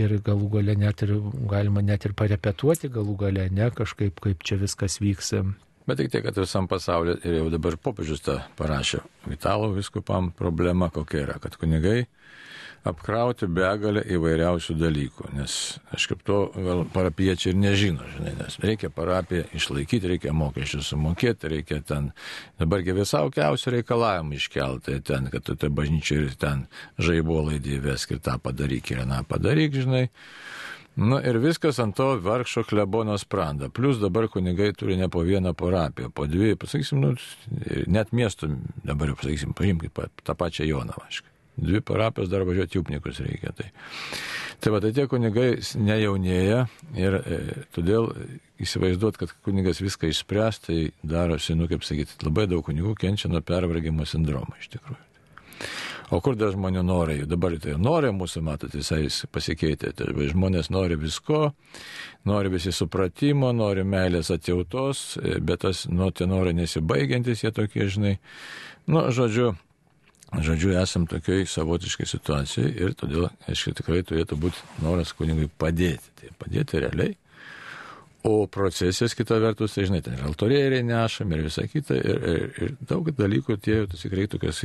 [0.00, 1.16] ir galų gale net ir
[1.50, 5.34] galima net ir parepetuoti, galų gale ne kažkaip, kaip čia viskas vyks.
[5.86, 9.04] Bet tik tiek, kad visam pasauliu ir jau dabar popiežius tą parašė.
[9.30, 12.06] Italų viskupam problema kokia yra, kad kunigai
[12.86, 15.54] apkrauti begalę įvairiausių dalykų, nes
[15.94, 21.50] aš kaip to gal parapiečiai ir nežino, žinai, nes reikia parapiją išlaikyti, reikia mokesčius sumokėti,
[21.50, 22.12] reikia ten,
[22.60, 26.66] dabargi visaukiausių reikalavimų iškelti ten, kad tu tai bažnyčiai ir ten
[27.02, 30.06] žaibolaidį įvesk ir tą padaryk ir tą padaryk, žinai.
[30.96, 33.68] Nu ir viskas ant to vargšo klebono spranda.
[33.68, 37.10] Plus dabar kunigai turi ne po vieną parapiją, po dvi, pasakysim, nu,
[37.86, 38.48] net miestų
[38.84, 39.92] dabar, pasakysim, paimkit
[40.24, 41.28] tą pačią Joną, aišku.
[41.56, 43.52] Dvi parapijos dar važiuoti jūpnikus reikia.
[43.56, 43.68] Tai,
[44.60, 45.50] tai va, tai tie kunigai
[45.80, 46.66] nejaunėja
[47.00, 47.38] ir e,
[47.76, 48.10] todėl
[48.60, 53.44] įsivaizduot, kad kunigas viską išspręs, tai darosi, nu kaip sakyti, labai daug kunigų kenčia nuo
[53.44, 55.05] pervargimo sindromo iš tikrųjų.
[56.14, 57.16] O kur dar žmonių norai?
[57.26, 59.90] Dabar tai norai mūsų, matot, visai pasikeitė.
[59.98, 61.50] Tai žmonės nori visko,
[62.28, 68.12] nori visi supratimo, nori meilės atjautos, bet tas, nu, tie norai nesibaigiantis, jie tokie, žinai.
[68.86, 69.56] Nu, žodžiu,
[70.46, 76.12] žodžiu, esam tokiai savotiškai situacijai ir todėl, aišku, tikrai turėtų būti noras kunigui padėti.
[76.20, 77.16] Tai padėti realiai.
[78.26, 82.46] O procesijas kita vertus, tai žinai, ten ir altorėriai nešam ir visa kita, ir, ir,
[82.62, 84.62] ir daug dalykų tie jau tikrai tokias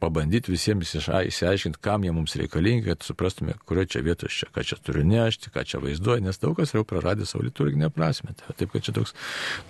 [0.00, 4.78] pabandyti visiems išsiaiškinti, kam jie mums reikalingi, kad suprastume, kurioje čia vietoje čia, ką čia
[4.84, 8.34] turiu nešti, ką čia vaizduoja, nes daug kas jau praradė savo liturginę prasme.
[8.38, 9.14] Tai taip, kad čia toks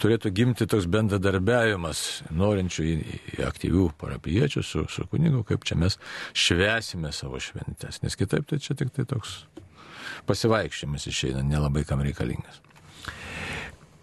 [0.03, 2.97] turėtų gimti toks bendradarbiavimas norinčių į,
[3.39, 5.99] į aktyvių parapiečių su, su kunigu, kaip čia mes
[6.37, 9.41] švesime savo šventės, nes kitaip tai čia tik tai toks
[10.29, 12.61] pasivaikščiojimas išeina, nelabai kam reikalingas.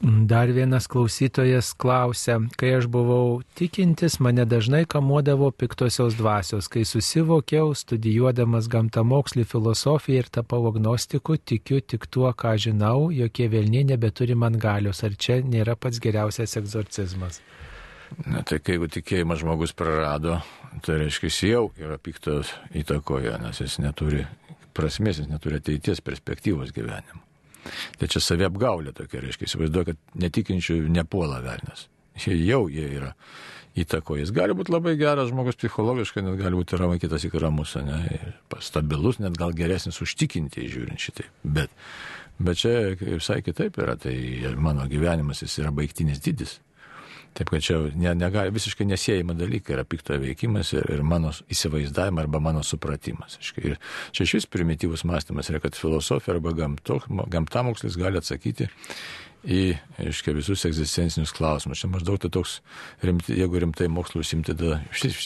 [0.04, 7.72] Dar vienas klausytojas klausia, kai aš buvau tikintis, mane dažnai kamuodavo piktosios dvasios, kai susivokiau,
[7.74, 14.60] studijuodamas gamtamokslį filosofiją ir tapau agnostiku, tikiu tik tuo, ką žinau, jokie velniai nebeturi man
[14.60, 17.40] galios, ar čia nėra pats geriausias egzorcizmas.
[18.28, 20.42] Na tai jeigu tikėjimą žmogus prarado,
[20.86, 24.28] tai reiškia, jis jau yra piktos įtakoje, nes jis neturi
[24.76, 27.25] prasmės, jis neturi ateities perspektyvos gyvenimo.
[28.00, 31.88] Tai čia savi apgaulė tokia, reiškia, įsivaizduoju, kad netikinčių nepuola velnas.
[32.22, 33.12] Jie jau jie yra
[33.76, 34.32] įtakojęs.
[34.36, 38.20] Gali būti labai geras žmogus psichologiškai, net gali būti ramai kitas iki ramus, ne,
[38.64, 41.28] stabilus, net gal geresnis užtikinti žiūrint šitai.
[41.44, 41.74] Bet,
[42.40, 44.16] bet čia visai kitaip yra, tai
[44.56, 46.60] mano gyvenimas jis yra baigtinis didis.
[47.36, 52.24] Taip kad čia ne, negali, visiškai nesėjama dalykai yra piktojo veikimas ir, ir mano įsivaizdavimas
[52.24, 53.36] arba mano supratimas.
[53.60, 53.76] Ir
[54.16, 58.70] čia šis primityvus mąstymas yra, kad filosofija arba gamto, gamtamokslis gali atsakyti
[59.46, 59.76] į
[60.10, 61.82] iškia, visus egzistencinius klausimus.
[61.84, 62.58] Čia maždaug tai toks,
[63.06, 64.80] rimti, jeigu rimtai mokslu užsimti, tada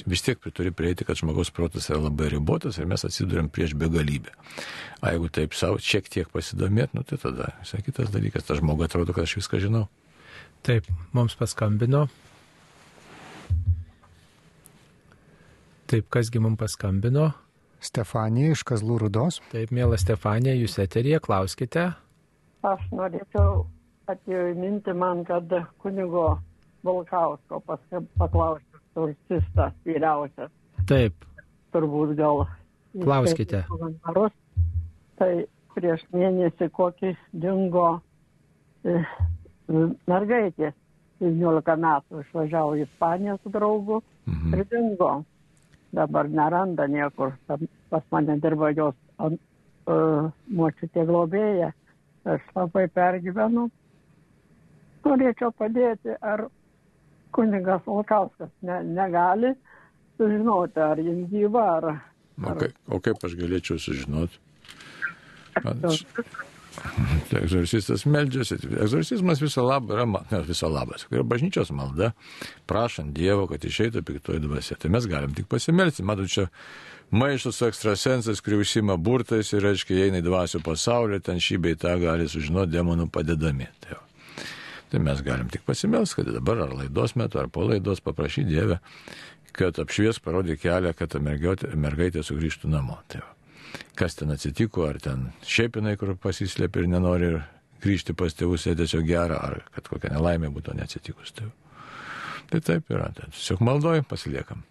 [0.10, 4.36] vis tiek turi prieiti, kad žmogaus protas yra labai ribotas ir mes atsidurėm prieš begalybę.
[5.00, 8.90] O jeigu taip savo šiek tiek pasidomėt, nu, tai tada visai kitas dalykas, tas žmogus
[8.90, 9.88] atrodo, kad aš viską žinau.
[10.64, 12.08] Taip, mums paskambino.
[15.90, 17.30] Taip, kasgi mums paskambino?
[17.80, 19.40] Stefanija iš Kazlų Rudos.
[19.54, 21.86] Taip, mėla Stefanija, jūs eterija, klauskite.
[22.68, 23.64] Aš norėčiau
[24.12, 25.48] atminti man, kad
[25.80, 26.28] kunigo
[26.84, 27.62] Volkausko
[28.20, 30.52] paklausti turcistas vyriausias.
[30.90, 31.26] Taip.
[31.74, 32.46] Turbūt gal.
[33.00, 33.64] Klauskite.
[35.20, 35.32] Tai
[35.76, 37.14] prieš mėnesį kokį
[37.44, 37.90] dingo
[39.70, 40.74] mergaitė
[41.20, 44.54] 17 metų išvažiavo į Ispaniją su draugu mhm.
[44.56, 45.12] ir dingo.
[45.96, 47.34] Dabar neranda niekur.
[47.90, 51.72] Pas mane dirba jos uh, močiutė globėja.
[52.30, 53.70] Aš labai pergyvenu.
[55.08, 56.46] Norėčiau padėti, ar
[57.34, 59.56] kunigas Volkauskas ne, negali
[60.20, 61.88] sužinoti, ar jin gyva, ar...
[61.90, 62.04] ar...
[62.44, 64.38] O, kaip, o kaip aš galėčiau sužinoti?
[65.64, 65.96] Tai
[67.42, 68.58] egzorcistas meldžiasi.
[68.82, 71.06] Egzorcizmas viso labo yra, ne, viso labas.
[71.12, 72.12] Yra bažnyčios malda,
[72.70, 74.78] prašant Dievo, kad išeitų piktoji dvasia.
[74.80, 76.06] Tai mes galim tik pasimelsti.
[76.08, 76.48] Matau, čia
[77.12, 81.80] maišas su ekstrasensais, kurie užsima burtais ir, aiškiai, eina į dvasių pasaulį, ten šį bei
[81.80, 83.70] tą gali sužinoti demonų padedami.
[83.84, 84.46] Tai, va.
[84.92, 88.80] tai mes galim tik pasimelsti, kad dabar ar laidos metu, ar po laidos paprašyti Dievę,
[89.58, 93.02] kad apšvies parodė kelią, kad mergaitė, mergaitė sugrįžtų namo.
[93.10, 93.36] Tai va
[94.00, 97.32] kas ten atsitiko, ar ten šiaip jinai kur pasislėpė ir nenori
[97.84, 101.34] grįžti pas tėvus, jie tiesiog gera, ar kad kokia nelaimė būtų neatsitikus.
[101.38, 101.50] Tai,
[102.52, 104.64] tai taip yra, tai tiesiog maldoj pasiliekam.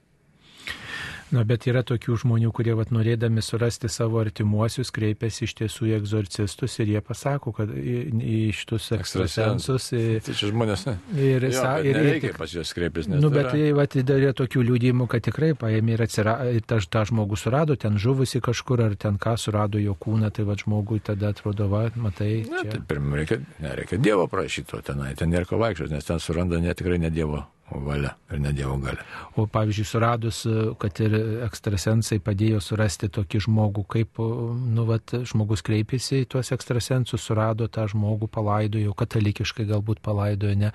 [1.31, 5.97] Na, bet yra tokių žmonių, kurie, vat, norėdami surasti savo artimuosius, kreipiasi iš tiesų į
[5.99, 9.91] egzorcistus ir jie pasako, kad į, į šitus ekstrasensus.
[10.25, 10.95] Tai čia žmonės, ne?
[11.21, 13.97] Ir, Jo, sa, ir, nereikia tik- pas juos kreiptis, nes Nu, tai bet tai, vat,
[14.09, 17.99] dar yra tokių liūdimų, kad tikrai paėmė ir atsirado, ir tą, tą žmogų surado, ten
[18.01, 22.45] žuvusi kažkur, ar ten ką surado jo kūną, tai va žmogui tada atrodo, va, matai.
[22.49, 26.19] Na, čia- tai pirmiausia, reikia, nereikia Dievo prašyti, tenai, ten nėra ko vaikščioti, nes ten
[26.25, 29.03] suranda ne tikrai ne Dievo valia ir ne Dievo galia.
[29.37, 30.43] O pavyzdžiui, suradus,
[30.81, 31.17] kad ir
[31.47, 37.85] ekstrasensai padėjo surasti tokį žmogų, kaip, nu, vat, žmogus kreipėsi į tuos ekstrasensus, surado tą
[37.93, 40.73] žmogų, palaidojo, katalikiškai galbūt palaidojo, ne.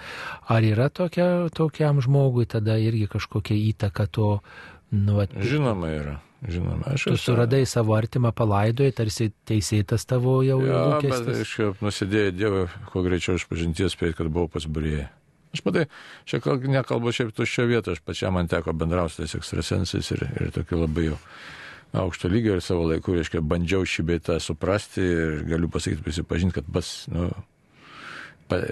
[0.53, 4.29] Ar yra tokia, tokiam žmogui tada irgi kažkokia įtaka to,
[4.93, 6.15] nu, vat, Žinoma yra,
[6.45, 6.93] žinoma.
[6.93, 11.41] Aš tu suradai savo artimą palaidoje, tarsi teisėtas tavo jau Ja, bet lūkestis.
[11.41, 12.63] aišku, nusidėjai Dievą,
[12.93, 15.09] kuo greičiau iš pažinties spėjai, kad buvau pas burėjai.
[15.53, 15.85] Aš matai,
[16.25, 20.53] čia kal- nekalbu šiaip tuščio vietą, aš pačiam man teko bendrauti tais ekstrasensais ir, ir
[20.55, 21.19] tokiu labai jau
[21.93, 26.71] aukšto lygio ir savo laiku, reiškia, bandžiau šį beitą suprasti ir galiu pasakyti, prisipažinti, kad
[26.73, 27.29] pats, nu,
[28.49, 28.63] pa,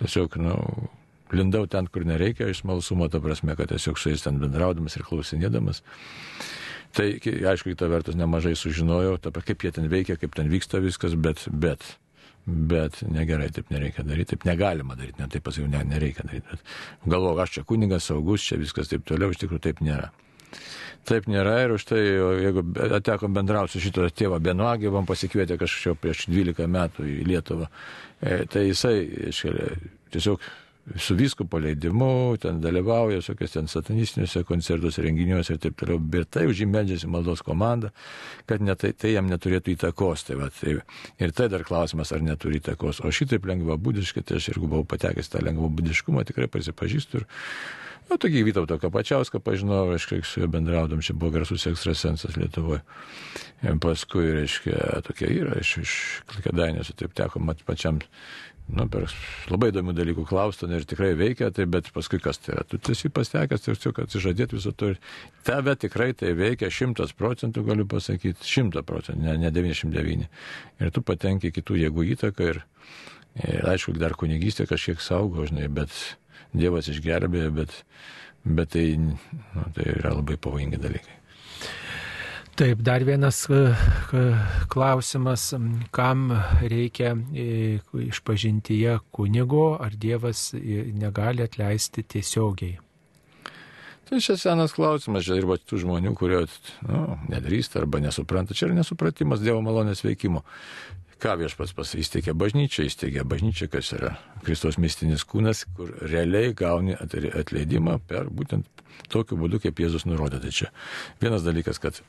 [0.00, 0.56] tiesiog, nu,
[1.30, 5.06] lindau ten, kur nereikia, iš smalsumo, ta prasme, kad tiesiog su jais ten bendraudamas ir
[5.06, 5.82] klausinėdamas.
[6.96, 11.14] Tai, aišku, kita vertus nemažai sužinojau, ta, kaip jie ten veikia, kaip ten vyksta viskas,
[11.14, 11.86] bet, bet,
[12.46, 16.46] bet negerai, taip nereikia daryti, taip negalima daryti, net taip pasakiau, ne, nereikia daryti.
[16.52, 20.12] Bet galvoju, aš čia kunigas, saugus, čia viskas taip toliau, iš tikrųjų taip nėra.
[21.06, 22.00] Taip nėra ir už tai,
[22.42, 27.18] jeigu be- teko bendrauti su šito tėvo Benuagį, man pasikvietė kažkaip prieš 12 metų į
[27.30, 27.68] Lietuvą,
[28.20, 28.96] e, tai jisai
[29.30, 29.74] iškelia,
[30.14, 30.42] tiesiog
[30.94, 36.46] su viskupo leidimu, ten dalyvauja visokios ten satanistiniuose koncertuose, renginiuose ir taip toliau, bet tai
[36.46, 37.90] už jį meldžiasi maldos komanda,
[38.46, 40.26] kad ne tai, tai jam neturėtų įtakos.
[40.28, 40.76] Tai va, tai,
[41.18, 43.02] ir tai dar klausimas, ar neturi įtakos.
[43.02, 47.24] O šitaip lengvabūdiškai, tai aš irgi buvau patekęs tą lengvabūdiškumą, tikrai prisipažįstu.
[47.24, 47.28] Ir,
[48.06, 52.84] Na, nu, tokį Vytautą Kapačiauską pažinau, reiškia, su juo bendraudom, čia buvo garsus ekstrasensas Lietuvoje.
[53.82, 55.94] Paskui, reiškia, tokie yra iš, iš
[56.44, 57.98] Kadainės, taip teko mat pačiam,
[58.72, 59.06] nu, per
[59.50, 62.64] labai įdomių dalykų klausti ir tikrai veikia, tai bet paskui kas tai yra.
[62.66, 64.92] Tu esi pastekęs, tiesiog atsižadėti viso to
[65.46, 70.28] tave tikrai tai veikia šimtas procentų, galiu pasakyti, šimta procentų, ne, ne 99.
[70.82, 72.62] Ir tu patenki kitų jėgų įtaką ir,
[73.46, 75.94] ir aišku, dar kunigystė kažkiek saugo, žinai, bet
[76.56, 77.74] Dievas išgelbėjo, bet,
[78.46, 81.15] bet tai, nu, tai yra labai pavojingi dalykai.
[82.56, 83.54] Taip, dar vienas e,
[84.16, 84.20] e,
[84.72, 85.50] klausimas,
[85.92, 86.30] kam
[86.62, 92.78] reikia e, išpažintyje kunigo, ar Dievas negali atleisti tiesiogiai?
[94.08, 96.40] Tai čia senas klausimas, čia ir va tų žmonių, kurie
[96.88, 98.56] nu, nedrįsta arba nesupranta.
[98.56, 100.40] Čia yra nesupratimas Dievo malonės veikimo.
[101.20, 104.16] Ką viešpas pas įsteigė bažnyčią, įsteigė bažnyčią, kas yra
[104.48, 110.40] Kristos mistinis kūnas, kur realiai gauni atleidimą per būtent tokiu būdu, kaip Jėzus nurodė.
[110.40, 110.72] Tai čia
[111.20, 112.00] vienas dalykas, kad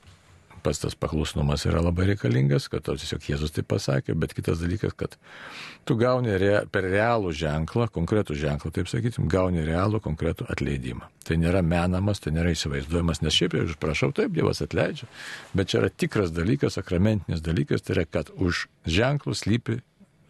[0.68, 4.92] pats tas paklusnumas yra labai reikalingas, kad to tiesiog Jėzus tai pasakė, bet kitas dalykas,
[5.00, 5.16] kad
[5.88, 11.08] tu gauni rea, per realų ženklą, konkretų ženklą, taip sakytum, gauni realų konkretų atleidimą.
[11.28, 15.08] Tai nėra menamas, tai nėra įsivaizduojamas, nes šiaip jau aš prašau, taip, Dievas atleidžia,
[15.56, 19.80] bet čia yra tikras dalykas, sakramentinis dalykas, tai yra, kad už ženklų slypi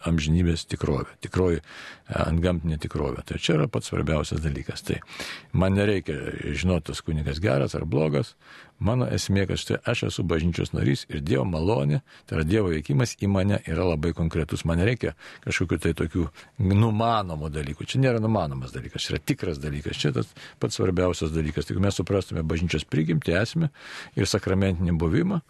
[0.06, 1.62] amžinybės tikrovė, tikroji
[2.08, 3.24] antgamtinė tikrovė.
[3.28, 4.84] Tai čia yra pats svarbiausias dalykas.
[4.86, 5.00] Tai
[5.58, 6.16] man nereikia
[6.56, 8.36] žinoti, tas kunigas geras ar blogas,
[8.80, 13.16] mano esmė, kad štai aš esu bažnyčios narys ir Dievo malonė, tai yra Dievo veikimas
[13.20, 14.64] į mane yra labai konkretus.
[14.70, 15.16] Man nereikia
[15.46, 16.28] kažkokiu tai tokių
[16.62, 17.88] numanomų dalykų.
[17.90, 20.00] Čia nėra numanomas dalykas, čia yra tikras dalykas.
[20.00, 20.30] Čia tas
[20.62, 21.68] pats svarbiausias dalykas.
[21.68, 23.72] Tik mes suprastume bažnyčios prigimtį, esmę
[24.16, 25.42] ir sakramentinį buvimą,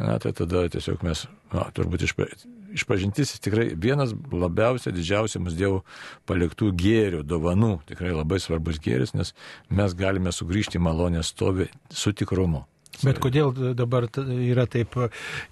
[0.00, 2.32] na, tai tada tiesiog mes, na, turbūt išpa,
[2.74, 5.82] išpažintis tikrai vienas labiausiai didžiausiai mums Dievo
[6.30, 7.78] paliktų gėrių, dovanų.
[7.90, 9.34] Tikrai labai svarbus gėris, nes
[9.68, 12.64] mes galime sugrįžti į malonę stovį su tikrumu.
[13.06, 14.96] Bet kodėl dabar yra taip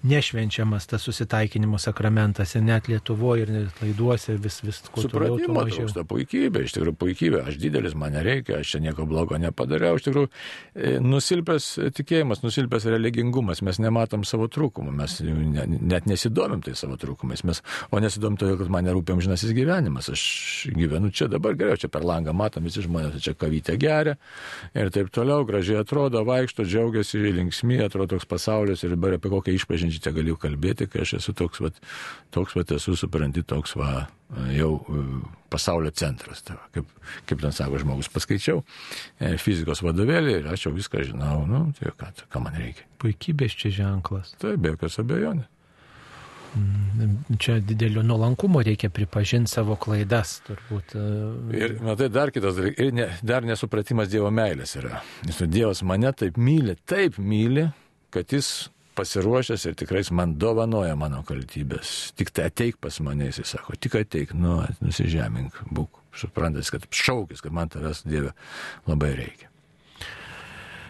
[0.07, 5.63] nešvenčiamas tas susitaikinimo sakramentas ir net Lietuvoje ir net laiduose vis, vis kuo toliau, Supratimo
[5.69, 10.07] trūksta puikybė, iš tikrųjų puikybė, aš didelis, man nereikia, aš čia nieko blogo nepadariau, iš
[10.07, 16.75] tikrųjų e, nusilpęs tikėjimas, nusilpęs religingumas, mes nematom savo trūkumų, mes ne, net nesidomim tai
[16.79, 20.23] savo trūkumais, mes, o nesidomim todėl, kad man nerūpia amžinasis gyvenimas, aš
[20.75, 24.17] gyvenu čia dabar geriau, čia per langą matom visi žmonės, čia kavytę geria
[24.77, 29.55] ir taip toliau, gražiai atrodo, vaikšto, džiaugiasi, linksmi, atrodo toks pasaulis ir dabar apie kokią
[29.57, 31.81] išpažinčią čia galiu kalbėti, kai aš esu toks, vat,
[32.35, 34.07] toks, vat esu, supranti, toks va,
[34.53, 35.03] jau e,
[35.49, 36.43] pasaulio centras.
[36.45, 36.89] Tai va, kaip,
[37.29, 41.93] kaip ten sako žmogus, paskaičiau e, fizikos vadovėlį ir aš jau viską žinau, nu, tai
[41.97, 42.85] ką, ką man reikia.
[43.01, 44.35] Puikybės čia ženklas.
[44.41, 45.49] Tai be jokios abejonės.
[47.39, 50.95] Čia didelio nuolankumo reikia pripažinti savo klaidas, turbūt.
[50.97, 55.03] e, Ir matai, dar kitas dalykas, ir ne, dar nesupratimas Dievo meilės yra.
[55.27, 57.67] Nes Dievas mane taip myli, taip myli,
[58.13, 58.69] kad jis
[58.99, 62.11] pasiruošęs ir tikrai jis man dovanoja mano kaltybės.
[62.19, 66.01] Tik tai ateik pas mane, jis sako, tik ateik, nu, nusižemink, būk.
[66.19, 68.33] Suprantas, kad šaukis, kad man tavęs Dieve
[68.89, 69.48] labai reikia.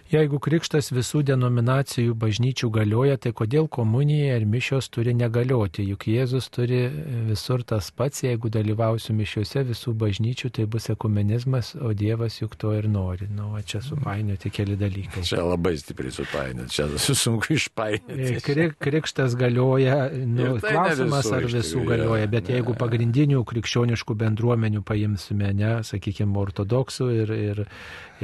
[0.09, 5.83] Jeigu krikštas visų denominacijų bažnyčių galioja, tai kodėl komunija ir mišios turi negalioti?
[5.85, 6.79] Juk Jėzus turi
[7.27, 12.73] visur tas pats, jeigu dalyvausiu mišiuose visų bažnyčių, tai bus ekumenizmas, o Dievas juk to
[12.79, 13.27] ir nori.
[13.29, 15.21] Nu, va, čia supainioti keli dalykai.
[15.29, 16.89] Čia labai stipriai supainėti, čia
[17.25, 18.41] sunku išpainėti.
[18.49, 22.57] Kri- Krikštas galioja, nu, tai klausimas visur ar visų galioja, bet ne.
[22.57, 27.65] jeigu pagrindinių krikščioniškų bendruomenių paimsime, ne, sakykime, ortodoksų ir, ir,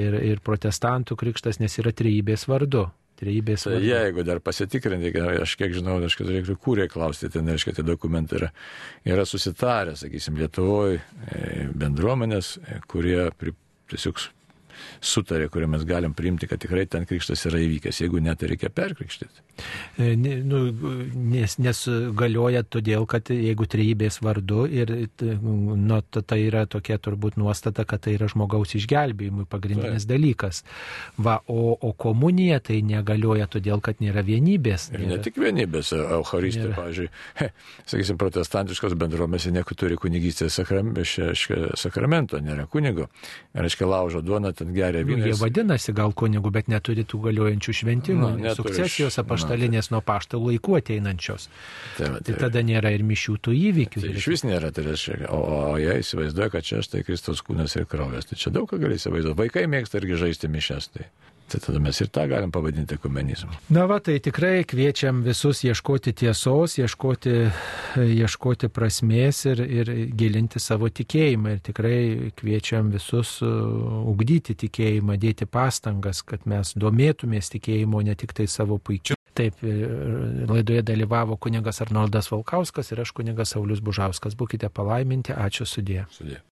[0.02, 2.88] ir, ir protestantų krikštas, nes yra trejybės vardu.
[3.16, 3.88] Trejybės Tai vardu.
[3.88, 8.42] jeigu dar pasitikrinti, aš kiek žinau, aš kad reikia kūrė klausti, ten reiškia, tie dokumentai
[8.42, 8.50] yra,
[9.08, 11.00] yra susitarę, sakysim, Lietuvoje
[11.80, 13.56] bendruomenės, e, kurie pri,
[13.94, 14.20] tiesiog
[15.00, 18.04] sutarė, kurie mes galim priimti, kad tikrai ten krikštas yra įvykęs.
[18.04, 19.45] Jeigu ne, tai reikia perkrikštyti.
[19.98, 20.60] E, Nu,
[21.16, 21.80] nes, nes
[22.18, 24.92] galioja todėl, kad jeigu trejybės vardu ir
[25.22, 30.64] nu, ta- tai yra tokia turbūt nuostata, kad tai yra žmogaus išgelbėjimui pagrindinis dalykas.
[31.18, 34.90] Va, o, o komunija tai negalioja todėl, kad nėra vienybės.
[34.94, 35.24] Ir ne Nėra.
[35.24, 36.76] tik vienybės, Euharistija, Nėra.
[36.80, 37.10] pavyzdžiui,
[37.86, 40.94] sakysim, protestantiškos bendruomėse neturi kunigystės sakram,
[41.76, 43.08] sakramento, nėra kunigo.
[43.56, 45.26] Reiškia, laužo duoną, ten geria Nu, vyną.
[45.30, 50.02] Jie vadinasi gal kunigų, bet neturi tų galiojančių šventimų, Nu, nu, sukcesijos š- apaštalinės nuo
[50.06, 51.50] paštalų laikų ateinančios.
[51.98, 54.02] Tai, va, Tai tada nėra ir mišių tų įvykių.
[54.04, 55.42] Tai iš vis nėra, tai reiškia, o,
[55.74, 58.28] o jie įsivaizduoja, kad čia štai Kristaus kūnas ir kraujas.
[58.30, 59.40] Tai čia daug ką gali įsivaizduoti.
[59.46, 60.92] Vaikai mėgsta irgi žaisti mišes.
[60.96, 61.08] Tai,
[61.52, 63.54] tai tada mes ir tą galim pavadinti ekumenizmu.
[63.76, 67.36] Na va, tai tikrai kviečiam visus ieškoti tiesos, ieškoti,
[68.02, 71.58] ieškoti prasmės ir, ir gilinti savo tikėjimą.
[71.58, 72.00] Ir tikrai
[72.40, 73.52] kviečiam visus uh,
[74.12, 79.16] ugdyti tikėjimą, dėti pastangas, kad mes domėtumės tikėjimo ne tik tai savo puikiu.
[79.36, 84.38] Taip, ir laidoje dalyvavo kunigas Arnoldas Valkauskas ir aš kunigas Saulis Bužauskas.
[84.40, 86.06] Būkite palaiminti, ačiū sudė.
[86.16, 86.40] Sudė.